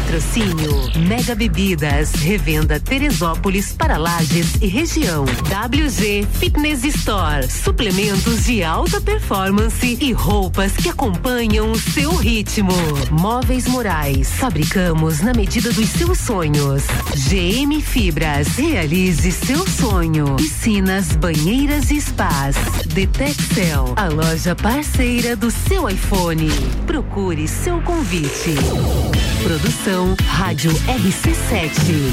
Patrocínio 0.07 0.88
Mega 1.09 1.35
Bebidas, 1.35 2.12
revenda 2.12 2.79
Teresópolis 2.79 3.73
para 3.73 3.97
Lages 3.97 4.55
e 4.62 4.69
região. 4.69 5.25
WG 5.25 6.25
Fitness 6.38 6.85
Store, 6.85 7.51
suplementos 7.51 8.45
de 8.45 8.62
alta 8.62 9.01
performance 9.01 9.99
e 10.01 10.12
roupas 10.12 10.77
que 10.77 10.88
acompanham 10.88 11.73
o 11.73 11.79
seu 11.79 12.14
ritmo. 12.14 12.73
Móveis 13.11 13.66
Morais, 13.66 14.31
fabricamos 14.35 15.21
na 15.23 15.35
medida 15.35 15.73
dos 15.73 15.88
seus 15.88 16.19
sonhos. 16.19 16.85
GM 17.29 17.81
Fibras, 17.83 18.47
realize 18.57 19.33
seu 19.33 19.66
sonho. 19.66 20.37
Piscinas, 20.37 21.16
banheiras 21.16 21.90
e 21.90 22.01
spas. 22.01 22.55
Detexel, 22.87 23.92
a 23.97 24.07
loja 24.07 24.55
parceira 24.55 25.35
do 25.35 25.51
seu 25.51 25.88
iPhone. 25.88 26.49
Procure 26.87 27.49
seu 27.49 27.81
convite. 27.83 28.55
Produção 29.47 30.17
Rádio 30.27 30.73
RC7. 30.73 32.11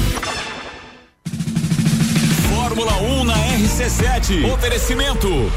Fórmula 2.48 2.92
1 3.02 3.24
na 3.24 3.53
RC7. 3.64 4.44
Oferecimento. 4.52 5.50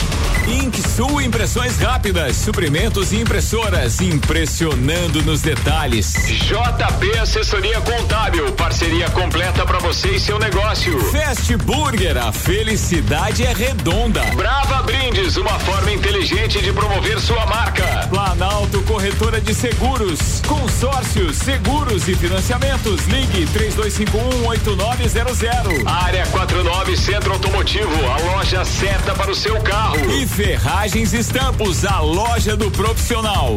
Ink 0.47 0.81
Sul 0.81 1.21
Impressões 1.21 1.77
Rápidas, 1.77 2.37
suprimentos 2.37 3.11
e 3.11 3.17
impressoras, 3.17 3.99
impressionando 3.99 5.21
nos 5.23 5.41
detalhes. 5.41 6.13
JP 6.13 7.19
Assessoria 7.19 7.81
Contábil, 7.81 8.49
parceria 8.53 9.09
completa 9.09 9.65
para 9.65 9.79
você 9.79 10.11
e 10.11 10.19
seu 10.21 10.39
negócio. 10.39 10.97
Fast 11.11 11.53
Burger, 11.57 12.15
a 12.17 12.31
felicidade 12.31 13.43
é 13.43 13.51
redonda. 13.51 14.21
Brava 14.37 14.83
Brindes, 14.83 15.35
uma 15.35 15.59
forma 15.59 15.91
inteligente 15.91 16.61
de 16.61 16.71
promover 16.71 17.19
sua 17.19 17.45
marca. 17.45 18.07
Planalto 18.09 18.81
Corretora 18.83 19.41
de 19.41 19.53
Seguros, 19.53 20.41
consórcios, 20.47 21.35
seguros 21.35 22.07
e 22.07 22.15
financiamentos. 22.15 23.05
Ligue 23.07 23.45
32518900. 23.47 25.85
Área 25.85 26.25
49 26.27 26.95
Centro 26.95 27.33
Automotivo, 27.33 27.96
a 28.05 28.17
loja 28.33 28.63
certa 28.65 29.13
para 29.13 29.31
o 29.31 29.35
seu 29.35 29.59
carro. 29.61 30.11
E 30.11 30.27
Ferragens 30.27 31.13
Estampos, 31.13 31.85
a 31.85 31.99
loja 31.99 32.55
do 32.55 32.69
profissional. 32.71 33.55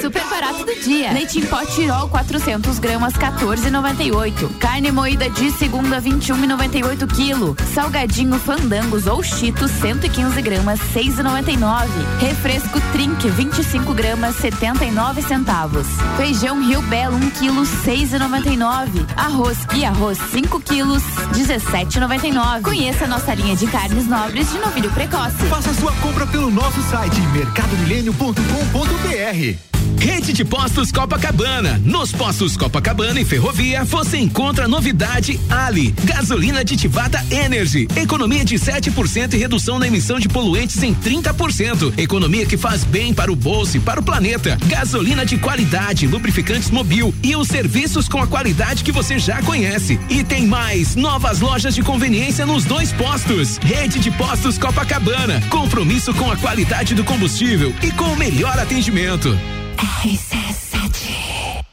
Super 0.00 0.24
barato 0.24 0.64
do 0.64 0.74
dia. 0.74 1.12
Leite 1.12 1.38
em 1.38 1.46
pó 1.46 1.64
Tirol 1.64 2.08
400 2.08 2.78
gramas 2.78 3.12
14,98. 3.14 4.58
Carne 4.58 4.90
moída 4.90 5.28
de 5.28 5.50
segunda 5.52 6.00
21,98 6.00 7.06
quilo. 7.14 7.56
Salgadinho 7.74 8.38
Fandangos 8.38 9.06
ou 9.06 9.22
Cheetos 9.22 9.70
115 9.70 10.40
gramas 10.40 10.80
6,99. 10.94 11.86
Refresco 12.20 12.80
Trink 12.92 13.28
25 13.28 13.92
gramas 13.94 14.36
79 14.36 15.22
centavos. 15.22 15.86
Feijão 16.16 16.64
Rio 16.64 16.82
Belo 16.82 17.16
1 17.16 17.30
quilo 17.30 17.62
6,99. 17.62 19.06
Arroz 19.16 19.58
e 19.74 19.84
arroz 19.84 20.18
5 20.32 20.60
quilos 20.60 21.02
17,99. 21.32 22.62
Conheça 22.62 23.06
nossa 23.06 23.34
linha 23.34 23.56
de 23.56 23.66
carnes 23.66 24.06
nobres 24.06 24.50
de 24.50 24.58
novilho 24.58 24.90
precoce. 24.90 25.36
Faça 25.48 25.72
sua 25.74 25.92
compra 25.94 26.26
pelo 26.26 26.50
nosso 26.50 26.80
site 26.82 27.20
mercadomilênio.com.br. 27.32 29.81
Rede 30.02 30.32
de 30.32 30.44
Postos 30.44 30.90
Copacabana. 30.90 31.80
Nos 31.84 32.10
postos 32.10 32.56
Copacabana 32.56 33.20
e 33.20 33.24
Ferrovia, 33.24 33.84
você 33.84 34.18
encontra 34.18 34.64
a 34.64 34.68
novidade 34.68 35.38
Ali. 35.48 35.94
Gasolina 36.02 36.58
aditivada 36.58 37.24
Energy. 37.30 37.86
Economia 37.94 38.44
de 38.44 38.56
7% 38.56 39.34
e 39.34 39.36
redução 39.36 39.78
na 39.78 39.86
emissão 39.86 40.18
de 40.18 40.28
poluentes 40.28 40.82
em 40.82 40.92
30%. 40.92 41.96
Economia 41.96 42.44
que 42.44 42.56
faz 42.56 42.82
bem 42.82 43.14
para 43.14 43.30
o 43.30 43.36
bolso 43.36 43.76
e 43.76 43.80
para 43.80 44.00
o 44.00 44.02
planeta. 44.02 44.58
Gasolina 44.66 45.24
de 45.24 45.38
qualidade, 45.38 46.08
lubrificantes 46.08 46.68
mobil 46.68 47.14
e 47.22 47.36
os 47.36 47.46
serviços 47.46 48.08
com 48.08 48.20
a 48.20 48.26
qualidade 48.26 48.82
que 48.82 48.90
você 48.90 49.20
já 49.20 49.40
conhece. 49.42 50.00
E 50.10 50.24
tem 50.24 50.48
mais, 50.48 50.96
novas 50.96 51.38
lojas 51.38 51.76
de 51.76 51.82
conveniência 51.82 52.44
nos 52.44 52.64
dois 52.64 52.92
postos. 52.92 53.56
Rede 53.58 54.00
de 54.00 54.10
Postos 54.10 54.58
Copacabana. 54.58 55.40
Compromisso 55.48 56.12
com 56.12 56.28
a 56.28 56.36
qualidade 56.36 56.92
do 56.92 57.04
combustível 57.04 57.72
e 57.80 57.92
com 57.92 58.06
o 58.06 58.16
melhor 58.16 58.58
atendimento. 58.58 59.38
RC7 59.76 61.64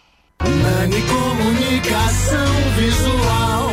Nani 0.44 1.02
Comunicação 1.02 2.54
Visual 2.78 3.70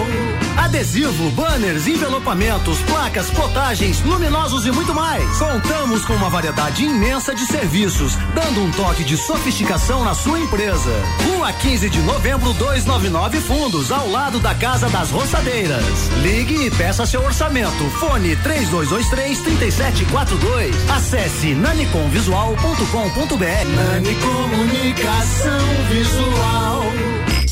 adesivo, 0.66 1.30
banners, 1.30 1.86
envelopamentos, 1.86 2.78
placas, 2.80 3.30
potagens, 3.30 4.02
luminosos 4.02 4.66
e 4.66 4.72
muito 4.72 4.92
mais. 4.92 5.24
Contamos 5.38 6.04
com 6.04 6.12
uma 6.14 6.28
variedade 6.28 6.84
imensa 6.84 7.32
de 7.34 7.46
serviços, 7.46 8.16
dando 8.34 8.62
um 8.62 8.70
toque 8.72 9.04
de 9.04 9.16
sofisticação 9.16 10.04
na 10.04 10.12
sua 10.12 10.40
empresa. 10.40 10.90
Rua 11.24 11.52
15 11.52 11.88
de 11.88 12.00
novembro 12.00 12.52
299 12.54 13.40
Fundos, 13.40 13.92
ao 13.92 14.10
lado 14.10 14.40
da 14.40 14.56
Casa 14.56 14.88
das 14.88 15.10
Roçadeiras. 15.10 16.08
Ligue 16.22 16.66
e 16.66 16.70
peça 16.70 17.06
seu 17.06 17.22
orçamento. 17.22 17.84
Fone 18.00 18.34
3223 18.36 19.40
3742. 19.40 20.90
Acesse 20.90 21.54
naniconvisual.com.br. 21.54 23.66
Nani 23.76 24.16
Comunicação 24.16 25.60
Visual. 25.88 26.82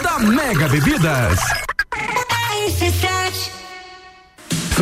da 0.00 0.18
Mega 0.18 0.66
Bebidas. 0.66 1.38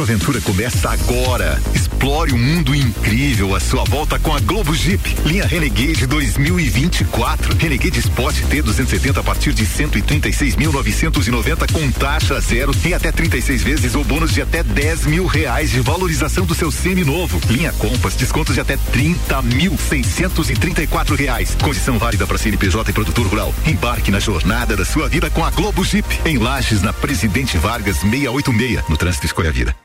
Sua 0.01 0.07
aventura 0.07 0.41
começa 0.41 0.89
agora. 0.89 1.61
Explore 1.75 2.33
um 2.33 2.39
mundo 2.39 2.75
incrível 2.75 3.55
à 3.55 3.61
sua 3.61 3.85
volta 3.85 4.19
com 4.19 4.35
a 4.35 4.41
Globo 4.41 4.75
Jeep. 4.75 5.15
Linha 5.27 5.45
Renegade 5.45 6.07
2024. 6.07 7.55
Renegade 7.59 7.99
Sport 7.99 8.37
T270 8.49 9.19
a 9.19 9.23
partir 9.23 9.53
de 9.53 9.67
136.990 9.67 11.71
com 11.71 11.91
taxa 11.91 12.41
zero 12.41 12.73
em 12.83 12.95
até 12.95 13.13
36 13.13 13.63
vezes 13.63 13.95
ou 13.95 14.03
bônus 14.03 14.33
de 14.33 14.41
até 14.41 14.63
10 14.63 15.05
mil 15.05 15.27
reais 15.27 15.71
de 15.71 15.81
valorização 15.81 16.47
do 16.47 16.55
seu 16.55 16.71
semi-novo. 16.71 17.39
Linha 17.51 17.71
Compass, 17.73 18.15
descontos 18.15 18.55
de 18.55 18.63
até 18.63 18.79
30.634 18.79 21.15
reais. 21.15 21.55
Condição 21.63 21.99
válida 21.99 22.27
para 22.27 22.39
CNPJ 22.39 22.91
e 22.91 22.95
produtor 22.95 23.27
rural. 23.27 23.55
Embarque 23.67 24.11
na 24.11 24.19
jornada 24.19 24.75
da 24.75 24.87
sua 24.87 25.11
vida 25.11 25.29
com 25.29 25.45
a 25.45 25.51
Globo 25.51 25.85
Jeep. 25.85 26.09
Em 26.25 26.39
Lages, 26.39 26.81
na 26.81 26.95
Presidente 26.95 27.59
Vargas 27.59 27.99
686. 27.99 28.89
No 28.89 28.97
trânsito 28.97 29.27
escolha 29.27 29.51
a 29.51 29.53
vida. 29.53 29.77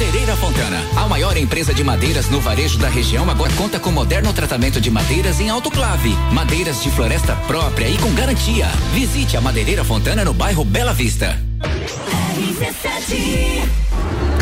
Madeireira 0.00 0.34
Fontana, 0.34 0.82
a 0.96 1.06
maior 1.06 1.36
empresa 1.36 1.74
de 1.74 1.84
madeiras 1.84 2.30
no 2.30 2.40
varejo 2.40 2.78
da 2.78 2.88
região, 2.88 3.28
agora 3.28 3.52
conta 3.52 3.78
com 3.78 3.92
moderno 3.92 4.32
tratamento 4.32 4.80
de 4.80 4.90
madeiras 4.90 5.38
em 5.40 5.50
autoclave, 5.50 6.14
madeiras 6.32 6.82
de 6.82 6.90
floresta 6.90 7.36
própria 7.46 7.86
e 7.86 7.98
com 7.98 8.10
garantia. 8.14 8.66
Visite 8.94 9.36
a 9.36 9.42
Madeireira 9.42 9.84
Fontana 9.84 10.24
no 10.24 10.32
bairro 10.32 10.64
Bela 10.64 10.94
Vista. 10.94 11.38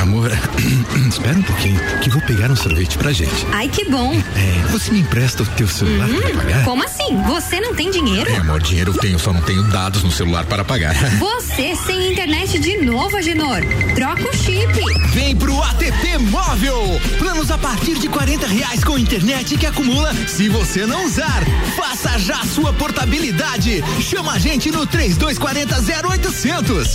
Amor, 0.00 0.30
espera 1.08 1.36
um 1.38 1.42
pouquinho, 1.42 1.78
que 2.02 2.08
vou 2.10 2.20
pegar 2.22 2.50
um 2.50 2.56
sorvete 2.56 2.96
pra 2.98 3.12
gente. 3.12 3.46
Ai, 3.52 3.68
que 3.68 3.84
bom. 3.90 4.14
É, 4.14 4.66
você 4.68 4.90
me 4.92 5.00
empresta 5.00 5.42
o 5.42 5.46
teu 5.46 5.66
celular 5.68 6.08
Uhum. 6.08 6.20
pra 6.20 6.30
pagar? 6.34 6.64
Como 6.64 6.84
assim? 6.84 7.22
Você 7.26 7.60
não 7.60 7.74
tem 7.74 7.90
dinheiro? 7.90 8.30
É, 8.30 8.36
amor, 8.36 8.60
dinheiro 8.62 8.92
eu 8.92 8.98
tenho, 9.00 9.18
só 9.18 9.32
não 9.32 9.42
tenho 9.42 9.62
dados 9.64 10.02
no 10.02 10.10
celular 10.10 10.44
para 10.46 10.64
pagar. 10.64 10.94
Você 11.18 11.74
sem 11.74 12.12
internet 12.12 12.58
de 12.58 12.78
novo, 12.78 13.16
Agenor. 13.16 13.60
Troca 13.94 14.22
o 14.28 14.32
chip. 14.36 14.68
Vem 15.12 15.34
pro 15.36 15.60
ATP 15.62 16.18
Móvel. 16.30 17.00
Planos 17.18 17.50
a 17.50 17.58
partir 17.58 17.98
de 17.98 18.08
40 18.08 18.46
reais 18.46 18.84
com 18.84 18.98
internet 18.98 19.56
que 19.56 19.66
acumula 19.66 20.14
se 20.26 20.48
você 20.48 20.86
não 20.86 21.04
usar. 21.06 21.42
Faça 21.76 22.18
já 22.18 22.40
a 22.40 22.46
sua 22.46 22.72
portabilidade. 22.72 23.82
Chama 24.00 24.32
a 24.32 24.38
gente 24.38 24.70
no 24.70 24.86
3240 24.86 25.74
0800. 26.08 26.88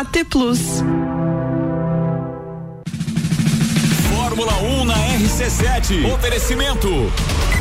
AT 0.00 0.24
Plus. 0.30 0.82
Fórmula 4.08 4.52
1 4.80 4.84
na 4.86 4.94
RC7. 4.94 6.10
Oferecimento. 6.14 6.88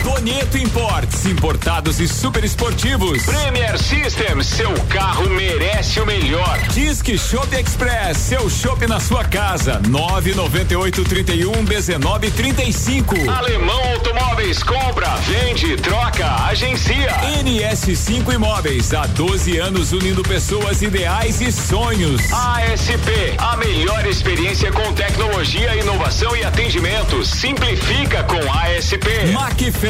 Donieto 0.09 0.57
Imports, 0.57 1.25
importados 1.27 1.99
e 1.99 2.07
super 2.07 2.43
esportivos. 2.43 3.21
Premier 3.23 3.77
Systems, 3.77 4.47
seu 4.47 4.73
carro 4.85 5.29
merece 5.29 5.99
o 6.01 6.05
melhor. 6.05 6.57
Disque 6.73 7.15
Shop 7.15 7.47
Express, 7.55 8.17
seu 8.17 8.49
shopping 8.49 8.87
na 8.87 8.99
sua 8.99 9.23
casa. 9.23 9.79
998 9.87 11.03
31 11.03 11.63
19 11.63 12.31
35. 12.31 13.29
Alemão 13.29 13.79
Automóveis, 13.93 14.63
compra, 14.63 15.15
vende, 15.17 15.77
troca, 15.77 16.47
agencia. 16.47 17.15
NS5 17.43 18.33
Imóveis, 18.33 18.93
há 18.93 19.05
12 19.05 19.59
anos 19.59 19.91
unindo 19.93 20.23
pessoas 20.23 20.81
ideais 20.81 21.39
e 21.39 21.51
sonhos. 21.51 22.21
ASP, 22.33 23.35
a 23.37 23.55
melhor 23.57 24.05
experiência 24.07 24.71
com 24.71 24.91
tecnologia, 24.93 25.75
inovação 25.75 26.35
e 26.35 26.43
atendimento. 26.43 27.23
Simplifica 27.23 28.23
com 28.23 28.39
ASP. 28.51 29.07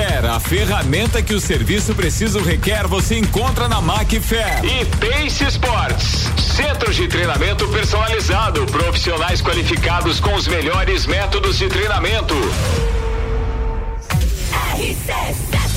Macfair, 0.10 0.26
a 0.26 0.39
ferramenta 0.39 1.22
que 1.22 1.34
o 1.34 1.39
serviço 1.39 1.93
preciso 1.93 2.39
requer, 2.39 2.88
você 2.88 3.18
encontra 3.18 3.68
na 3.68 3.80
Macfair. 3.80 4.64
E 4.64 4.86
Pace 4.86 5.43
Sports, 5.45 6.32
centros 6.55 6.95
de 6.95 7.07
treinamento 7.07 7.68
personalizado, 7.68 8.66
profissionais 8.66 9.41
qualificados 9.41 10.20
com 10.20 10.34
os 10.34 10.47
melhores 10.47 11.05
métodos 11.05 11.57
de 11.57 11.68
treinamento. 11.68 12.36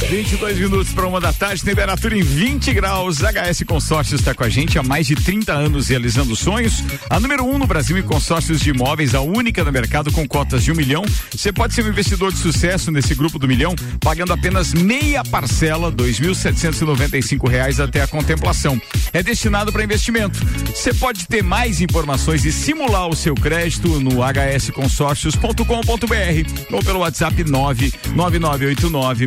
22 0.08 0.58
minutos 0.58 0.92
para 0.92 1.06
uma 1.06 1.20
da 1.20 1.32
tarde, 1.32 1.62
temperatura 1.62 2.16
em 2.16 2.22
20 2.22 2.72
graus. 2.74 3.18
HS 3.18 3.62
Consórcios 3.66 4.20
está 4.20 4.34
com 4.34 4.44
a 4.44 4.48
gente 4.48 4.78
há 4.78 4.82
mais 4.82 5.06
de 5.06 5.14
30 5.14 5.52
anos 5.52 5.88
realizando 5.88 6.34
sonhos. 6.36 6.82
A 7.08 7.20
número 7.20 7.44
um 7.44 7.58
no 7.58 7.66
Brasil 7.66 7.96
em 7.96 8.02
consórcios 8.02 8.60
de 8.60 8.70
imóveis, 8.70 9.14
a 9.14 9.20
única 9.20 9.62
no 9.64 9.72
mercado 9.72 10.12
com 10.12 10.26
cotas 10.26 10.64
de 10.64 10.72
um 10.72 10.74
milhão. 10.74 11.04
Você 11.30 11.52
pode 11.52 11.74
ser 11.74 11.84
um 11.84 11.88
investidor 11.88 12.32
de 12.32 12.38
sucesso 12.38 12.90
nesse 12.90 13.14
grupo 13.14 13.38
do 13.38 13.48
milhão, 13.48 13.74
pagando 14.00 14.32
apenas 14.32 14.74
meia 14.74 15.22
parcela, 15.24 15.90
2.795 15.90 17.48
reais 17.48 17.80
até 17.80 18.02
a 18.02 18.06
contemplação. 18.06 18.80
É 19.12 19.22
destinado 19.22 19.72
para 19.72 19.84
investimento. 19.84 20.38
Você 20.66 20.92
pode 20.94 21.26
ter 21.26 21.42
mais 21.42 21.80
informações 21.80 22.44
e 22.44 22.52
simular 22.52 23.08
o 23.08 23.16
seu 23.16 23.34
crédito 23.34 24.00
no 24.00 24.22
hsconsórcios.com.br 24.22 26.72
ou 26.72 26.82
pelo 26.82 27.00
WhatsApp 27.00 27.44
99989 27.44 29.26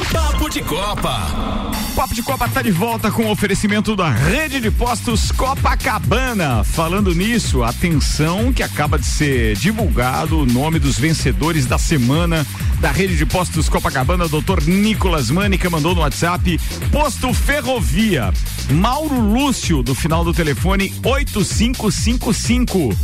Papo 0.00 0.48
de 0.48 0.62
Copa. 0.62 1.72
Papo 1.94 2.14
de 2.14 2.22
Copa 2.22 2.48
tá 2.48 2.62
de 2.62 2.70
volta 2.70 3.10
com 3.10 3.24
o 3.24 3.30
oferecimento 3.30 3.94
da 3.94 4.08
rede 4.08 4.58
de 4.58 4.70
postos 4.70 5.30
Copacabana. 5.32 6.64
Falando 6.64 7.14
nisso, 7.14 7.62
atenção 7.62 8.52
que 8.52 8.62
acaba 8.62 8.98
de 8.98 9.04
ser 9.04 9.54
divulgado 9.56 10.38
o 10.38 10.46
nome 10.46 10.78
dos 10.78 10.98
vencedores 10.98 11.66
da 11.66 11.76
semana 11.76 12.46
da 12.80 12.90
rede 12.90 13.16
de 13.16 13.26
postos 13.26 13.68
Copacabana. 13.68 14.26
Doutor 14.26 14.62
Nicolas 14.62 15.30
Mânica 15.30 15.68
mandou 15.68 15.94
no 15.94 16.00
WhatsApp. 16.00 16.58
Posto 16.90 17.34
Ferrovia. 17.34 18.32
Mauro 18.70 19.20
Lúcio, 19.20 19.82
do 19.82 19.94
final 19.94 20.24
do 20.24 20.32
telefone 20.32 20.94
8555. 21.04 22.96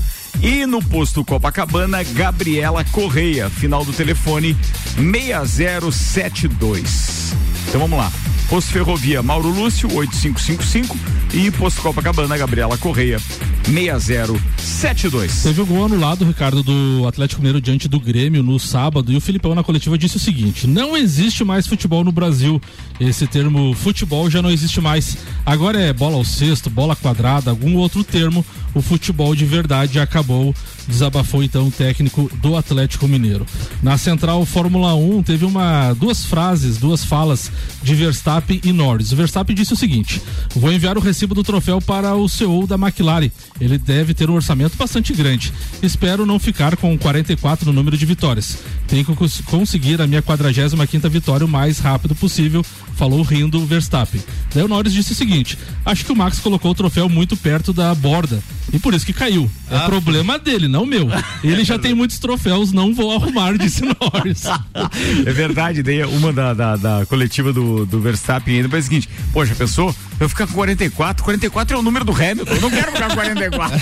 E 0.42 0.66
no 0.66 0.82
posto 0.82 1.24
Copacabana, 1.24 2.02
Gabriela 2.02 2.84
Correia, 2.92 3.48
final 3.50 3.84
do 3.84 3.92
telefone 3.92 4.56
6072. 4.96 7.34
Então 7.68 7.80
vamos 7.80 7.98
lá. 7.98 8.10
Posto 8.48 8.72
Ferrovia 8.72 9.22
Mauro 9.22 9.50
Lúcio 9.50 9.94
8555 9.94 10.96
e 11.34 11.50
Posto 11.50 11.82
Copacabana 11.82 12.38
Gabriela 12.38 12.78
Correia 12.78 13.20
6072. 13.66 15.42
Teve 15.42 15.62
gol 15.64 15.84
anulado, 15.84 16.24
Ricardo, 16.24 16.62
do 16.62 17.06
Atlético 17.06 17.42
Mineiro 17.42 17.60
diante 17.60 17.86
do 17.86 18.00
Grêmio 18.00 18.42
no 18.42 18.58
sábado 18.58 19.12
e 19.12 19.16
o 19.16 19.20
Filipão 19.20 19.54
na 19.54 19.62
coletiva 19.62 19.98
disse 19.98 20.16
o 20.16 20.20
seguinte: 20.20 20.66
não 20.66 20.96
existe 20.96 21.44
mais 21.44 21.66
futebol 21.66 22.02
no 22.02 22.10
Brasil. 22.10 22.58
Esse 22.98 23.26
termo 23.26 23.74
futebol 23.74 24.30
já 24.30 24.40
não 24.40 24.50
existe 24.50 24.80
mais. 24.80 25.18
Agora 25.44 25.78
é 25.78 25.92
bola 25.92 26.16
ao 26.16 26.24
cesto, 26.24 26.70
bola 26.70 26.96
quadrada, 26.96 27.50
algum 27.50 27.76
outro 27.76 28.02
termo. 28.02 28.42
O 28.74 28.80
futebol 28.80 29.34
de 29.34 29.44
verdade 29.44 30.00
acabou 30.00 30.54
desabafou 30.88 31.42
então 31.42 31.68
o 31.68 31.70
técnico 31.70 32.30
do 32.40 32.56
Atlético 32.56 33.06
Mineiro. 33.06 33.46
Na 33.82 33.98
Central 33.98 34.44
Fórmula 34.46 34.94
1 34.94 35.22
teve 35.22 35.44
uma 35.44 35.92
duas 35.92 36.24
frases, 36.24 36.78
duas 36.78 37.04
falas 37.04 37.52
de 37.82 37.94
Verstappen 37.94 38.37
e 38.62 38.72
Norris. 38.72 39.12
O 39.12 39.16
Verstappen 39.16 39.54
disse 39.54 39.72
o 39.72 39.76
seguinte: 39.76 40.20
"Vou 40.54 40.72
enviar 40.72 40.96
o 40.96 41.00
recibo 41.00 41.34
do 41.34 41.42
troféu 41.42 41.80
para 41.80 42.14
o 42.14 42.28
CEO 42.28 42.66
da 42.66 42.76
McLaren. 42.76 43.30
Ele 43.60 43.78
deve 43.78 44.14
ter 44.14 44.30
um 44.30 44.34
orçamento 44.34 44.76
bastante 44.76 45.12
grande. 45.12 45.52
Espero 45.82 46.26
não 46.26 46.38
ficar 46.38 46.76
com 46.76 46.96
44 46.96 47.66
no 47.66 47.72
número 47.72 47.96
de 47.96 48.06
vitórias. 48.06 48.58
Tenho 48.86 49.04
que 49.04 49.42
conseguir 49.42 50.00
a 50.00 50.06
minha 50.06 50.22
45 50.22 50.86
quinta 50.86 51.08
vitória 51.08 51.44
o 51.44 51.48
mais 51.48 51.78
rápido 51.78 52.14
possível", 52.14 52.64
falou 52.96 53.22
rindo 53.22 53.60
o 53.60 53.66
Verstappen. 53.66 54.22
Daí 54.54 54.64
o 54.64 54.68
Norris 54.68 54.92
disse 54.92 55.12
o 55.12 55.16
seguinte: 55.16 55.58
"Acho 55.84 56.04
que 56.04 56.12
o 56.12 56.16
Max 56.16 56.38
colocou 56.38 56.70
o 56.70 56.74
troféu 56.74 57.08
muito 57.08 57.36
perto 57.36 57.72
da 57.72 57.94
borda 57.94 58.42
e 58.72 58.78
por 58.78 58.92
isso 58.94 59.06
que 59.06 59.12
caiu. 59.12 59.50
É 59.70 59.76
ah, 59.76 59.80
problema 59.86 60.38
dele, 60.38 60.68
não 60.68 60.84
meu. 60.84 61.08
Ele 61.42 61.64
já 61.64 61.78
tem 61.78 61.94
muitos 61.94 62.18
troféus, 62.18 62.72
não 62.72 62.94
vou 62.94 63.12
arrumar, 63.12 63.56
disse 63.56 63.82
Norris. 63.82 64.44
É 65.26 65.32
verdade, 65.32 65.82
daí 65.82 66.02
uma 66.04 66.32
da, 66.32 66.54
da, 66.54 66.76
da 66.76 67.06
coletiva 67.06 67.52
do, 67.52 67.84
do 67.84 68.00
Verstappen 68.00 68.27
ainda 68.32 68.68
foi 68.68 68.80
o 68.80 68.82
seguinte: 68.82 69.08
Poxa, 69.32 69.54
pensou? 69.54 69.94
Eu 70.20 70.28
ficar 70.28 70.46
com 70.46 70.54
44, 70.54 71.24
44 71.24 71.76
é 71.76 71.78
o 71.78 71.82
número 71.82 72.04
do 72.04 72.12
Hamilton, 72.12 72.52
eu 72.52 72.60
não 72.60 72.70
quero 72.70 72.92
ficar 72.92 73.08
com 73.08 73.14
44. 73.14 73.80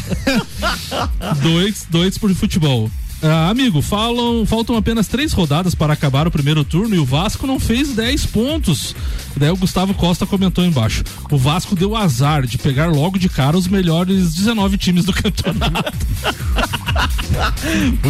dois, 1.43 1.87
dois 1.91 2.19
por 2.19 2.33
futebol. 2.35 2.91
Ah, 3.23 3.49
amigo, 3.49 3.81
falam, 3.81 4.45
faltam 4.45 4.77
apenas 4.77 5.09
três 5.09 5.33
rodadas 5.33 5.75
para 5.75 5.95
acabar 5.95 6.29
o 6.29 6.31
primeiro 6.31 6.63
turno 6.63 6.95
e 6.95 6.99
o 6.99 7.05
Vasco 7.05 7.47
não 7.47 7.59
fez 7.59 7.95
10 7.95 8.27
pontos. 8.27 8.95
Daí 9.35 9.51
o 9.51 9.57
Gustavo 9.57 9.95
Costa 9.95 10.27
comentou 10.27 10.65
embaixo: 10.65 11.03
o 11.31 11.39
Vasco 11.39 11.75
deu 11.75 11.97
azar 11.97 12.47
de 12.47 12.59
pegar 12.59 12.89
logo 12.89 13.19
de 13.19 13.29
cara 13.29 13.57
os 13.57 13.69
melhores 13.69 14.35
19 14.35 14.77
times 14.77 15.07
do 15.07 15.15
campeonato. 15.15 16.07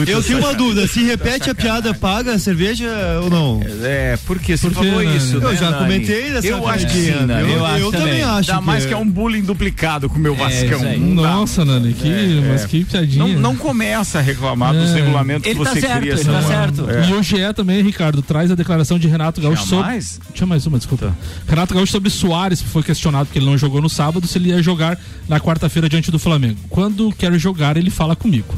Eu 0.07 0.23
tenho 0.23 0.39
uma 0.39 0.55
dúvida: 0.55 0.87
se 0.87 1.03
repete 1.05 1.51
a 1.51 1.55
piada, 1.55 1.93
paga 1.95 2.35
a 2.35 2.39
cerveja 2.39 2.89
ou 3.23 3.31
não? 3.31 3.61
É, 3.83 4.19
porque 4.27 4.57
você 4.57 4.71
falou 4.71 5.03
Nani? 5.03 5.17
isso. 5.17 5.37
Eu 5.37 5.41
né, 5.41 5.57
já 5.57 5.71
Nani? 5.71 5.83
comentei 5.85 6.31
dessa 6.31 6.47
Eu 6.47 6.67
acho 6.67 6.87
que 6.87 6.93
sim. 6.93 7.11
Eu, 7.11 7.29
Eu, 7.29 7.49
eu, 7.49 7.67
acho 7.67 7.91
também 7.93 8.23
acho. 8.23 8.51
Ainda 8.51 8.61
mais 8.61 8.87
que 8.87 8.93
é 8.93 8.97
um 8.97 9.09
bullying 9.09 9.43
duplicado 9.43 10.09
com 10.09 10.17
o 10.17 10.21
meu 10.21 10.35
Vascão. 10.35 10.81
Não 10.99 11.23
dá. 11.23 11.31
Nossa, 11.31 11.65
Nani, 11.65 11.93
que, 11.93 12.09
É, 12.09 12.43
mas 12.49 12.65
é. 12.65 12.67
que 12.67 12.85
piadinha. 12.85 13.27
Não, 13.27 13.41
não 13.41 13.57
começa 13.57 14.19
a 14.19 14.23
reclamar 14.23 14.73
dos 14.75 14.91
É. 14.91 14.95
regulamentos 14.95 15.49
que 15.49 15.55
você 15.55 15.81
cria. 15.81 16.13
ele 16.13 16.25
Samuel. 16.25 16.91
É. 16.91 17.09
E 17.11 17.13
o 17.15 17.23
GE 17.23 17.53
também, 17.55 17.83
Ricardo, 17.83 18.23
traz 18.23 18.51
a 18.51 18.55
declaração 18.55 18.99
de 18.99 19.09
Renato 19.09 19.41
Gaúcho 19.41 19.65
Tinha 19.65 19.77
sobre. 19.79 19.87
mais? 19.87 20.21
Tinha 20.35 20.47
mais 20.47 20.67
uma, 20.67 20.79
desculpa. 20.79 21.17
Renato 21.49 21.75
Gaúcho 21.75 21.93
sobre 21.93 22.11
Soares, 22.11 22.61
que 22.61 22.69
foi 22.69 22.83
questionado 22.83 23.27
porque 23.27 23.39
ele 23.39 23.47
não 23.47 23.59
jogou 23.59 23.81
no 23.81 23.89
sábado, 23.89 24.27
se 24.27 24.39
ele 24.39 24.51
ia 24.51 24.63
jogar 24.63 24.99
na 25.29 25.41
quarta-feira 25.41 25.89
diante 25.89 26.11
do 26.11 26.19
Flamengo. 26.19 26.59
Quando 26.69 27.13
quer 27.13 27.33
jogar, 27.39 27.77
ele 27.77 27.91
fala 27.91 28.15
comigo. 28.17 28.55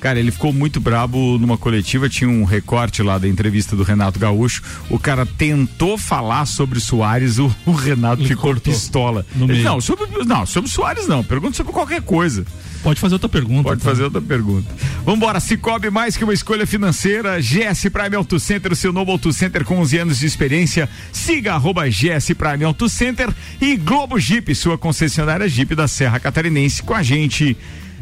Cara, 0.00 0.18
ele 0.18 0.30
ficou 0.30 0.52
muito 0.52 0.80
brabo 0.80 1.38
numa 1.38 1.58
coletiva, 1.58 2.08
tinha 2.08 2.30
um 2.30 2.44
recorte 2.44 3.02
lá 3.02 3.18
da 3.18 3.26
entrevista 3.26 3.74
do 3.74 3.82
Renato 3.82 4.18
Gaúcho. 4.18 4.62
O 4.88 4.98
cara 4.98 5.26
tentou 5.26 5.98
falar 5.98 6.46
sobre 6.46 6.78
Soares, 6.80 7.38
o, 7.38 7.54
o 7.66 7.72
Renato 7.72 8.24
ficou 8.24 8.54
pistola. 8.56 9.26
no 9.34 9.50
Ele, 9.50 9.62
não, 9.62 9.80
sobre, 9.80 10.06
não, 10.24 10.46
sobre 10.46 10.70
Soares 10.70 11.06
não. 11.06 11.24
Pergunta 11.24 11.56
sobre 11.56 11.72
qualquer 11.72 12.02
coisa. 12.02 12.44
Pode 12.82 13.00
fazer 13.00 13.14
outra 13.14 13.28
pergunta. 13.28 13.62
Pode 13.64 13.80
tá? 13.80 13.90
fazer 13.90 14.04
outra 14.04 14.20
pergunta. 14.20 14.68
Vambora, 15.04 15.40
Cicobi 15.40 15.90
mais 15.90 16.16
que 16.16 16.24
uma 16.24 16.32
escolha 16.32 16.66
financeira. 16.66 17.40
GS 17.40 17.88
Prime 17.90 18.16
Auto 18.16 18.38
Center, 18.38 18.74
seu 18.76 18.92
novo 18.92 19.10
Auto 19.10 19.32
Center 19.32 19.64
com 19.64 19.78
11 19.80 19.98
anos 19.98 20.18
de 20.20 20.26
experiência. 20.26 20.88
Siga 21.12 21.54
arroba 21.54 21.88
GS 21.88 22.32
Prime 22.36 22.64
Auto 22.64 22.88
Center 22.88 23.28
e 23.60 23.76
Globo 23.76 24.18
Jeep, 24.18 24.54
sua 24.54 24.78
concessionária 24.78 25.48
Jeep 25.48 25.74
da 25.74 25.88
Serra 25.88 26.20
Catarinense 26.20 26.82
com 26.82 26.94
a 26.94 27.02
gente. 27.02 27.56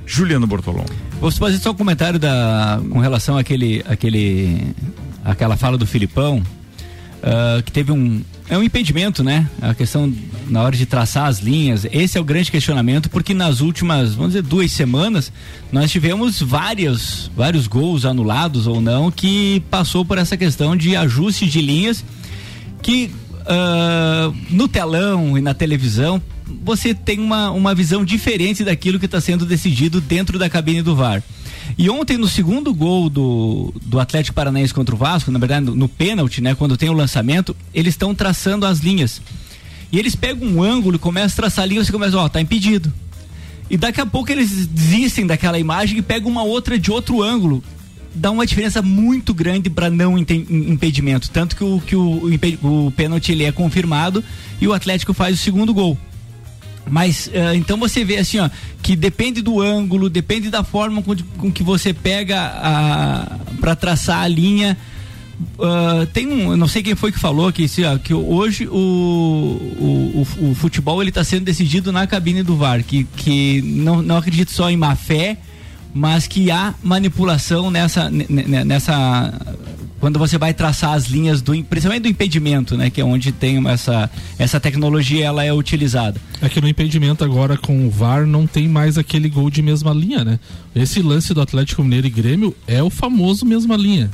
Juliano 0.06 0.46
Bortolom. 0.46 0.84
Vou 1.20 1.30
fazer 1.32 1.58
só 1.58 1.72
um 1.72 1.74
comentário 1.74 2.18
da, 2.18 2.80
com 2.88 3.00
relação 3.00 3.36
àquele, 3.36 3.84
àquele, 3.88 4.74
àquela 5.24 5.56
fala 5.56 5.76
do 5.76 5.86
Filipão, 5.86 6.42
ah, 7.22 7.60
que 7.62 7.72
teve 7.72 7.90
um. 7.90 8.22
É 8.48 8.56
um 8.56 8.62
impedimento, 8.62 9.24
né? 9.24 9.50
A 9.60 9.74
questão 9.74 10.12
na 10.46 10.62
hora 10.62 10.76
de 10.76 10.86
traçar 10.86 11.26
as 11.26 11.40
linhas. 11.40 11.84
Esse 11.90 12.16
é 12.16 12.20
o 12.20 12.24
grande 12.24 12.48
questionamento, 12.52 13.10
porque 13.10 13.34
nas 13.34 13.60
últimas, 13.60 14.14
vamos 14.14 14.34
dizer, 14.34 14.42
duas 14.42 14.70
semanas, 14.70 15.32
nós 15.72 15.90
tivemos 15.90 16.40
vários, 16.40 17.28
vários 17.34 17.66
gols 17.66 18.04
anulados 18.04 18.68
ou 18.68 18.80
não, 18.80 19.10
que 19.10 19.60
passou 19.68 20.04
por 20.04 20.16
essa 20.16 20.36
questão 20.36 20.76
de 20.76 20.94
ajuste 20.94 21.44
de 21.46 21.60
linhas 21.60 22.04
que 22.80 23.10
ah, 23.46 24.32
no 24.48 24.68
telão 24.68 25.36
e 25.36 25.40
na 25.40 25.52
televisão 25.52 26.22
você 26.62 26.94
tem 26.94 27.18
uma, 27.18 27.50
uma 27.50 27.74
visão 27.74 28.04
diferente 28.04 28.64
daquilo 28.64 28.98
que 28.98 29.06
está 29.06 29.20
sendo 29.20 29.44
decidido 29.44 30.00
dentro 30.00 30.38
da 30.38 30.48
cabine 30.48 30.82
do 30.82 30.94
VAR. 30.94 31.22
E 31.76 31.90
ontem, 31.90 32.16
no 32.16 32.28
segundo 32.28 32.72
gol 32.72 33.10
do, 33.10 33.74
do 33.82 33.98
Atlético 33.98 34.34
Paranaense 34.34 34.72
contra 34.72 34.94
o 34.94 34.98
Vasco, 34.98 35.30
na 35.30 35.38
verdade, 35.38 35.66
no, 35.66 35.74
no 35.74 35.88
pênalti, 35.88 36.40
né, 36.40 36.54
quando 36.54 36.76
tem 36.76 36.88
o 36.88 36.92
lançamento, 36.92 37.56
eles 37.74 37.94
estão 37.94 38.14
traçando 38.14 38.64
as 38.64 38.78
linhas. 38.78 39.20
E 39.90 39.98
eles 39.98 40.14
pegam 40.14 40.48
um 40.48 40.62
ângulo 40.62 40.96
e 40.96 40.98
começam 40.98 41.32
a 41.32 41.36
traçar 41.36 41.64
a 41.64 41.66
linha 41.66 41.84
você 41.84 41.92
começa, 41.92 42.16
ó, 42.16 42.28
tá 42.28 42.40
impedido. 42.40 42.92
E 43.68 43.76
daqui 43.76 44.00
a 44.00 44.06
pouco 44.06 44.30
eles 44.30 44.66
desistem 44.66 45.26
daquela 45.26 45.58
imagem 45.58 45.98
e 45.98 46.02
pegam 46.02 46.30
uma 46.30 46.44
outra 46.44 46.78
de 46.78 46.90
outro 46.90 47.22
ângulo. 47.22 47.62
Dá 48.14 48.30
uma 48.30 48.46
diferença 48.46 48.80
muito 48.80 49.34
grande 49.34 49.68
para 49.68 49.90
não 49.90 50.16
impedimento. 50.16 51.28
Tanto 51.30 51.54
que 51.54 51.64
o, 51.64 51.80
que 51.80 51.96
o, 51.96 52.30
o, 52.62 52.86
o 52.86 52.90
pênalti 52.92 53.32
ele 53.32 53.44
é 53.44 53.52
confirmado 53.52 54.24
e 54.60 54.66
o 54.66 54.72
Atlético 54.72 55.12
faz 55.12 55.34
o 55.34 55.42
segundo 55.42 55.74
gol. 55.74 55.98
Mas 56.88 57.28
eh, 57.32 57.54
então 57.56 57.76
você 57.76 58.04
vê 58.04 58.18
assim, 58.18 58.38
ó, 58.38 58.48
que 58.82 58.94
depende 58.94 59.42
do 59.42 59.60
ângulo, 59.60 60.08
depende 60.08 60.50
da 60.50 60.62
forma 60.62 61.02
com, 61.02 61.16
com 61.36 61.50
que 61.50 61.62
você 61.62 61.92
pega 61.92 62.52
para 63.60 63.74
traçar 63.74 64.20
a 64.22 64.28
linha. 64.28 64.76
Ah, 65.58 66.06
tem 66.12 66.26
um, 66.28 66.56
não 66.56 66.68
sei 66.68 66.82
quem 66.82 66.94
foi 66.94 67.10
que 67.12 67.18
falou 67.18 67.52
que, 67.52 67.66
ó, 67.84 67.98
que 67.98 68.14
hoje 68.14 68.66
o, 68.68 68.72
o, 68.72 70.26
o, 70.40 70.50
o 70.50 70.54
futebol 70.54 71.02
ele 71.02 71.10
está 71.10 71.24
sendo 71.24 71.44
decidido 71.44 71.90
na 71.92 72.06
cabine 72.06 72.42
do 72.42 72.56
VAR, 72.56 72.82
que, 72.84 73.04
que 73.16 73.60
não, 73.62 74.00
não 74.00 74.16
acredito 74.16 74.50
só 74.52 74.70
em 74.70 74.76
má 74.76 74.94
fé, 74.94 75.36
mas 75.92 76.26
que 76.26 76.50
há 76.50 76.72
manipulação 76.82 77.70
nessa, 77.70 78.08
ne- 78.08 78.26
ne- 78.28 78.64
nessa 78.64 79.34
quando 80.06 80.20
você 80.20 80.38
vai 80.38 80.54
traçar 80.54 80.92
as 80.92 81.06
linhas 81.06 81.42
do 81.42 81.52
principalmente 81.64 82.04
do 82.04 82.08
impedimento, 82.08 82.76
né, 82.76 82.90
que 82.90 83.00
é 83.00 83.04
onde 83.04 83.32
tem 83.32 83.58
essa 83.68 84.08
essa 84.38 84.60
tecnologia 84.60 85.24
ela 85.24 85.42
é 85.42 85.52
utilizada. 85.52 86.20
É 86.40 86.48
que 86.48 86.60
no 86.60 86.68
impedimento 86.68 87.24
agora 87.24 87.58
com 87.58 87.88
o 87.88 87.90
VAR 87.90 88.24
não 88.24 88.46
tem 88.46 88.68
mais 88.68 88.96
aquele 88.96 89.28
gol 89.28 89.50
de 89.50 89.60
mesma 89.62 89.92
linha, 89.92 90.24
né? 90.24 90.38
Esse 90.76 91.02
lance 91.02 91.34
do 91.34 91.40
Atlético 91.40 91.82
Mineiro 91.82 92.06
e 92.06 92.10
Grêmio 92.10 92.54
é 92.68 92.80
o 92.80 92.88
famoso 92.88 93.44
mesma 93.44 93.76
linha. 93.76 94.08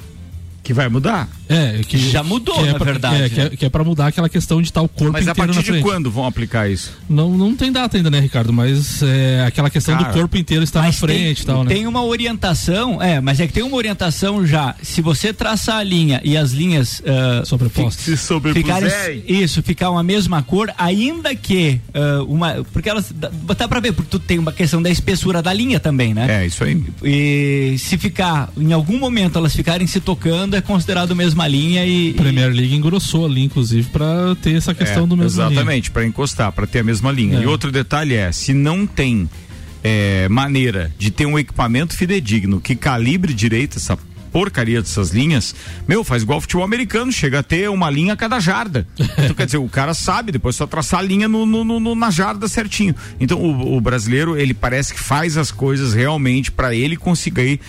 Que 0.63 0.73
vai 0.73 0.89
mudar? 0.89 1.29
É, 1.49 1.81
que 1.87 1.99
Já 1.99 2.23
mudou, 2.23 2.55
que 2.55 2.61
é 2.69 2.73
na 2.73 2.75
pra- 2.79 2.85
verdade, 2.85 3.23
É, 3.23 3.29
que, 3.29 3.41
é, 3.41 3.45
né? 3.45 3.51
que 3.57 3.65
é 3.67 3.69
pra 3.69 3.83
mudar 3.83 4.07
aquela 4.07 4.29
questão 4.29 4.63
de 4.63 4.71
o 4.71 4.73
corpo 4.89 5.13
Mas 5.13 5.27
a 5.27 5.33
inteiro 5.33 5.35
partir 5.37 5.57
na 5.57 5.61
de 5.63 5.67
frente. 5.69 5.83
quando 5.83 6.11
vão 6.11 6.25
aplicar 6.25 6.71
isso? 6.71 6.93
Não, 7.09 7.37
não 7.37 7.55
tem 7.57 7.71
data 7.73 7.97
ainda, 7.97 8.09
né, 8.11 8.21
Ricardo? 8.21 8.53
Mas 8.53 9.03
é 9.03 9.45
aquela 9.45 9.69
questão 9.69 9.97
Cara, 9.97 10.09
do 10.09 10.15
corpo 10.15 10.37
inteiro 10.39 10.63
estar 10.63 10.81
na 10.81 10.87
Mas 10.87 10.99
frente 10.99 11.43
e 11.43 11.47
tal, 11.47 11.65
né? 11.65 11.75
Tem 11.75 11.87
uma 11.87 12.03
orientação, 12.05 13.03
é, 13.03 13.21
mas 13.21 13.41
é 13.41 13.47
que 13.47 13.53
tem 13.53 13.63
uma 13.63 13.77
orientação 13.77 14.47
já. 14.47 14.75
Se 14.83 15.03
você 15.03 15.33
traçar 15.33 15.77
a 15.79 15.83
linha 15.83 16.21
e 16.25 16.37
as 16.37 16.53
linhas 16.53 17.03
ah, 17.05 17.45
sobrepostas, 17.45 18.05
se 18.05 18.17
ficarem 18.55 18.89
isso, 19.27 19.63
ficar 19.63 19.91
uma 19.91 20.03
mesma 20.03 20.43
cor, 20.43 20.73
ainda 20.79 21.35
que 21.35 21.81
ah, 21.93 22.23
uma, 22.27 22.65
porque 22.73 22.89
elas 22.89 23.13
dá, 23.15 23.31
dá 23.59 23.69
para 23.69 23.81
ver, 23.81 23.93
porque 23.93 24.11
tu 24.11 24.19
tem 24.21 24.39
uma 24.39 24.53
questão 24.53 24.81
da 24.81 24.89
espessura 24.89 25.43
da 25.43 25.53
linha 25.53 25.81
também, 25.81 26.15
né? 26.15 26.43
É 26.43 26.47
isso 26.47 26.63
aí. 26.65 26.83
E 27.03 27.77
se 27.79 27.99
ficar, 27.99 28.49
em 28.57 28.73
algum 28.73 28.99
momento 28.99 29.37
elas 29.39 29.55
ficarem 29.55 29.87
se 29.87 30.01
tocando, 30.01 30.52
é 30.57 30.61
considerado 30.61 31.15
mesma 31.17 31.47
linha 31.49 31.85
e 31.87 32.13
Premier 32.15 32.51
League 32.53 32.75
engrossou 32.75 33.27
ali, 33.27 33.43
inclusive, 33.45 33.89
pra 33.91 34.35
ter 34.43 34.57
essa 34.57 34.75
questão 34.75 35.05
É, 35.05 35.07
do 35.07 35.17
mesmo. 35.17 35.43
Exatamente, 35.43 35.91
para 35.91 36.05
encostar, 36.05 36.53
para 36.53 36.67
ter 36.67 36.81
a 36.81 36.85
mesma 36.85 37.11
linha. 37.11 37.39
É. 37.39 37.43
E 37.43 37.47
outro 37.47 37.71
detalhe 37.73 38.15
é, 38.15 38.31
se 38.33 38.53
não 38.53 38.87
tem 38.87 39.29
é, 39.83 40.29
maneira 40.29 40.93
de 40.99 41.11
ter 41.11 41.27
um 41.27 41.39
equipamento 41.39 41.97
fidedigno 41.97 42.61
que 42.61 42.75
calibre 42.77 43.35
direito 43.35 43.79
essa 43.79 43.99
porcaria 44.31 44.81
dessas 44.81 45.11
linhas, 45.11 45.55
meu, 45.87 46.03
faz 46.03 46.23
igual 46.23 46.41
futebol 46.41 46.65
americano, 46.65 47.13
chega 47.13 47.41
a 47.41 47.43
ter 47.43 47.69
uma 47.69 47.91
linha 47.91 48.15
a 48.15 48.17
cada 48.17 48.41
jarda. 48.41 48.87
Então, 49.23 49.35
quer 49.35 49.45
dizer, 49.45 49.59
o 49.59 49.69
cara 49.69 49.93
sabe, 49.93 50.33
depois 50.33 50.57
só 50.57 50.67
traçar 50.67 51.01
a 51.01 51.03
linha 51.03 51.29
no, 51.29 51.45
no- 51.45 51.63
no- 51.79 51.95
na 51.95 52.11
jarda 52.11 52.49
certinho. 52.49 52.95
Então, 53.21 53.39
o, 53.39 53.77
o 53.77 53.81
brasileiro, 53.81 54.35
ele 54.37 54.55
parece 54.55 54.95
que 54.95 55.01
faz 55.01 55.37
as 55.37 55.51
coisas 55.51 55.93
realmente 55.93 56.51
para 56.51 56.75
ele 56.75 56.97
conseguir 56.97 57.61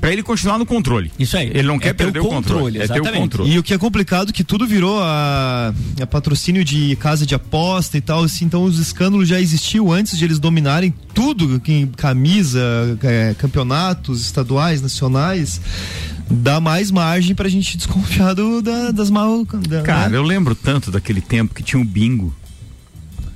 para 0.00 0.12
ele 0.12 0.22
continuar 0.22 0.58
no 0.58 0.66
controle. 0.66 1.10
Isso 1.18 1.36
aí. 1.36 1.48
Ele 1.48 1.62
não 1.62 1.78
quer 1.78 1.94
perder 1.94 2.20
o 2.20 2.26
controle. 2.26 2.78
É 2.78 2.86
ter 2.86 3.00
o 3.00 3.12
controle. 3.12 3.50
E 3.50 3.58
o 3.58 3.62
que 3.62 3.74
é 3.74 3.78
complicado 3.78 4.32
que 4.32 4.44
tudo 4.44 4.66
virou 4.66 5.00
a, 5.02 5.72
a 6.00 6.06
patrocínio 6.06 6.64
de 6.64 6.96
casa 6.96 7.24
de 7.24 7.34
aposta 7.34 7.96
e 7.96 8.00
tal, 8.00 8.24
assim, 8.24 8.44
então 8.44 8.64
os 8.64 8.78
escândalos 8.78 9.28
já 9.28 9.40
existiam 9.40 9.90
antes 9.90 10.18
de 10.18 10.24
eles 10.24 10.38
dominarem 10.38 10.92
tudo, 11.14 11.60
em 11.66 11.86
camisa, 11.86 12.60
é, 13.02 13.34
campeonatos 13.38 14.22
estaduais, 14.22 14.82
nacionais 14.82 15.60
dá 16.30 16.60
mais 16.60 16.90
margem 16.90 17.34
pra 17.34 17.48
gente 17.48 17.76
desconfiar 17.76 18.34
do, 18.34 18.62
da, 18.62 18.92
das 18.92 19.10
mal. 19.10 19.44
Da, 19.44 19.82
Cara, 19.82 20.10
né? 20.10 20.16
eu 20.16 20.22
lembro 20.22 20.54
tanto 20.54 20.90
daquele 20.90 21.20
tempo 21.20 21.54
que 21.54 21.62
tinha 21.62 21.80
um 21.80 21.84
bingo. 21.84 22.34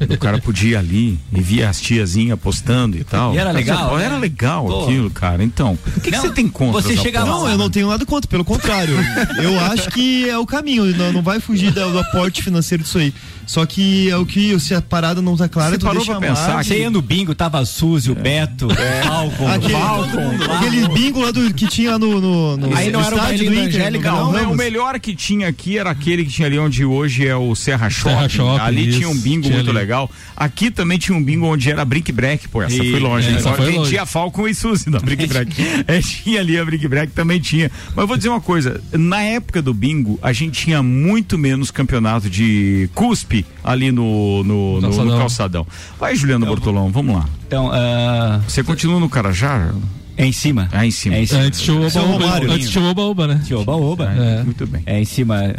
O 0.14 0.18
cara 0.18 0.38
podia 0.38 0.70
ir 0.70 0.76
ali 0.76 1.18
e 1.32 1.40
via 1.40 1.68
as 1.68 1.80
tiazinhas 1.80 2.38
postando 2.38 2.96
e 2.96 3.04
tal. 3.04 3.34
E 3.34 3.38
era 3.38 3.50
legal? 3.50 3.96
Né? 3.96 4.04
Era 4.04 4.18
legal 4.18 4.66
Pô. 4.66 4.82
aquilo, 4.84 5.10
cara. 5.10 5.42
Então, 5.42 5.78
o 5.96 6.00
que, 6.00 6.10
que 6.10 6.18
você 6.18 6.30
tem 6.30 6.48
contra? 6.48 6.80
Você 6.80 6.96
chega 6.96 7.24
Não, 7.24 7.48
eu 7.48 7.58
não 7.58 7.70
tenho 7.70 7.88
nada 7.88 8.04
contra, 8.04 8.28
pelo 8.28 8.44
contrário. 8.44 8.94
eu 9.42 9.58
acho 9.60 9.90
que 9.90 10.28
é 10.28 10.38
o 10.38 10.46
caminho, 10.46 10.84
não, 10.96 11.12
não 11.12 11.22
vai 11.22 11.40
fugir 11.40 11.70
do, 11.70 11.92
do 11.92 11.98
aporte 11.98 12.42
financeiro 12.42 12.82
disso 12.82 12.98
aí. 12.98 13.12
Só 13.46 13.64
que 13.66 14.10
é 14.10 14.16
o 14.16 14.24
que, 14.24 14.58
se 14.58 14.74
a 14.74 14.82
parada 14.82 15.20
não 15.20 15.36
tá 15.36 15.48
clara, 15.48 15.72
você 15.72 15.78
tu 15.78 15.86
parou 15.86 16.04
pra 16.04 16.20
pensar. 16.20 16.58
Que... 16.58 16.68
Você 16.68 16.78
ia 16.80 16.90
no 16.90 17.02
bingo, 17.02 17.34
tava 17.34 17.58
a 17.58 17.66
Suzy, 17.66 18.10
o 18.10 18.18
é. 18.18 18.22
Beto, 18.22 18.68
é. 18.72 19.02
Falcon, 19.02 19.48
aquele, 19.48 19.72
Falcon, 19.72 20.30
aquele 20.52 20.88
bingo 20.88 21.20
lá 21.20 21.30
do, 21.30 21.52
que 21.52 21.66
tinha 21.66 21.98
no, 21.98 22.20
no, 22.20 22.56
no 22.56 22.76
Aí 22.76 22.90
não 22.90 23.00
era 23.00 23.16
estádio 23.16 23.50
do 23.50 23.58
Angélica, 23.58 24.10
não, 24.10 24.32
não, 24.32 24.52
o 24.52 24.56
melhor 24.56 24.98
que 24.98 25.14
tinha 25.14 25.48
aqui 25.48 25.78
era 25.78 25.90
aquele 25.90 26.24
que 26.24 26.30
tinha 26.30 26.46
ali 26.46 26.58
onde 26.58 26.84
hoje 26.84 27.26
é 27.26 27.36
o 27.36 27.54
Serra 27.54 27.90
Shopping. 27.90 28.14
Serra 28.14 28.28
Shopping 28.28 28.60
ali 28.60 28.88
isso. 28.88 28.98
tinha 28.98 29.08
um 29.08 29.18
bingo 29.18 29.42
tinha 29.42 29.54
muito 29.56 29.70
ali. 29.70 29.78
legal. 29.78 30.10
Aqui 30.36 30.70
também 30.70 30.98
tinha 30.98 31.16
um 31.16 31.22
bingo 31.22 31.46
onde 31.46 31.70
era 31.70 31.84
Brick 31.84 32.10
Break, 32.12 32.48
pô, 32.48 32.62
essa 32.62 32.82
e, 32.82 32.90
foi 32.90 33.00
longe. 33.00 33.28
É, 33.28 33.36
essa 33.36 33.52
foi 33.52 33.72
longe. 33.72 33.90
Tinha 33.90 34.06
Falcon 34.06 34.48
e 34.48 34.54
Suzy 34.54 34.90
da 34.90 34.98
Brick 34.98 35.26
Break. 35.26 35.54
é, 35.86 36.00
tinha 36.00 36.40
ali 36.40 36.58
a 36.58 36.64
Brick 36.64 36.86
Break, 36.88 37.12
também 37.12 37.40
tinha. 37.40 37.70
Mas 37.88 37.98
eu 37.98 38.06
vou 38.06 38.16
dizer 38.16 38.28
uma 38.28 38.40
coisa, 38.40 38.80
na 38.92 39.22
época 39.22 39.60
do 39.60 39.74
bingo, 39.74 40.18
a 40.22 40.32
gente 40.32 40.64
tinha 40.64 40.82
muito 40.82 41.36
menos 41.36 41.70
campeonato 41.70 42.30
de 42.30 42.88
cuspe 42.94 43.33
ali 43.62 43.90
no 43.90 44.42
no, 44.44 44.74
no, 44.74 44.80
calçadão. 44.82 45.04
no 45.06 45.18
calçadão. 45.18 45.66
Vai, 45.98 46.14
Juliano 46.14 46.44
então, 46.44 46.54
Bortolão, 46.54 46.90
vamos 46.90 47.16
lá. 47.16 47.24
Então, 47.46 47.68
uh... 47.68 48.42
Você 48.46 48.62
continua 48.62 49.00
no 49.00 49.08
Carajá? 49.08 49.72
É 50.16 50.26
em 50.26 50.32
cima. 50.32 50.68
É 50.70 50.84
em 50.84 50.90
cima. 50.90 51.16
É 51.16 51.22
em 51.22 51.26
cima. 51.26 51.40
Antes 51.40 51.68
o 51.68 51.80
Oba-Oba. 51.80 52.52
Antes 52.52 52.70
tinha 52.70 52.84
o 52.84 52.88
Oba-Oba, 52.88 53.26
né? 53.26 53.40
Tinha 53.44 53.58
o 53.58 53.62
Oba-Oba. 53.62 54.12
É. 54.12 54.42
Muito 54.44 54.66
bem. 54.66 54.82
É 54.86 55.00
em 55.00 55.04
cima. 55.04 55.54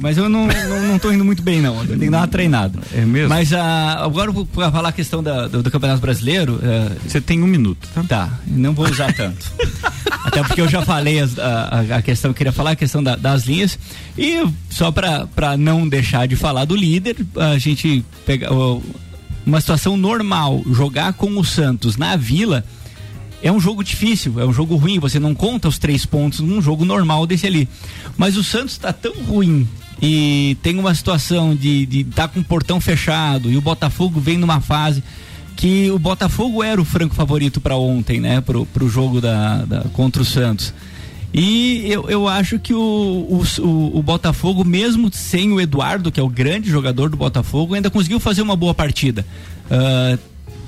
Mas 0.00 0.16
eu 0.16 0.28
não, 0.28 0.46
não, 0.46 0.82
não 0.86 0.98
tô 0.98 1.10
indo 1.12 1.24
muito 1.24 1.42
bem, 1.42 1.60
não. 1.60 1.80
Eu 1.80 1.86
tenho 1.86 1.98
que 1.98 2.10
dar 2.10 2.18
uma 2.18 2.28
treinada. 2.28 2.78
É 2.94 3.04
mesmo? 3.04 3.28
Mas 3.28 3.50
uh, 3.50 3.56
agora 3.56 4.32
para 4.32 4.70
falar 4.70 4.90
a 4.90 4.92
questão 4.92 5.22
da, 5.22 5.48
do, 5.48 5.62
do, 5.62 5.70
Campeonato 5.70 6.00
Brasileiro. 6.00 6.54
Uh, 6.54 6.96
Você 7.06 7.20
tem 7.20 7.42
um 7.42 7.46
minuto, 7.46 7.88
tá? 7.92 8.04
Tá, 8.04 8.38
não 8.46 8.72
vou 8.72 8.88
usar 8.88 9.12
tanto. 9.12 9.50
Até 10.24 10.42
porque 10.42 10.60
eu 10.60 10.68
já 10.68 10.82
falei 10.82 11.18
as, 11.18 11.38
a, 11.38 11.96
a, 11.96 12.02
questão, 12.02 12.32
queria 12.32 12.52
falar 12.52 12.72
a 12.72 12.76
questão 12.76 13.02
da, 13.02 13.16
das 13.16 13.44
linhas. 13.44 13.78
E 14.16 14.44
só 14.70 14.92
para 14.92 15.56
não 15.58 15.88
deixar 15.88 16.28
de 16.28 16.36
falar 16.36 16.64
do 16.64 16.76
líder, 16.76 17.16
a 17.36 17.58
gente 17.58 18.04
pega 18.24 18.48
uma 19.44 19.60
situação 19.60 19.96
normal, 19.96 20.62
jogar 20.70 21.12
com 21.14 21.36
o 21.38 21.44
Santos 21.44 21.96
na 21.96 22.14
Vila 22.16 22.64
é 23.42 23.52
um 23.52 23.60
jogo 23.60 23.84
difícil, 23.84 24.40
é 24.40 24.44
um 24.44 24.52
jogo 24.52 24.76
ruim, 24.76 24.98
você 24.98 25.20
não 25.20 25.34
conta 25.34 25.68
os 25.68 25.78
três 25.78 26.04
pontos 26.04 26.40
num 26.40 26.60
jogo 26.60 26.84
normal 26.84 27.26
desse 27.26 27.46
ali. 27.46 27.68
Mas 28.16 28.36
o 28.36 28.42
Santos 28.42 28.72
está 28.72 28.92
tão 28.92 29.12
ruim 29.22 29.66
e 30.00 30.56
tem 30.62 30.78
uma 30.78 30.94
situação 30.94 31.54
de 31.54 31.88
estar 31.92 32.28
tá 32.28 32.28
com 32.28 32.40
o 32.40 32.44
portão 32.44 32.80
fechado 32.80 33.50
e 33.50 33.56
o 33.56 33.60
Botafogo 33.60 34.20
vem 34.20 34.38
numa 34.38 34.60
fase 34.60 35.02
que 35.56 35.90
o 35.90 35.98
Botafogo 35.98 36.62
era 36.62 36.80
o 36.80 36.84
franco 36.84 37.16
favorito 37.16 37.60
para 37.60 37.76
ontem, 37.76 38.20
né? 38.20 38.40
Pro, 38.40 38.64
pro 38.66 38.88
jogo 38.88 39.20
da, 39.20 39.64
da, 39.64 39.80
contra 39.92 40.22
o 40.22 40.24
Santos. 40.24 40.72
E 41.34 41.84
eu, 41.90 42.08
eu 42.08 42.28
acho 42.28 42.60
que 42.60 42.72
o, 42.72 42.78
o, 42.78 43.98
o, 43.98 44.02
Botafogo, 44.02 44.64
mesmo 44.64 45.12
sem 45.12 45.52
o 45.52 45.60
Eduardo, 45.60 46.12
que 46.12 46.20
é 46.20 46.22
o 46.22 46.28
grande 46.28 46.70
jogador 46.70 47.10
do 47.10 47.16
Botafogo, 47.16 47.74
ainda 47.74 47.90
conseguiu 47.90 48.20
fazer 48.20 48.40
uma 48.40 48.54
boa 48.54 48.72
partida. 48.72 49.26
Uh, 49.66 50.18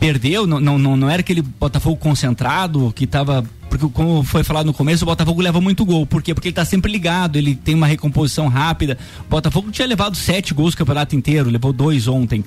perdeu, 0.01 0.47
não, 0.47 0.61
não, 0.61 0.97
não 0.97 1.09
era 1.09 1.21
aquele 1.21 1.41
Botafogo 1.41 1.97
concentrado 1.97 2.93
que 2.95 3.05
estava 3.05 3.45
porque 3.71 3.89
como 3.89 4.25
foi 4.25 4.43
falado 4.43 4.67
no 4.67 4.75
começo, 4.75 5.05
o 5.05 5.07
Botafogo 5.07 5.41
leva 5.41 5.61
muito 5.61 5.85
gol. 5.85 6.05
Por 6.05 6.21
quê? 6.21 6.35
Porque 6.35 6.49
ele 6.49 6.53
está 6.53 6.65
sempre 6.65 6.91
ligado, 6.91 7.37
ele 7.37 7.55
tem 7.55 7.75
uma 7.75 7.87
recomposição 7.87 8.49
rápida. 8.49 8.99
O 9.21 9.31
Botafogo 9.31 9.71
tinha 9.71 9.87
levado 9.87 10.17
sete 10.17 10.53
gols 10.53 10.75
o 10.75 10.77
campeonato 10.77 11.15
inteiro, 11.15 11.49
levou 11.49 11.73
dois 11.73 12.09
ontem. 12.09 12.41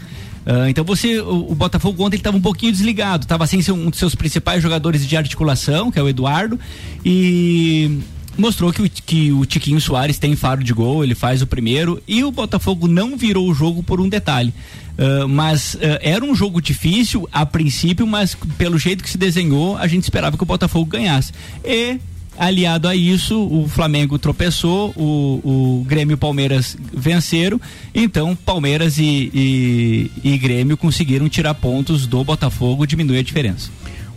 Uh, 0.45 0.67
então 0.67 0.83
você, 0.83 1.21
o, 1.21 1.51
o, 1.51 1.55
Botafogo 1.55 2.05
ontem 2.05 2.17
estava 2.17 2.35
um 2.35 2.41
pouquinho 2.41 2.73
desligado, 2.73 3.23
estava 3.23 3.47
sem 3.47 3.61
ser 3.61 3.71
um 3.71 3.89
dos 3.89 3.97
seus 3.97 4.13
principais 4.13 4.61
jogadores 4.61 5.07
de 5.07 5.15
articulação, 5.15 5.89
que 5.89 5.97
é 5.97 6.03
o 6.03 6.09
Eduardo, 6.09 6.59
e 7.05 7.99
mostrou 8.37 8.71
que 8.71 8.81
o, 8.81 8.89
que 8.89 9.31
o 9.31 9.45
Tiquinho 9.45 9.79
Soares 9.79 10.17
tem 10.17 10.35
faro 10.35 10.63
de 10.63 10.73
gol, 10.73 11.03
ele 11.03 11.15
faz 11.15 11.41
o 11.41 11.47
primeiro 11.47 12.01
e 12.07 12.23
o 12.23 12.31
Botafogo 12.31 12.87
não 12.87 13.15
virou 13.17 13.49
o 13.49 13.53
jogo 13.53 13.83
por 13.83 14.01
um 14.01 14.09
detalhe. 14.09 14.53
Uh, 14.93 15.27
mas 15.27 15.73
uh, 15.75 15.79
era 16.01 16.23
um 16.23 16.35
jogo 16.35 16.61
difícil 16.61 17.27
a 17.31 17.45
princípio, 17.45 18.05
mas 18.05 18.35
pelo 18.57 18.77
jeito 18.77 19.03
que 19.03 19.09
se 19.09 19.17
desenhou, 19.17 19.75
a 19.77 19.87
gente 19.87 20.03
esperava 20.03 20.37
que 20.37 20.43
o 20.43 20.45
Botafogo 20.45 20.85
ganhasse. 20.85 21.31
E 21.65 21.99
aliado 22.37 22.87
a 22.87 22.95
isso, 22.95 23.39
o 23.39 23.67
Flamengo 23.67 24.17
tropeçou, 24.17 24.89
o, 24.95 25.79
o 25.81 25.85
Grêmio 25.87 26.13
e 26.13 26.15
o 26.15 26.17
Palmeiras 26.17 26.77
venceram, 26.93 27.59
então 27.93 28.35
Palmeiras 28.35 28.97
e, 28.97 29.31
e, 29.33 30.11
e 30.23 30.37
Grêmio 30.37 30.77
conseguiram 30.77 31.29
tirar 31.29 31.53
pontos 31.53 32.07
do 32.07 32.23
Botafogo, 32.23 32.87
diminuir 32.87 33.19
a 33.19 33.23
diferença. 33.23 33.69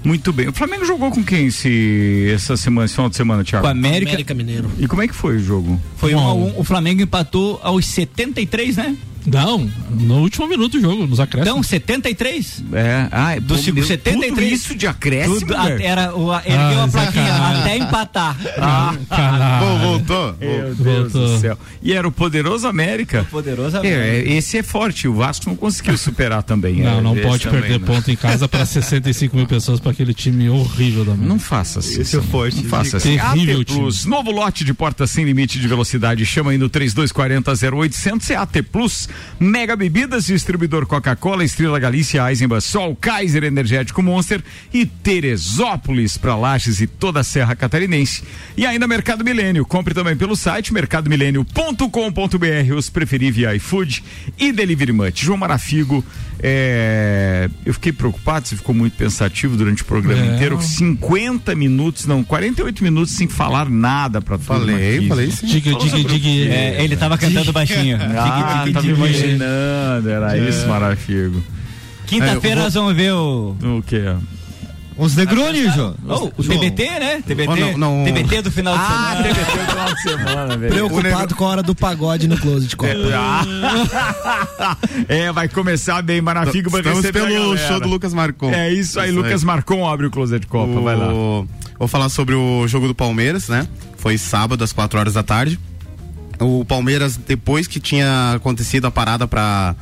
Muito 0.07 0.32
bem. 0.32 0.46
O 0.46 0.52
Flamengo 0.52 0.84
jogou 0.84 1.11
com 1.11 1.24
quem 1.24 1.46
esse, 1.46 2.30
essa 2.32 2.57
semana, 2.57 2.84
esse 2.84 2.94
final 2.94 3.11
de 3.11 3.16
semana, 3.16 3.42
Thiago? 3.42 3.64
Com 3.64 3.68
a 3.68 3.72
América, 3.72 4.12
América 4.12 4.34
Mineiro. 4.34 4.70
E 4.78 4.86
como 4.86 5.02
é 5.02 5.09
que 5.09 5.14
foi 5.14 5.36
o 5.36 5.38
jogo? 5.40 5.80
Foi 5.96 6.14
um 6.14 6.20
a 6.20 6.32
um. 6.32 6.57
O 6.57 6.62
Flamengo 6.62 7.02
empatou 7.02 7.59
aos 7.61 7.84
73, 7.86 8.76
né? 8.76 8.96
Não, 9.27 9.68
no 9.91 10.20
último 10.20 10.47
minuto 10.47 10.72
do 10.72 10.81
jogo, 10.81 11.07
nos 11.07 11.18
acréscimos. 11.18 11.51
Então, 11.51 11.62
73? 11.62 12.64
É, 12.72 13.09
ah, 13.11 13.41
do 13.41 13.55
pô, 13.55 13.61
73. 13.61 14.29
Tudo 14.29 14.43
isso 14.43 14.74
de 14.74 14.87
acréscimo? 14.87 15.41
Tudo, 15.41 15.57
a, 15.57 15.70
era, 15.70 16.16
o, 16.16 16.33
ele 16.35 16.55
ah, 16.55 16.85
a 16.85 16.89
plaquinha 16.89 17.35
até 17.35 17.77
empatar. 17.77 18.37
Ah, 18.59 18.95
Bom, 19.61 19.79
voltou. 19.79 20.37
Meu 20.39 20.74
Deus 20.74 21.12
voltou. 21.12 21.29
do 21.29 21.41
céu. 21.41 21.59
E 21.83 21.93
era 21.93 22.07
o 22.07 22.12
poderoso 22.12 22.66
América. 22.66 23.22
O 23.22 23.24
poderoso 23.27 23.79
América. 23.79 24.01
É, 24.01 24.37
esse 24.37 24.59
é 24.59 24.62
forte, 24.62 25.09
o 25.09 25.14
Vasco 25.14 25.49
não 25.49 25.57
conseguiu 25.57 25.97
superar 25.99 26.43
também. 26.43 26.77
Não, 26.83 26.99
é, 26.99 27.01
não 27.01 27.16
pode 27.16 27.49
perder 27.49 27.81
não. 27.81 27.87
ponto 27.87 28.11
em 28.11 28.16
casa 28.16 28.49
para 28.49 28.64
65 28.64 29.37
mil 29.37 29.47
pessoas 29.47 29.81
para 29.81 29.93
aquele 29.93 30.14
time 30.14 30.49
horrível 30.49 31.05
da 31.05 31.14
Não 31.14 31.39
faça 31.39 31.81
assim. 31.81 32.01
Esse 32.01 32.16
é 32.16 32.22
forte. 32.22 32.62
Não 32.62 32.70
faça 32.70 32.97
assim. 32.99 33.16
Terrível 33.16 33.61
AT 33.61 33.66
Plus, 33.66 34.01
time. 34.01 34.11
novo 34.11 34.31
lote 34.31 34.64
de 34.64 34.72
porta 34.72 35.07
sem 35.07 35.24
limite 35.24 35.59
de 35.59 35.66
velocidade. 35.66 36.24
Chama 36.24 36.53
aí 36.53 36.59
no 36.59 36.68
3240 36.68 37.77
0800 37.77 38.31
é 38.31 38.37
AT 38.37 38.62
Plus, 38.70 39.09
Mega 39.39 39.77
Bebida 39.77 39.97
Bebidas, 39.97 40.27
distribuidor 40.27 40.87
Coca-Cola, 40.87 41.43
Estrela 41.43 41.79
Galícia, 41.79 42.29
Eisenbahn, 42.29 42.61
Sol, 42.61 42.95
Kaiser 42.97 43.45
Energético 43.45 44.03
Monster 44.03 44.43
e 44.73 44.85
Teresópolis 44.85 46.17
para 46.17 46.37
Lages 46.37 46.81
e 46.81 46.87
toda 46.87 47.21
a 47.21 47.25
Serra 47.25 47.57
Catarinense. 47.57 48.23
E 48.57 48.67
ainda 48.67 48.87
Mercado 48.87 49.25
Milênio. 49.25 49.64
Compre 49.64 49.95
também 49.95 50.17
pelo 50.17 50.37
site 50.37 50.73
mercadomilênio.com.br, 50.73 52.75
os 52.77 52.91
preferir 52.91 53.33
via 53.33 53.55
iFood 53.55 54.05
e 54.39 54.53
Delivery 54.53 54.93
Much. 54.93 55.25
João 55.25 55.39
Marafigo, 55.39 56.05
é... 56.43 57.49
eu 57.64 57.73
fiquei 57.73 57.93
preocupado, 57.93 58.47
você 58.47 58.57
ficou 58.57 58.75
muito 58.75 58.97
pensativo 58.97 59.57
durante 59.57 59.83
o 59.83 59.87
programa 59.87 60.25
é. 60.25 60.35
inteiro. 60.35 60.61
50 60.61 61.55
minutos, 61.55 62.07
não, 62.07 62.23
48 62.23 62.85
minutos 62.85 63.14
sem 63.14 63.29
falar 63.29 63.71
nada 63.71 64.21
para 64.21 64.37
Falei, 64.39 65.09
falei 65.09 65.31
sim. 65.31 65.47
Diga, 65.47 65.75
diga, 65.75 66.05
diga. 66.05 66.55
É, 66.55 66.85
ele 66.85 66.97
tava 66.97 67.19
cantando 67.19 67.53
baixinho. 67.53 67.97
Ah, 67.97 68.07
diga, 68.07 68.64
diga, 68.64 68.81
tava 68.81 68.95
imaginando 68.97 70.11
era 70.11 70.36
é. 70.36 70.49
isso, 70.49 70.66
Marafigo. 70.66 71.42
Quinta-feira 72.07 72.62
nós 72.62 72.74
vamos 72.74 72.94
ver 72.94 73.12
o. 73.12 73.57
O 73.78 73.82
quê? 73.82 74.03
Os 74.99 75.14
Negroni, 75.14 75.70
João. 75.70 75.94
Oh, 76.09 76.30
o 76.38 76.42
TBT, 76.42 76.84
né? 76.84 77.22
TBT, 77.26 77.51
oh, 77.51 77.57
não, 77.57 77.99
não. 77.99 78.05
TBT 78.05 78.42
do 78.42 78.51
final 78.51 78.74
de 78.74 78.82
ah, 78.82 78.86
semana. 78.86 79.20
Ah, 79.20 79.22
TBT 79.22 79.59
do 79.59 79.70
final 79.70 79.94
de 79.94 80.03
semana, 80.03 80.57
velho. 80.57 80.72
Preocupado 80.72 81.34
com 81.34 81.44
a 81.44 81.49
hora 81.49 81.62
do 81.62 81.74
pagode 81.74 82.26
no 82.26 82.38
close 82.38 82.66
de 82.66 82.74
Copa. 82.74 82.94
É, 85.07 85.26
é 85.26 85.32
vai 85.32 85.49
começar 85.49 86.01
bem, 86.01 86.22
Marafigo 86.22 86.70
vai 86.70 86.80
Estamos 86.80 87.11
pelo 87.11 87.59
show 87.59 87.78
do 87.78 87.88
Lucas 87.88 88.14
Marcon. 88.14 88.51
É 88.51 88.72
isso 88.72 88.99
aí, 88.99 89.11
isso 89.11 89.18
Lucas 89.18 89.42
aí. 89.42 89.47
Marcon 89.47 89.86
abre 89.86 90.07
o 90.07 90.11
close 90.11 90.38
de 90.38 90.47
Copa, 90.47 90.80
o... 90.80 90.82
vai 90.82 90.97
lá. 90.97 91.09
Vou 91.78 91.88
falar 91.88 92.09
sobre 92.09 92.34
o 92.34 92.66
jogo 92.66 92.88
do 92.88 92.94
Palmeiras, 92.94 93.49
né? 93.49 93.68
Foi 93.99 94.16
sábado 94.16 94.64
às 94.64 94.72
4 94.72 94.99
horas 94.99 95.12
da 95.12 95.22
tarde. 95.22 95.59
O 96.41 96.64
Palmeiras, 96.64 97.16
depois 97.16 97.66
que 97.66 97.80
tinha 97.80 98.34
acontecido 98.34 98.87
a 98.87 98.91
parada 98.91 99.26
para 99.26 99.74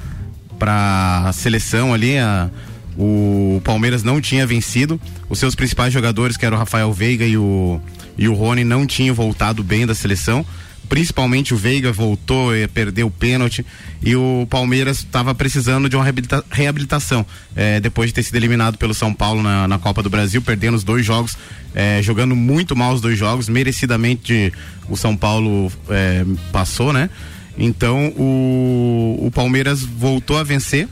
para 0.58 1.32
seleção 1.32 1.92
ali, 1.92 2.16
a, 2.16 2.48
o 2.96 3.60
Palmeiras 3.64 4.02
não 4.02 4.20
tinha 4.20 4.46
vencido. 4.46 5.00
Os 5.28 5.38
seus 5.38 5.54
principais 5.54 5.92
jogadores, 5.92 6.36
que 6.36 6.46
eram 6.46 6.56
o 6.56 6.60
Rafael 6.60 6.92
Veiga 6.92 7.26
e 7.26 7.36
o, 7.36 7.80
e 8.16 8.28
o 8.28 8.34
Rony, 8.34 8.64
não 8.64 8.86
tinham 8.86 9.14
voltado 9.14 9.62
bem 9.62 9.84
da 9.86 9.94
seleção. 9.94 10.46
Principalmente 10.88 11.54
o 11.54 11.56
Veiga 11.56 11.92
voltou 11.92 12.50
perdeu 12.72 13.06
o 13.06 13.10
pênalti 13.10 13.64
e 14.02 14.14
o 14.14 14.46
Palmeiras 14.50 14.98
estava 14.98 15.34
precisando 15.34 15.88
de 15.88 15.96
uma 15.96 16.04
reabilita 16.04 16.44
reabilitação 16.50 17.24
é, 17.56 17.80
depois 17.80 18.10
de 18.10 18.14
ter 18.14 18.22
sido 18.22 18.36
eliminado 18.36 18.76
pelo 18.78 18.94
São 18.94 19.12
Paulo 19.12 19.42
na, 19.42 19.66
na 19.66 19.78
Copa 19.78 20.02
do 20.02 20.10
Brasil, 20.10 20.42
perdendo 20.42 20.76
os 20.76 20.84
dois 20.84 21.04
jogos, 21.04 21.36
é, 21.74 22.00
jogando 22.02 22.36
muito 22.36 22.76
mal 22.76 22.92
os 22.94 23.00
dois 23.00 23.18
jogos, 23.18 23.48
merecidamente 23.48 24.52
o 24.88 24.96
São 24.96 25.16
Paulo 25.16 25.72
é, 25.88 26.24
passou, 26.52 26.92
né? 26.92 27.08
Então 27.56 28.08
o, 28.16 29.26
o 29.26 29.30
Palmeiras 29.30 29.82
voltou 29.82 30.38
a 30.38 30.42
vencer 30.42 30.88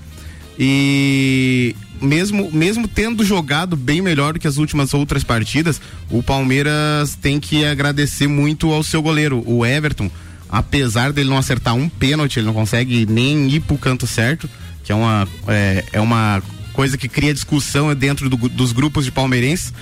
e 0.59 1.74
mesmo, 2.03 2.50
mesmo 2.53 2.88
tendo 2.88 3.24
jogado 3.24 3.76
bem 3.76 4.03
melhor 4.03 4.34
do 4.34 4.40
que 4.40 4.46
as 4.46 4.57
últimas 4.57 4.92
outras 4.92 5.24
partidas, 5.24 5.80
o 6.11 6.22
Palmeiras 6.22 7.16
tem 7.20 7.38
que 7.38 7.64
agradecer 7.64 8.26
muito 8.26 8.72
ao 8.72 8.82
seu 8.82 9.00
goleiro, 9.00 9.42
o 9.46 9.64
Everton. 9.64 10.11
Apesar 10.48 11.12
dele 11.12 11.30
não 11.30 11.38
acertar 11.38 11.74
um 11.74 11.88
pênalti, 11.88 12.38
ele 12.38 12.46
não 12.46 12.53
consegue 12.53 13.07
nem 13.07 13.48
ir 13.48 13.61
pro 13.61 13.78
canto 13.78 14.07
certo, 14.07 14.50
que 14.84 14.92
é 14.92 14.94
uma, 14.94 15.26
é, 15.48 15.84
é 15.92 16.00
uma 16.00 16.42
coisa 16.74 16.98
que 16.98 17.09
cria 17.09 17.32
discussão 17.32 17.94
dentro 17.94 18.28
do, 18.28 18.36
dos 18.48 18.72
grupos 18.72 19.05
de 19.05 19.11
palmeirenses 19.11 19.72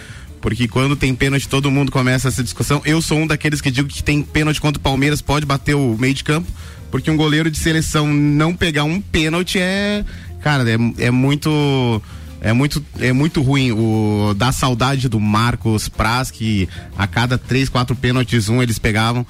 porque 0.41 0.67
quando 0.67 0.97
tem 0.97 1.15
pênalti 1.15 1.49
todo 1.49 1.71
mundo 1.71 1.93
começa 1.93 2.29
essa 2.29 2.43
discussão. 2.43 2.81
Eu 2.85 3.03
sou 3.03 3.19
um 3.19 3.27
daqueles 3.27 3.61
que 3.61 3.71
digo 3.71 3.89
que 3.89 4.03
tem 4.03 4.23
pênalti 4.23 4.61
contra 4.61 4.79
o 4.79 4.83
Palmeiras 4.83 5.21
pode 5.21 5.45
bater 5.45 5.75
o 5.75 5.97
meio 5.99 6.15
de 6.15 6.25
campo, 6.25 6.51
porque 6.91 7.11
um 7.11 7.17
goleiro 7.17 7.51
de 7.51 7.59
seleção 7.59 8.07
não 8.07 8.55
pegar 8.55 8.85
um 8.85 9.01
pênalti 9.01 9.59
é, 9.59 10.05
cara, 10.41 10.65
é, 10.69 11.05
é 11.07 11.11
muito 11.11 12.03
é 12.41 12.53
muito 12.53 12.83
é 12.99 13.13
muito 13.13 13.43
ruim 13.43 13.71
o 13.73 14.35
da 14.35 14.51
saudade 14.51 15.09
do 15.09 15.21
Marcos 15.21 15.89
Praz 15.89 16.31
que 16.31 16.69
a 16.97 17.07
cada 17.07 17.37
três 17.37 17.69
quatro 17.69 17.95
pênaltis 17.95 18.49
um 18.49 18.63
eles 18.63 18.79
pegavam. 18.79 19.27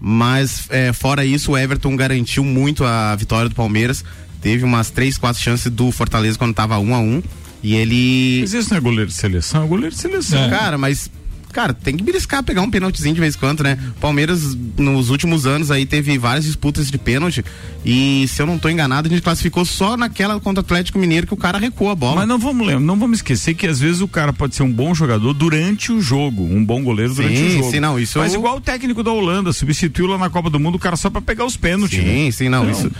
Mas 0.00 0.66
é, 0.70 0.92
fora 0.92 1.24
isso 1.24 1.52
o 1.52 1.58
Everton 1.58 1.94
garantiu 1.96 2.44
muito 2.44 2.84
a 2.84 3.14
vitória 3.16 3.48
do 3.48 3.54
Palmeiras. 3.54 4.04
Teve 4.40 4.64
umas 4.64 4.90
três 4.90 5.16
quatro 5.18 5.42
chances 5.42 5.70
do 5.70 5.90
Fortaleza 5.90 6.38
quando 6.38 6.54
tava 6.54 6.78
um 6.78 6.94
a 6.94 6.98
um. 6.98 7.22
E 7.62 7.74
ele 7.74 8.40
mas 8.40 8.52
isso 8.52 8.70
não 8.70 8.76
é 8.76 8.80
goleiro 8.80 9.06
de 9.06 9.16
seleção? 9.16 9.64
É 9.64 9.66
goleiro 9.66 9.94
de 9.94 10.00
seleção. 10.00 10.44
É. 10.44 10.50
cara 10.50 10.76
mas 10.76 11.10
cara, 11.54 11.72
tem 11.72 11.96
que 11.96 12.02
beliscar, 12.02 12.42
pegar 12.42 12.62
um 12.62 12.70
pênaltizinho 12.70 13.14
de 13.14 13.20
vez 13.20 13.36
em 13.36 13.38
quando, 13.38 13.62
né? 13.62 13.78
Palmeiras, 14.00 14.56
nos 14.76 15.08
últimos 15.08 15.46
anos 15.46 15.70
aí, 15.70 15.86
teve 15.86 16.18
várias 16.18 16.44
disputas 16.44 16.90
de 16.90 16.98
pênalti 16.98 17.44
e, 17.84 18.26
se 18.26 18.42
eu 18.42 18.46
não 18.46 18.58
tô 18.58 18.68
enganado, 18.68 19.06
a 19.06 19.10
gente 19.10 19.22
classificou 19.22 19.64
só 19.64 19.96
naquela 19.96 20.38
contra 20.40 20.60
o 20.60 20.64
Atlético 20.64 20.98
Mineiro 20.98 21.28
que 21.28 21.32
o 21.32 21.36
cara 21.36 21.56
recuou 21.56 21.90
a 21.90 21.94
bola. 21.94 22.16
Mas 22.16 22.28
não 22.28 22.38
vamos 22.38 22.66
lembrar, 22.66 22.84
não 22.84 22.98
vamos 22.98 23.18
esquecer 23.18 23.54
que 23.54 23.68
às 23.68 23.78
vezes 23.78 24.00
o 24.00 24.08
cara 24.08 24.32
pode 24.32 24.56
ser 24.56 24.64
um 24.64 24.72
bom 24.72 24.92
jogador 24.92 25.32
durante 25.32 25.92
o 25.92 26.00
jogo, 26.00 26.42
um 26.42 26.64
bom 26.64 26.82
goleiro 26.82 27.14
durante 27.14 27.36
sim, 27.36 27.46
o 27.46 27.50
jogo. 27.50 27.70
Sim, 27.70 27.80
não, 27.80 28.00
isso 28.00 28.18
Mas 28.18 28.34
eu... 28.34 28.40
igual 28.40 28.56
o 28.56 28.60
técnico 28.60 29.04
da 29.04 29.12
Holanda, 29.12 29.52
substituiu 29.52 30.08
lá 30.08 30.18
na 30.18 30.28
Copa 30.28 30.50
do 30.50 30.58
Mundo 30.58 30.74
o 30.74 30.78
cara 30.80 30.96
só 30.96 31.08
para 31.08 31.22
pegar 31.22 31.44
os 31.44 31.56
pênaltis. 31.56 32.00
Sim, 32.00 32.24
né? 32.24 32.30
sim, 32.32 32.48
não, 32.48 32.68
então, 32.68 32.80
isso... 32.80 32.90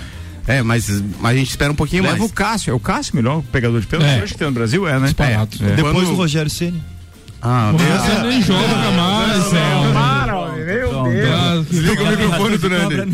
É, 0.46 0.62
mas, 0.62 1.02
mas 1.20 1.34
a 1.34 1.38
gente 1.38 1.50
espera 1.50 1.72
um 1.72 1.74
pouquinho 1.74 2.02
Leva 2.02 2.18
mais. 2.18 2.22
Leva 2.22 2.32
o 2.32 2.34
Cássio, 2.34 2.70
é 2.70 2.74
o 2.74 2.78
Cássio 2.78 3.16
melhor 3.16 3.42
pegador 3.50 3.80
de 3.80 3.86
pênalti 3.86 4.10
é. 4.10 4.22
hoje 4.22 4.34
que 4.34 4.38
tem 4.38 4.46
no 4.46 4.52
Brasil, 4.52 4.86
é, 4.86 5.00
né? 5.00 5.08
É. 5.18 5.32
É. 5.32 5.74
Depois 5.74 5.94
Quando... 5.94 6.10
o 6.10 6.14
Rogério 6.14 6.50
Ceni. 6.50 6.80
Ah, 7.46 7.72
você 7.72 8.22
nem 8.26 8.40
joga 8.40 8.90
mais, 8.96 9.52
é. 9.52 9.92
Para, 9.92 10.52
meu 10.52 11.02
Deus. 11.02 11.70
Liga 11.70 12.02
o 12.02 12.06
microfone 12.06 12.56
do 12.56 12.70
Nani. 12.70 13.12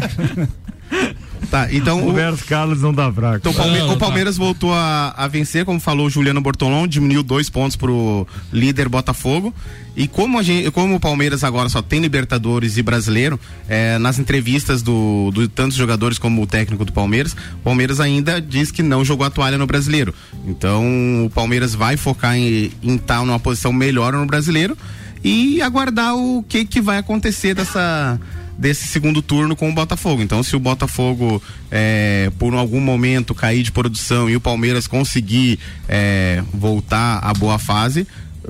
Tá, 1.49 1.69
então. 1.73 2.03
O 2.03 2.07
Roberto 2.07 2.45
Carlos 2.45 2.81
não 2.81 2.93
dá 2.93 3.13
fraco. 3.13 3.37
Então 3.39 3.53
Palme 3.53 3.79
não, 3.79 3.93
o 3.93 3.97
Palmeiras 3.97 4.37
tá. 4.37 4.45
voltou 4.45 4.75
a, 4.75 5.15
a, 5.17 5.27
vencer, 5.29 5.65
como 5.65 5.81
falou 5.81 6.07
o 6.07 6.11
Juliano 6.11 6.41
Bortolão, 6.41 6.87
diminuiu 6.87 7.23
dois 7.23 7.49
pontos 7.49 7.77
pro 7.77 8.27
líder 8.53 8.89
Botafogo. 8.89 9.55
E 9.97 10.07
como, 10.07 10.39
a 10.39 10.43
gente, 10.43 10.71
como 10.71 10.95
o 10.95 11.01
Palmeiras 11.01 11.43
agora 11.43 11.69
só 11.69 11.83
tem 11.83 12.01
Libertadores 12.01 12.77
e 12.77 12.83
Brasileiro, 12.83 13.39
é, 13.69 13.99
nas 13.99 14.19
entrevistas 14.19 14.83
do, 14.83 15.31
do 15.33 15.49
tantos 15.49 15.77
jogadores 15.77 16.19
como 16.19 16.43
o 16.43 16.47
técnico 16.47 16.85
do 16.85 16.93
Palmeiras, 16.93 17.33
o 17.33 17.65
Palmeiras 17.65 18.01
ainda 18.01 18.41
diz 18.41 18.71
que 18.71 18.83
não 18.83 19.05
jogou 19.05 19.27
a 19.27 19.31
toalha 19.31 19.59
no 19.59 19.67
Brasileiro. 19.67 20.15
Então 20.47 21.27
o 21.27 21.31
Palmeiras 21.31 21.75
vai 21.75 21.97
focar 21.97 22.37
em 22.37 22.71
estar 22.83 23.19
tá 23.19 23.25
numa 23.25 23.41
posição 23.41 23.73
melhor 23.73 24.13
no 24.13 24.25
Brasileiro 24.27 24.77
e 25.23 25.61
aguardar 25.61 26.17
o 26.17 26.43
que, 26.49 26.65
que 26.65 26.81
vai 26.81 26.99
acontecer 26.99 27.55
dessa 27.55 28.19
desse 28.61 28.87
segundo 28.87 29.23
turno 29.23 29.57
com 29.57 29.71
o 29.71 29.73
Botafogo. 29.73 30.21
Então, 30.21 30.43
se 30.43 30.55
o 30.55 30.61
Botafogo, 30.61 31.43
é, 31.71 32.31
por 32.39 32.53
algum 32.55 32.81
momento, 32.81 33.35
cair 33.35 33.63
de 33.63 33.73
produção 33.73 34.29
e 34.29 34.37
o 34.37 34.41
Palmeiras 34.41 34.87
conseguir 34.87 35.59
é, 35.89 36.45
voltar 36.53 37.21
à 37.23 37.33
boa 37.33 37.59
fase, 37.59 38.07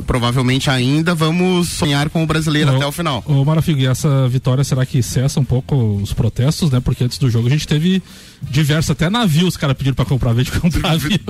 provavelmente 0.06 0.68
ainda 0.68 1.14
vamos 1.14 1.68
sonhar 1.68 2.10
com 2.10 2.24
o 2.24 2.26
brasileiro 2.26 2.74
até 2.74 2.84
o 2.84 2.90
final. 2.90 3.22
Ô 3.24 3.44
Marafigo, 3.44 3.78
e 3.80 3.86
essa 3.86 4.28
vitória 4.28 4.64
será 4.64 4.84
que 4.84 5.00
cessa 5.00 5.38
um 5.38 5.44
pouco 5.44 5.76
os 6.02 6.12
protestos, 6.12 6.72
né? 6.72 6.80
Porque 6.80 7.04
antes 7.04 7.18
do 7.18 7.30
jogo 7.30 7.46
a 7.46 7.50
gente 7.50 7.66
teve 7.66 8.02
diversos, 8.42 8.90
até 8.90 9.08
navios 9.08 9.50
os 9.50 9.56
caras 9.56 9.76
pediram 9.76 9.94
para 9.94 10.04
comprar, 10.04 10.32
vez 10.32 10.46
de 10.46 10.52
comprar 10.58 10.92
avião. 10.92 11.20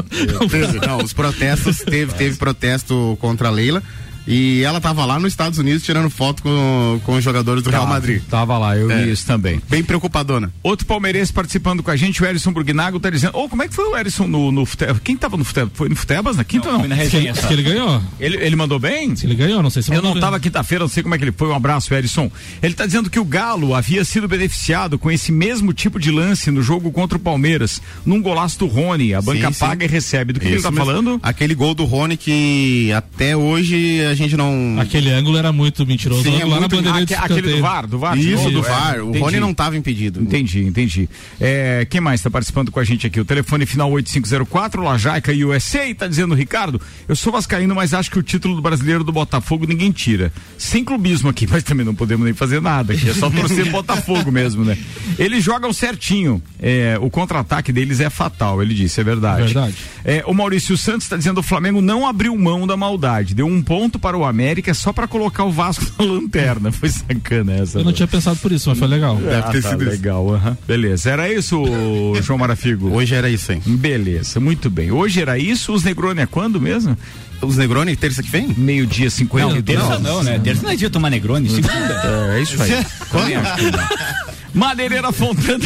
Não, 0.86 1.04
os 1.04 1.12
protestos, 1.12 1.78
teve, 1.84 2.14
teve 2.14 2.36
protesto 2.36 3.18
contra 3.20 3.48
a 3.48 3.50
Leila. 3.50 3.82
E 4.26 4.62
ela 4.62 4.80
tava 4.80 5.04
lá 5.04 5.18
nos 5.18 5.32
Estados 5.32 5.58
Unidos 5.58 5.82
tirando 5.82 6.10
foto 6.10 6.42
com, 6.42 7.00
com 7.04 7.16
os 7.16 7.24
jogadores 7.24 7.62
do 7.62 7.70
Real 7.70 7.86
Madrid. 7.86 8.22
Tava 8.28 8.56
lá, 8.58 8.76
eu 8.76 8.90
é. 8.90 9.04
vi 9.04 9.12
isso 9.12 9.26
também. 9.26 9.60
Bem 9.68 9.82
preocupadona. 9.82 10.52
Outro 10.62 10.86
palmeirense 10.86 11.32
participando 11.32 11.82
com 11.82 11.90
a 11.90 11.96
gente, 11.96 12.22
o 12.22 12.26
Erison 12.26 12.52
Burgnago, 12.52 13.00
tá 13.00 13.10
dizendo, 13.10 13.36
ô, 13.36 13.44
oh, 13.44 13.48
como 13.48 13.62
é 13.62 13.68
que 13.68 13.74
foi 13.74 13.86
o 13.86 13.96
Erison 13.96 14.26
no, 14.26 14.52
no 14.52 14.64
Futebas? 14.66 14.98
Quem 15.02 15.16
tava 15.16 15.36
no 15.36 15.44
Futebas? 15.44 15.72
Foi 15.74 15.88
no 15.88 15.96
Futebas 15.96 16.36
na 16.36 16.44
quinta 16.44 16.66
não, 16.66 16.72
ou 16.72 16.72
não? 16.74 16.80
Foi 16.80 16.88
na 16.88 16.94
resenha, 16.94 17.32
que, 17.32 17.46
que 17.46 17.52
ele 17.52 17.62
ganhou. 17.62 18.02
Ele, 18.18 18.36
ele 18.36 18.56
mandou 18.56 18.78
bem? 18.78 19.16
Se 19.16 19.26
ele 19.26 19.34
ganhou, 19.34 19.62
não 19.62 19.70
sei 19.70 19.82
se 19.82 19.92
Eu 19.92 20.02
não 20.02 20.18
tava 20.18 20.38
quinta-feira, 20.38 20.84
não 20.84 20.88
sei 20.88 21.02
como 21.02 21.14
é 21.14 21.18
que 21.18 21.24
ele 21.24 21.32
foi. 21.32 21.48
Um 21.48 21.54
abraço, 21.54 21.92
Erison. 21.94 22.30
Ele 22.62 22.74
tá 22.74 22.86
dizendo 22.86 23.10
que 23.10 23.18
o 23.18 23.24
Galo 23.24 23.74
havia 23.74 24.04
sido 24.04 24.28
beneficiado 24.28 24.98
com 24.98 25.10
esse 25.10 25.32
mesmo 25.32 25.72
tipo 25.72 25.98
de 25.98 26.10
lance 26.10 26.50
no 26.50 26.62
jogo 26.62 26.90
contra 26.92 27.16
o 27.16 27.20
Palmeiras, 27.20 27.80
num 28.04 28.20
golaço 28.20 28.58
do 28.58 28.66
Rony. 28.66 29.14
A 29.14 29.22
banca 29.22 29.52
sim, 29.52 29.58
paga 29.58 29.84
sim. 29.86 29.90
e 29.90 29.92
recebe. 29.92 30.32
Do 30.32 30.40
que, 30.40 30.46
ele 30.46 30.62
tá 30.62 30.70
mesmo. 30.70 30.84
falando? 30.84 31.20
Aquele 31.22 31.54
gol 31.54 31.74
do 31.74 31.84
Rony 31.84 32.16
que 32.16 32.92
até 32.92 33.36
hoje 33.36 34.00
a 34.10 34.14
gente 34.14 34.36
não 34.36 34.76
Aquele 34.78 35.10
ângulo 35.10 35.36
era 35.36 35.52
muito 35.52 35.86
mentiroso. 35.86 36.22
Sim, 36.22 36.40
é 36.40 36.44
lá 36.44 36.60
muito, 36.60 36.80
na 36.82 36.96
aque, 36.96 37.14
aquele 37.14 37.54
do 37.54 37.60
VAR, 37.60 37.86
do 37.86 37.98
VAR. 37.98 38.18
Isso, 38.18 38.50
do 38.50 38.62
VAR. 38.62 38.96
É, 38.96 39.02
o 39.02 39.12
Rony 39.18 39.40
não 39.40 39.50
estava 39.50 39.76
impedido. 39.76 40.20
Entendi, 40.22 40.64
entendi. 40.64 41.08
É, 41.40 41.86
quem 41.88 42.00
mais 42.00 42.20
está 42.20 42.30
participando 42.30 42.70
com 42.70 42.80
a 42.80 42.84
gente 42.84 43.06
aqui? 43.06 43.20
O 43.20 43.24
telefone 43.24 43.66
final 43.66 43.90
8504, 43.90 44.82
Lajaica 44.82 45.32
USA, 45.32 45.86
está 45.86 46.06
dizendo, 46.06 46.34
Ricardo, 46.34 46.80
eu 47.08 47.16
sou 47.16 47.32
vascaíno, 47.32 47.74
mas 47.74 47.94
acho 47.94 48.10
que 48.10 48.18
o 48.18 48.22
título 48.22 48.56
do 48.56 48.62
brasileiro 48.62 49.04
do 49.04 49.12
Botafogo 49.12 49.66
ninguém 49.66 49.90
tira. 49.92 50.32
Sem 50.58 50.84
clubismo 50.84 51.28
aqui, 51.28 51.46
mas 51.50 51.62
também 51.62 51.86
não 51.86 51.94
podemos 51.94 52.24
nem 52.24 52.34
fazer 52.34 52.60
nada, 52.60 52.92
aqui 52.92 53.08
é 53.08 53.14
só 53.14 53.30
torcer 53.30 53.70
Botafogo 53.70 54.32
mesmo, 54.32 54.64
né? 54.64 54.76
Eles 55.18 55.44
jogam 55.44 55.72
certinho. 55.72 56.42
É, 56.58 56.98
o 57.00 57.10
contra-ataque 57.10 57.72
deles 57.72 58.00
é 58.00 58.10
fatal, 58.10 58.60
ele 58.60 58.74
disse, 58.74 59.00
é 59.00 59.04
verdade. 59.04 59.44
Verdade. 59.44 59.76
É, 60.04 60.24
o 60.26 60.34
Maurício 60.34 60.76
Santos 60.76 61.04
está 61.04 61.16
dizendo 61.16 61.38
o 61.38 61.42
Flamengo 61.42 61.80
não 61.80 62.06
abriu 62.06 62.36
mão 62.36 62.66
da 62.66 62.76
maldade, 62.76 63.34
deu 63.34 63.46
um 63.46 63.62
ponto 63.62 63.98
para 64.00 64.16
o 64.16 64.24
América 64.24 64.72
só 64.74 64.92
para 64.92 65.06
colocar 65.06 65.44
o 65.44 65.52
Vasco 65.52 65.84
na 65.98 66.04
lanterna. 66.10 66.72
Foi 66.72 66.88
sacana 66.88 67.52
essa. 67.52 67.78
Eu 67.78 67.84
não 67.84 67.92
tinha 67.92 68.08
pensado 68.08 68.38
por 68.38 68.50
isso, 68.50 68.68
mas 68.68 68.78
foi 68.78 68.88
legal. 68.88 69.16
Deve 69.16 69.34
ah, 69.34 69.42
ter 69.42 69.62
tá 69.62 69.70
sido 69.70 69.84
legal. 69.84 70.26
Uhum. 70.26 70.56
Beleza. 70.66 71.10
Era 71.10 71.32
isso, 71.32 71.62
João 72.22 72.38
Marafigo? 72.38 72.90
Hoje 72.90 73.14
era 73.14 73.28
isso, 73.28 73.52
hein? 73.52 73.62
Beleza, 73.64 74.40
muito 74.40 74.70
bem. 74.70 74.90
Hoje 74.90 75.20
era 75.20 75.38
isso. 75.38 75.72
Os 75.72 75.84
Negroni 75.84 76.22
é 76.22 76.26
quando 76.26 76.60
mesmo? 76.60 76.96
Os 77.42 77.56
Negroni, 77.56 77.96
terça 77.96 78.22
que 78.22 78.30
vem? 78.30 78.48
Meio-dia, 78.48 79.08
50 79.08 79.54
Não, 79.54 79.62
terça 79.62 79.98
não, 79.98 80.16
não, 80.16 80.22
né? 80.22 80.38
Terça 80.38 80.62
não 80.62 80.70
é 80.70 80.76
dia 80.76 80.90
tomar 80.90 81.10
Negroni, 81.10 81.48
segunda. 81.48 82.30
É, 82.32 82.38
é 82.38 82.42
isso 82.42 82.62
aí. 82.62 82.70
Madeireira 84.52 85.12
Fontana. 85.12 85.64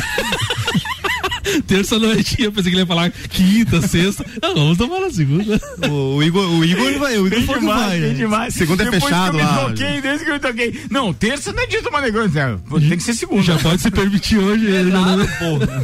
Terça 1.67 1.99
noite, 1.99 2.43
eu 2.43 2.53
pensei 2.53 2.71
que 2.71 2.77
ele 2.77 2.83
ia 2.83 2.87
falar 2.87 3.11
quinta, 3.11 3.87
sexta. 3.87 4.25
Não, 4.43 4.55
vamos 4.55 4.79
tomar 4.79 5.01
na 5.01 5.11
segunda. 5.11 5.61
O, 5.89 6.17
o 6.17 6.23
Igor, 6.23 6.49
o 6.51 6.65
Igor 6.65 6.99
vai, 6.99 7.19
o 7.19 7.27
Igor 7.27 7.31
tem 7.31 7.61
demais, 7.61 7.65
vai. 7.65 8.01
Tem 8.01 8.15
demais. 8.15 8.55
Segunda 8.55 8.85
é 8.85 8.91
fechado 8.91 9.37
que 9.37 9.43
eu 9.43 9.47
me 9.47 9.61
toquei, 9.61 10.01
desde 10.01 10.25
que 10.25 10.31
eu 10.31 10.35
me 10.35 10.41
toquei. 10.41 10.81
Não, 10.91 11.13
terça 11.13 11.53
não 11.53 11.63
é 11.63 11.67
dia 11.67 11.79
de 11.79 11.85
tomar 11.85 12.01
negócio, 12.01 12.31
né? 12.31 12.59
tem 12.89 12.97
que 12.97 13.03
ser 13.03 13.15
segunda. 13.15 13.43
Já 13.43 13.59
pode 13.59 13.83
se 13.83 13.91
permitir 13.91 14.39
hoje. 14.39 14.75
É 14.75 14.83
nada, 14.83 15.17
né? 15.17 15.29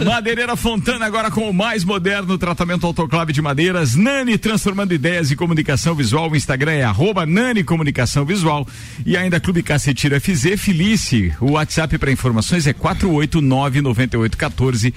Madeireira 0.05 0.57
Fontana 0.57 1.05
agora 1.05 1.31
com 1.31 1.49
o 1.49 1.55
mais 1.55 1.85
moderno 1.85 2.39
tratamento 2.39 2.87
autoclave 2.87 3.33
de 3.33 3.43
madeiras. 3.43 3.95
Nani 3.95 4.39
transformando 4.39 4.93
ideias 4.93 5.31
em 5.31 5.37
comunicação 5.37 5.95
visual. 5.95 6.31
O 6.31 6.37
Instagram 6.37 6.73
é 6.73 6.85
arroba 6.85 7.27
Nani 7.27 7.63
Comunicação 7.63 8.25
Visual. 8.25 8.67
E 9.05 9.17
ainda 9.17 9.41
Clube 9.41 9.63
Cacetira 9.63 10.21
FZ 10.21 10.61
Felice. 10.61 11.33
O 11.41 11.53
WhatsApp 11.53 11.99
para 11.99 12.11
informações 12.11 12.67
é 12.67 12.73
489 12.73 13.81
9814 13.81 14.95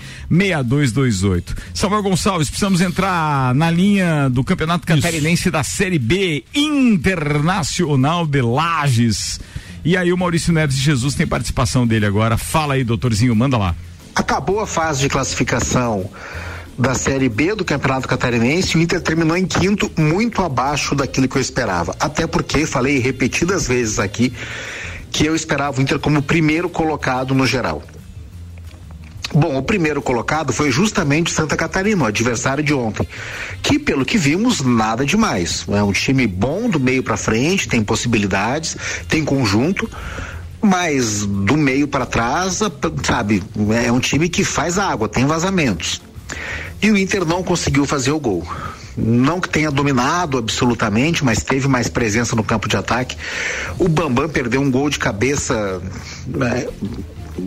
6228. 0.56 1.56
Samuel 1.74 2.04
Gonçalves, 2.04 2.50
precisamos 2.50 2.82
entrar 2.82 3.54
na 3.56 3.70
linha 3.70 4.30
do 4.30 4.44
Campeonato 4.44 4.86
Catarinense 4.86 5.50
da 5.50 5.64
Série 5.64 6.00
B 6.00 6.44
Internacional 6.54 8.26
de 8.26 8.42
Lages. 8.42 9.40
E 9.86 9.98
aí 9.98 10.14
o 10.14 10.18
Maurício 10.18 10.54
Neves 10.54 10.78
de 10.78 10.82
Jesus 10.82 11.16
tem 11.16 11.28
participação 11.28 11.86
dele 11.86 12.06
agora. 12.06 12.38
Fala 12.38 12.76
aí, 12.76 12.84
doutorzinho, 12.84 13.36
manda 13.36 13.58
lá. 13.58 13.76
Acabou 14.16 14.60
a 14.60 14.68
fase 14.68 15.02
de 15.02 15.10
classificação 15.10 16.10
da 16.78 16.96
Série 16.96 17.30
B 17.30 17.56
do 17.56 17.66
Campeonato 17.66 18.08
Catarinense, 18.08 18.78
o 18.78 18.82
Inter 18.82 19.02
terminou 19.02 19.38
em 19.38 19.46
quinto, 19.46 19.92
muito 19.98 20.42
abaixo 20.42 20.96
daquilo 20.96 21.28
que 21.28 21.38
eu 21.38 21.42
esperava. 21.42 21.96
Até 22.00 22.26
porque 22.26 22.66
falei 22.66 23.00
repetidas 23.00 23.68
vezes 23.68 24.00
aqui 24.00 24.34
que 25.12 25.26
eu 25.26 25.36
esperava 25.36 25.80
o 25.80 25.82
Inter 25.82 26.00
como 26.00 26.22
primeiro 26.22 26.68
colocado 26.70 27.36
no 27.36 27.46
geral. 27.46 27.84
Bom, 29.34 29.58
o 29.58 29.64
primeiro 29.64 30.00
colocado 30.00 30.54
foi 30.54 30.72
justamente 30.72 31.32
Santa 31.32 31.58
Catarina, 31.58 32.04
o 32.04 32.08
adversário 32.08 32.64
de 32.64 32.74
ontem, 32.74 33.08
que 33.64 33.80
pelo 33.80 34.06
que 34.06 34.18
vimos 34.18 34.62
nada 34.62 35.04
demais. 35.04 35.66
É 35.70 35.82
um 35.82 35.92
time 35.92 36.28
bom 36.28 36.70
do 36.70 36.80
meio 36.80 37.02
para 37.02 37.18
frente, 37.18 37.68
tem 37.68 37.84
possibilidades, 37.84 38.78
tem 39.10 39.26
conjunto, 39.26 39.90
mas 40.62 41.26
do 41.26 41.58
meio 41.58 41.88
para 41.88 42.06
trás, 42.06 42.60
sabe, 43.04 43.42
é 43.84 43.92
um 43.92 44.00
time 44.00 44.30
que 44.30 44.44
faz 44.44 44.78
água, 44.78 45.10
tem 45.10 45.26
vazamentos. 45.26 46.00
E 46.80 46.92
o 46.92 46.98
Inter 46.98 47.26
não 47.26 47.42
conseguiu 47.42 47.86
fazer 47.86 48.12
o 48.12 48.20
gol. 48.20 48.48
Não 48.96 49.40
que 49.40 49.50
tenha 49.50 49.72
dominado 49.72 50.38
absolutamente, 50.38 51.26
mas 51.26 51.42
teve 51.42 51.68
mais 51.68 51.90
presença 51.90 52.36
no 52.36 52.44
campo 52.44 52.70
de 52.70 52.78
ataque. 52.78 53.18
O 53.80 53.88
Bambam 53.88 54.30
perdeu 54.30 54.62
um 54.62 54.70
gol 54.70 54.90
de 54.90 55.00
cabeça. 55.00 55.82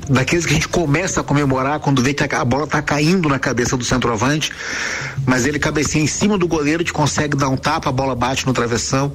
Daqueles 0.09 0.45
que 0.45 0.53
a 0.53 0.55
gente 0.55 0.69
começa 0.69 1.21
a 1.21 1.25
comemorar 1.25 1.79
quando 1.79 2.03
vê 2.03 2.13
que 2.13 2.23
a 2.35 2.45
bola 2.45 2.65
está 2.65 2.83
caindo 2.83 3.29
na 3.29 3.39
cabeça 3.39 3.77
do 3.77 3.85
centroavante, 3.85 4.53
mas 5.25 5.47
ele 5.47 5.59
cabecinha 5.59 6.03
em 6.03 6.09
cima 6.09 6.37
do 6.37 6.49
goleiro, 6.49 6.83
te 6.83 6.93
consegue 6.93 7.37
dar 7.37 7.49
um 7.49 7.57
tapa, 7.57 7.89
a 7.89 7.93
bola 7.93 8.15
bate 8.15 8.47
no 8.47 8.53
travessão. 8.53 9.13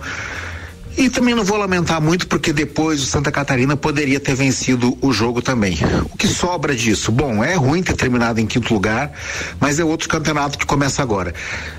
E 0.98 1.10
também 1.10 1.34
não 1.34 1.44
vou 1.44 1.58
lamentar 1.58 2.02
muito 2.02 2.28
porque 2.28 2.52
depois 2.52 3.02
o 3.02 3.06
Santa 3.06 3.32
Catarina 3.32 3.78
poderia 3.78 4.20
ter 4.20 4.36
vencido 4.36 4.98
o 5.02 5.12
jogo 5.14 5.42
também. 5.42 5.78
O 6.12 6.18
que 6.18 6.28
sobra 6.28 6.76
disso? 6.76 7.12
Bom, 7.12 7.44
é 7.44 7.56
ruim 7.56 7.82
ter 7.82 7.96
terminado 7.96 8.40
em 8.40 8.46
quinto 8.46 8.74
lugar, 8.74 9.12
mas 9.60 9.80
é 9.80 9.84
outro 9.84 10.10
campeonato 10.10 10.58
que 10.58 10.66
começa 10.66 11.02
agora. 11.02 11.34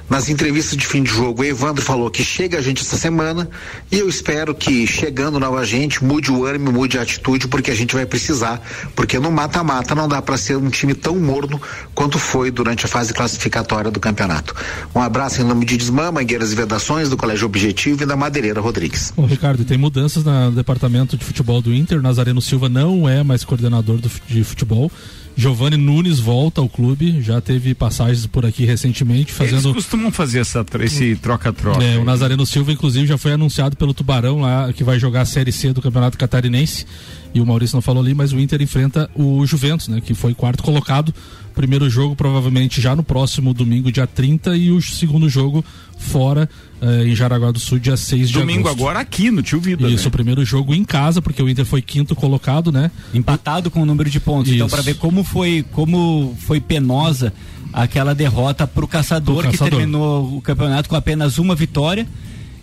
Nas 0.09 0.29
entrevistas 0.29 0.77
de 0.77 0.87
fim 0.87 1.03
de 1.03 1.11
jogo, 1.11 1.43
o 1.43 1.45
Evandro 1.45 1.83
falou 1.83 2.11
que 2.11 2.25
chega 2.25 2.59
a 2.59 2.61
gente 2.63 2.83
essa 2.83 2.97
semana 2.97 3.49
e 3.91 3.99
eu 3.99 4.09
espero 4.09 4.55
que 4.55 4.87
chegando 4.87 5.41
nova 5.41 5.65
gente 5.65 6.05
mude 6.05 6.31
o 6.31 6.45
ânimo, 6.45 6.73
mude 6.73 6.99
a 6.99 7.03
atitude, 7.03 7.49
porque 7.49 7.71
a 7.71 7.75
gente 7.75 7.95
vai 7.95 8.05
precisar, 8.05 8.61
porque 8.95 9.19
no 9.19 9.31
mata-mata 9.31 9.95
não 9.95 10.09
dá 10.09 10.21
para 10.21 10.37
ser 10.37 10.57
um 10.57 10.69
time 10.69 10.95
tão 10.95 11.17
morno 11.17 11.61
quanto 11.95 12.19
foi 12.19 12.51
durante 12.51 12.85
a 12.85 12.89
fase 12.89 13.15
classificatória 13.15 13.91
do 13.91 14.01
campeonato. 14.01 14.55
Um 14.95 15.01
abraço 15.01 15.41
em 15.41 15.45
nome 15.45 15.65
de 15.65 15.77
Desmã, 15.77 16.13
Mangueiras 16.13 16.53
e 16.53 16.55
Vedações, 16.55 17.09
do 17.09 17.17
Colégio 17.17 17.47
Objetivo 17.47 18.03
e 18.03 18.07
da 18.07 18.17
Madeireira 18.17 18.61
Rodrigues. 18.61 19.02
Ô, 19.17 19.25
Ricardo, 19.25 19.65
tem 19.65 19.79
mudanças 19.79 20.25
no 20.25 20.53
departamento 20.53 21.17
de 21.17 21.25
futebol 21.25 21.61
do 21.61 21.75
Inter. 21.75 22.01
Nazareno 22.01 22.41
Silva 22.41 22.69
não 22.69 23.09
é 23.09 23.23
mais 23.23 23.45
coordenador 23.45 23.99
do, 23.99 24.11
de 24.29 24.45
futebol. 24.45 24.91
Giovanni 25.35 25.77
Nunes 25.77 26.19
volta 26.19 26.61
ao 26.61 26.69
clube, 26.69 27.23
já 27.23 27.41
teve 27.41 27.75
passagens 27.75 28.27
por 28.27 28.45
aqui 28.45 28.65
recentemente 28.65 29.33
fazendo. 29.33 29.69
Eles 29.69 29.73
costumam 29.73 30.11
fazer 30.13 30.41
essa, 30.41 30.65
esse 30.81 31.17
troca-troca. 31.17 31.83
É, 31.83 31.97
o 31.97 32.05
Nazareno 32.05 32.45
Silva, 32.45 32.73
inclusive, 32.73 33.07
já 33.07 33.17
foi 33.17 33.33
anunciado 33.33 33.77
pelo 33.77 33.95
Tubarão 33.95 34.41
lá, 34.41 34.73
que 34.73 34.85
vai 34.85 34.99
jogar 34.99 35.23
a 35.23 35.25
Série 35.25 35.51
C 35.51 35.73
do 35.73 35.81
Campeonato 35.81 36.19
Catarinense. 36.19 36.87
E 37.35 37.41
o 37.41 37.47
Maurício 37.47 37.76
não 37.76 37.83
falou 37.83 38.03
ali, 38.03 38.14
mas 38.14 38.33
o 38.33 38.39
Inter 38.39 38.61
enfrenta 38.61 39.11
o 39.14 39.45
Juventus, 39.47 39.89
né? 39.89 40.01
Que 40.01 40.14
foi 40.14 40.35
quarto 40.35 40.62
colocado. 40.62 41.14
Primeiro 41.55 41.89
jogo, 41.89 42.16
provavelmente 42.16 42.80
já 42.80 42.97
no 42.97 43.03
próximo 43.03 43.53
domingo, 43.53 43.93
dia 43.93 44.07
30, 44.07 44.57
e 44.57 44.70
o 44.70 44.80
segundo 44.80 45.28
jogo 45.28 45.62
fora 45.99 46.49
uh, 46.80 47.07
em 47.07 47.14
Jaraguá 47.14 47.51
do 47.51 47.59
Sul, 47.59 47.78
dia 47.78 47.97
6 47.97 48.28
de 48.28 48.39
Domingo 48.39 48.68
agosto. 48.68 48.80
agora 48.80 49.01
aqui 49.01 49.30
no 49.30 49.43
Tio 49.43 49.61
Vida. 49.61 49.89
Isso, 49.89 50.05
né? 50.05 50.09
o 50.09 50.11
primeiro 50.11 50.45
jogo 50.45 50.74
em 50.74 50.85
casa, 50.85 51.20
porque 51.20 51.43
o 51.43 51.49
Inter 51.49 51.64
foi 51.66 51.83
quinto 51.83 52.14
colocado, 52.14 52.72
né? 52.72 52.91
Empatado 53.12 53.70
com 53.70 53.83
o 53.83 53.87
número 53.87 54.09
de 54.09 54.18
pontos. 54.18 54.51
Então, 54.53 54.66
Isso. 54.66 54.74
para 54.74 54.83
ver 54.83 54.95
como 54.95 55.22
foi, 55.22 55.64
como 55.72 56.35
foi 56.41 56.61
penosa 56.61 57.33
aquela 57.72 58.14
derrota 58.14 58.66
pro 58.66 58.87
caçador, 58.87 59.43
Pro 59.43 59.51
que 59.51 59.59
Caçador. 59.59 59.78
terminou 59.78 60.37
o 60.37 60.41
campeonato 60.41 60.89
com 60.89 60.97
apenas 60.97 61.39
uma 61.39 61.55
vitória. 61.55 62.07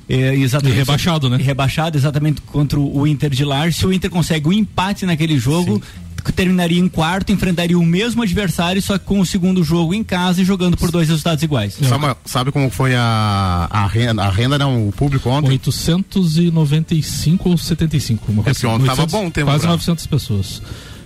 É, 0.09 0.35
exatamente, 0.35 0.75
E 0.75 0.77
rebaixado, 0.79 1.29
né? 1.29 1.37
Rebaixado 1.37 1.95
exatamente 1.97 2.41
contra 2.41 2.79
o 2.79 3.05
Inter 3.05 3.29
de 3.29 3.45
Lar. 3.45 3.71
Se 3.71 3.85
o 3.85 3.93
Inter 3.93 4.09
consegue 4.09 4.47
um 4.49 4.53
empate 4.53 5.05
naquele 5.05 5.37
jogo, 5.37 5.79
terminaria 6.35 6.79
em 6.79 6.87
quarto, 6.89 7.31
enfrentaria 7.31 7.77
o 7.77 7.85
mesmo 7.85 8.23
adversário, 8.23 8.81
só 8.81 8.97
que 8.97 9.05
com 9.05 9.19
o 9.19 9.25
segundo 9.25 9.63
jogo 9.63 9.93
em 9.93 10.03
casa 10.03 10.41
e 10.41 10.45
jogando 10.45 10.75
por 10.75 10.89
dois 10.91 11.07
resultados 11.07 11.43
iguais. 11.43 11.77
Sabe, 11.81 12.15
sabe 12.25 12.51
como 12.51 12.69
foi 12.71 12.93
a, 12.95 13.67
a 13.69 13.85
renda, 13.87 14.23
a 14.23 14.29
renda 14.29 14.57
não, 14.57 14.87
o 14.87 14.91
público 14.91 15.29
ontem? 15.29 15.49
895 15.51 17.49
ou 17.49 17.57
75, 17.57 18.31
uma 18.31 18.41
É 18.41 18.45
coisa 18.45 18.59
que 18.59 18.65
ontem 18.67 18.85
tava 18.85 19.05
bom 19.05 19.27
o 19.27 19.31
tempo 19.31 19.47
Quase 19.47 19.61
pra- 19.61 19.71
900 19.71 20.07
pessoas. 20.07 20.61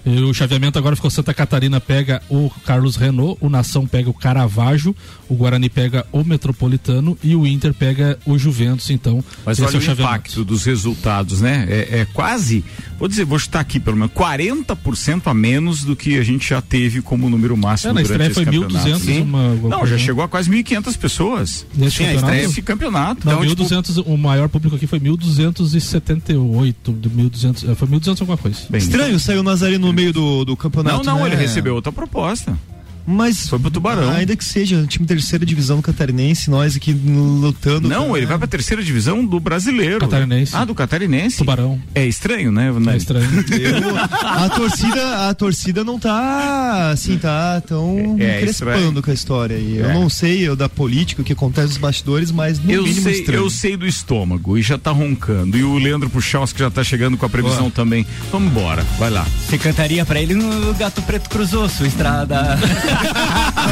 E 0.06 0.20
o 0.20 0.34
chaveamento 0.34 0.78
agora 0.78 0.98
ficou 0.98 1.10
Santa 1.10 1.34
Catarina 1.34 1.80
pega 1.80 2.22
o 2.30 2.50
Carlos 2.66 2.98
Renault, 2.98 3.38
o 3.40 3.50
Nação 3.50 3.88
pega 3.88 4.10
o 4.10 4.14
Caravaggio, 4.14 4.94
o 5.34 5.36
Guarani 5.36 5.70
pega 5.70 6.06
o 6.12 6.24
Metropolitano 6.24 7.18
e 7.24 7.36
o 7.36 7.46
Inter 7.48 7.74
pega 7.74 8.18
o 8.26 8.38
Juventus, 8.38 8.90
então. 8.90 9.24
Mas 9.46 9.58
esse 9.58 9.68
olha 9.68 9.76
é 9.76 9.78
o 9.78 9.82
chaveamento. 9.82 10.02
impacto 10.18 10.44
dos 10.46 10.64
resultados, 10.64 11.42
né? 11.42 11.66
É, 11.70 12.00
é 12.02 12.08
quase, 12.14 12.64
vou 13.00 13.08
dizer, 13.08 13.26
vou 13.26 13.40
chutar 13.40 13.60
aqui 13.62 13.80
pelo 13.80 13.98
menos 13.98 14.14
40% 14.14 15.22
a 15.26 15.34
menos 15.34 15.84
do 15.84 15.96
que 15.96 16.18
a 16.20 16.24
gente 16.24 16.48
já 16.50 16.62
teve 16.62 17.02
como 17.02 17.30
número 17.30 17.58
máximo 17.58 17.92
É, 17.92 17.94
na 17.94 18.02
durante 18.02 18.12
estreia 18.12 18.28
esse 18.28 18.36
foi 18.36 18.46
campeonato. 18.46 18.90
1.200 18.90 19.00
Sim. 19.16 19.22
uma- 19.22 19.48
uma 19.54 19.70
Não, 19.70 19.86
já 19.88 19.98
chegou 19.98 20.24
a 20.24 20.28
quase 20.28 20.50
1.500 20.50 20.96
pessoas. 20.98 21.66
Nesse 21.76 21.98
Sim, 21.98 22.04
a 22.04 22.08
campeonato? 22.08 22.16
estreia 22.34 22.48
desse 22.48 22.62
campeonato. 22.62 23.26
Não, 23.26 23.34
Então, 23.34 23.48
tipo, 23.50 23.62
1200, 23.64 23.98
o 23.98 24.18
maior 24.18 24.48
público 24.50 24.76
aqui 24.76 24.86
foi 24.88 25.00
1278, 25.00 26.92
do 26.92 27.10
1200, 27.10 27.64
é, 27.70 27.76
foi 27.76 27.88
1200 27.88 28.22
alguma 28.22 28.38
coisa. 28.38 28.58
Estranho 28.74 29.20
saiu 29.20 29.40
o 29.42 29.44
Nazareno 29.44 29.88
no 29.88 29.94
meio 29.94 30.14
do, 30.14 30.46
do 30.46 30.56
campeonato. 30.58 31.04
Não, 31.06 31.16
não, 31.18 31.24
né? 31.24 31.28
ele 31.34 31.36
recebeu 31.42 31.76
outra 31.76 31.92
proposta. 31.92 32.58
Mas. 33.06 33.48
Foi 33.50 33.60
pro 33.60 33.70
Tubarão. 33.72 34.10
Ainda 34.12 34.36
que 34.36 34.44
seja, 34.46 34.86
time 34.88 35.06
terceira 35.06 35.46
divisão 35.46 35.82
catarinense, 35.82 36.50
nós 36.50 36.76
aqui 36.76 36.94
lutando. 36.94 37.88
Não, 37.90 38.10
pra- 38.10 38.18
ele 38.18 38.26
vai 38.26 38.38
pra 38.38 38.48
terceira 38.48 38.84
divisão 38.84 39.26
do 39.26 39.40
brasileiro. 39.40 40.00
Catarinense. 40.00 40.56
Ah, 40.56 40.66
do 40.66 40.74
catarinense. 40.76 41.38
Tubarão. 41.38 41.80
É 41.94 42.06
estranho, 42.06 42.52
né? 42.52 42.72
É 42.92 42.98
estranho. 42.98 43.30
Eu- 43.52 43.98
a 43.98 44.50
torcida, 44.50 45.30
a 45.30 45.34
torcida 45.34 45.84
não 45.84 46.00
tá 46.00 46.92
assim, 46.92 47.18
tá 47.18 47.62
tão 47.62 48.16
É, 48.20 48.38
é 48.38 48.42
crespando 48.42 48.76
estranho. 48.78 49.02
com 49.04 49.12
a 49.12 49.14
história. 49.14 49.56
E 49.56 49.78
eu 49.78 49.90
É. 49.90 49.94
não 49.94 50.10
sei 50.10 50.42
eu, 50.48 50.56
da 50.56 50.68
política, 50.70 51.22
o 51.22 51.26
que 51.26 51.34
acontece 51.34 51.68
nos 51.70 51.78
bastidores, 51.78 52.32
mas 52.32 52.60
no 52.60 52.72
Eu 52.72 52.84
mínimo 52.84 53.02
sei, 53.04 53.14
estranho. 53.20 53.42
eu 53.44 53.50
sei 53.50 53.78
do 53.78 53.86
estômago 53.88 54.58
e 54.58 54.62
já 54.62 54.78
tá 54.78 54.92
roncando. 54.92 55.58
E 55.58 55.64
o 55.64 55.78
Leandro 55.78 56.10
Puchalski 56.10 56.60
já 56.60 56.70
tá 56.72 56.84
chegando 56.84 57.18
com 57.18 57.26
a 57.26 57.30
previsão 57.30 57.70
também. 57.70 58.06
Vamos 58.32 58.50
embora, 58.52 58.84
vai 58.98 59.10
lá. 59.10 59.26
Você 59.48 59.58
cantaria 59.58 60.06
pra 60.06 60.22
ele 60.22 60.34
no 60.34 60.74
Gato 60.76 61.02
Preto 61.04 61.30
Cruzou, 61.30 61.68
sua 61.70 61.88
estrada. 61.88 62.58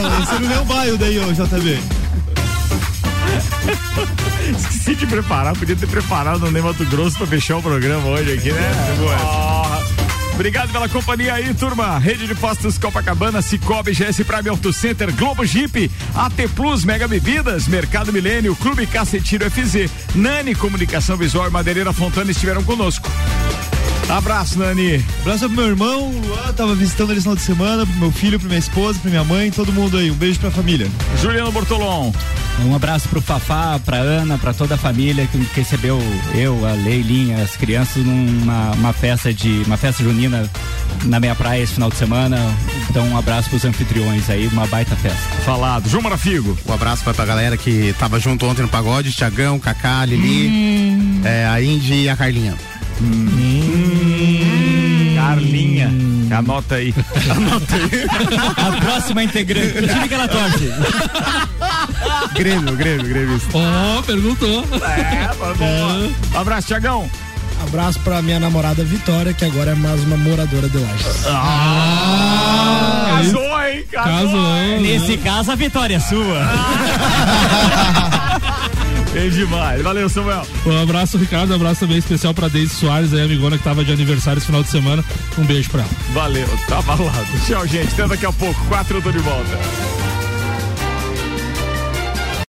Não, 0.01 0.24
esse 0.24 0.39
não 0.41 0.51
é 0.51 0.59
o 0.59 0.65
bairro 0.65 0.97
daí, 0.97 1.19
ô 1.19 1.32
JB. 1.32 1.80
Esqueci 4.57 4.95
de 4.95 5.07
preparar, 5.07 5.55
podia 5.55 5.76
ter 5.76 5.88
preparado 5.88 6.45
o 6.45 6.51
Ney 6.51 6.61
Mato 6.61 6.86
Grosso 6.86 7.17
pra 7.17 7.28
fechar 7.28 7.57
o 7.57 7.61
programa 7.61 8.07
hoje 8.09 8.34
aqui, 8.34 8.51
né? 8.51 8.72
Porra. 8.99 9.82
Obrigado 10.34 10.72
pela 10.72 10.89
companhia 10.89 11.36
aí, 11.36 11.53
turma. 11.53 11.99
Rede 11.99 12.26
de 12.26 12.34
Postos 12.34 12.78
Copacabana, 12.78 13.41
Cicobi, 13.41 13.91
GS 13.91 14.24
Prime 14.24 14.49
Auto 14.49 14.74
Center, 14.74 15.13
Globo 15.13 15.45
Jeep, 15.45 15.91
AT 16.15 16.47
Plus, 16.55 16.84
Mega 16.84 17.07
Bebidas, 17.07 17.67
Mercado 17.67 18.11
Milênio, 18.11 18.55
Clube 18.55 18.88
Cacetiro 18.88 19.49
FZ, 19.51 19.89
Nani 20.15 20.55
Comunicação 20.55 21.15
Visual 21.15 21.47
e 21.47 21.51
Madeireira 21.51 21.93
Fontana 21.93 22.32
estiveram 22.32 22.63
conosco. 22.63 23.07
Abraço, 24.12 24.59
Nani. 24.59 25.03
Abraço 25.22 25.45
pro 25.47 25.55
meu 25.55 25.68
irmão, 25.68 26.12
Luan, 26.12 26.53
tava 26.53 26.76
visitando 26.76 27.12
ele 27.12 27.20
esse 27.20 27.24
final 27.24 27.36
de 27.36 27.41
semana, 27.41 27.86
pro 27.86 27.95
meu 27.95 28.12
filho, 28.12 28.38
pra 28.38 28.47
minha 28.47 28.59
esposa, 28.59 28.99
pra 28.99 29.09
minha 29.09 29.24
mãe, 29.24 29.49
todo 29.49 29.72
mundo 29.72 29.97
aí. 29.97 30.12
Um 30.12 30.16
beijo 30.16 30.38
pra 30.39 30.51
família. 30.51 30.88
Juliano 31.22 31.51
Bortolom. 31.51 32.12
Um 32.66 32.76
abraço 32.76 33.07
pro 33.07 33.22
Fafá, 33.22 33.80
pra 33.80 33.97
Ana, 33.97 34.38
pra 34.38 34.53
toda 34.53 34.76
a 34.76 34.78
família 34.78 35.26
que 35.26 35.38
recebeu 35.55 35.97
eu, 36.36 36.66
a 36.68 36.74
Leilinha, 36.74 37.41
as 37.41 37.55
crianças 37.55 38.03
numa 38.05 38.72
uma 38.72 38.93
festa 38.93 39.34
de 39.34 39.64
uma 39.66 39.78
festa 39.78 40.03
junina 40.03 40.47
na 41.05 41.20
minha 41.20 41.34
praia 41.34 41.64
esse 41.64 41.74
final 41.74 41.89
de 41.89 41.95
semana. 41.95 42.38
Então 42.89 43.07
um 43.07 43.18
abraço 43.18 43.49
pros 43.49 43.64
anfitriões 43.64 44.30
aí, 44.30 44.45
uma 44.47 44.68
baita 44.68 44.95
festa. 44.97 45.20
Falado. 45.45 45.89
João 45.89 46.03
Marafigo. 46.03 46.57
Um 46.68 46.74
abraço 46.74 47.03
pra 47.03 47.14
tua 47.14 47.26
galera 47.26 47.55
que 47.55 47.95
tava 47.97 48.20
junto 48.20 48.45
ontem 48.45 48.62
no 48.62 48.68
pagode, 48.68 49.12
Tiagão, 49.14 49.57
Cacá, 49.57 50.03
Lili, 50.05 51.22
é, 51.24 51.47
a 51.47 51.62
Indy 51.62 52.03
e 52.03 52.09
a 52.09 52.18
Carlinha. 52.18 52.55
Carlinha. 55.15 55.91
Anota 56.37 56.75
aí. 56.75 56.93
Anota 57.29 57.75
aí. 57.75 58.05
A 58.57 58.81
próxima 58.81 59.23
integrante, 59.23 59.73
que 59.73 59.87
time 59.87 60.07
que 60.07 60.13
ela 60.13 60.27
torce? 60.27 60.71
Grêmio, 62.33 62.75
Grêmio, 62.75 63.07
Grêmio. 63.07 63.41
Ó, 63.53 63.99
oh, 63.99 64.03
perguntou. 64.03 64.65
É, 64.81 65.29
bom. 65.55 66.11
Abraço, 66.39 66.67
Tiagão. 66.67 67.09
Abraço 67.63 67.99
pra 67.99 68.21
minha 68.21 68.39
namorada 68.39 68.83
Vitória, 68.83 69.33
que 69.33 69.45
agora 69.45 69.71
é 69.71 69.75
mais 69.75 70.01
uma 70.03 70.17
moradora 70.17 70.67
de 70.67 70.77
Lages. 70.77 71.25
Ah, 71.27 73.17
casou, 73.17 73.63
hein? 73.63 73.85
Casou. 73.91 74.81
Nesse 74.81 75.17
caso, 75.17 75.51
a 75.51 75.55
vitória 75.55 75.95
é 75.95 75.99
sua. 75.99 76.41
Bem 79.14 79.30
demais. 79.30 79.82
Valeu, 79.82 80.07
Samuel. 80.07 80.45
Um 80.66 80.82
abraço, 80.82 81.18
Ricardo. 81.18 81.51
Um 81.51 81.55
abraço 81.55 81.82
também 81.82 81.97
especial 81.97 82.34
pra 82.34 82.47
Deise 82.47 82.74
Soares, 82.74 83.14
aí, 83.14 83.22
amigona 83.22 83.57
que 83.57 83.64
tava 83.64 83.84
de 83.84 83.91
aniversário 83.91 84.38
esse 84.38 84.45
final 84.47 84.64
de 84.64 84.70
semana. 84.70 85.03
Um 85.38 85.43
beijo 85.43 85.70
pra 85.70 85.82
ela. 85.82 85.89
Valeu, 86.14 86.47
tá 86.68 86.82
falado. 86.82 87.45
Tchau, 87.45 87.68
gente. 87.68 87.93
Até 87.93 88.07
daqui 88.07 88.26
a 88.26 88.32
pouco. 88.32 88.64
Quatro 88.66 88.97
eu 88.97 89.01
tô 89.01 89.12
de 89.12 89.20
volta. 89.20 90.11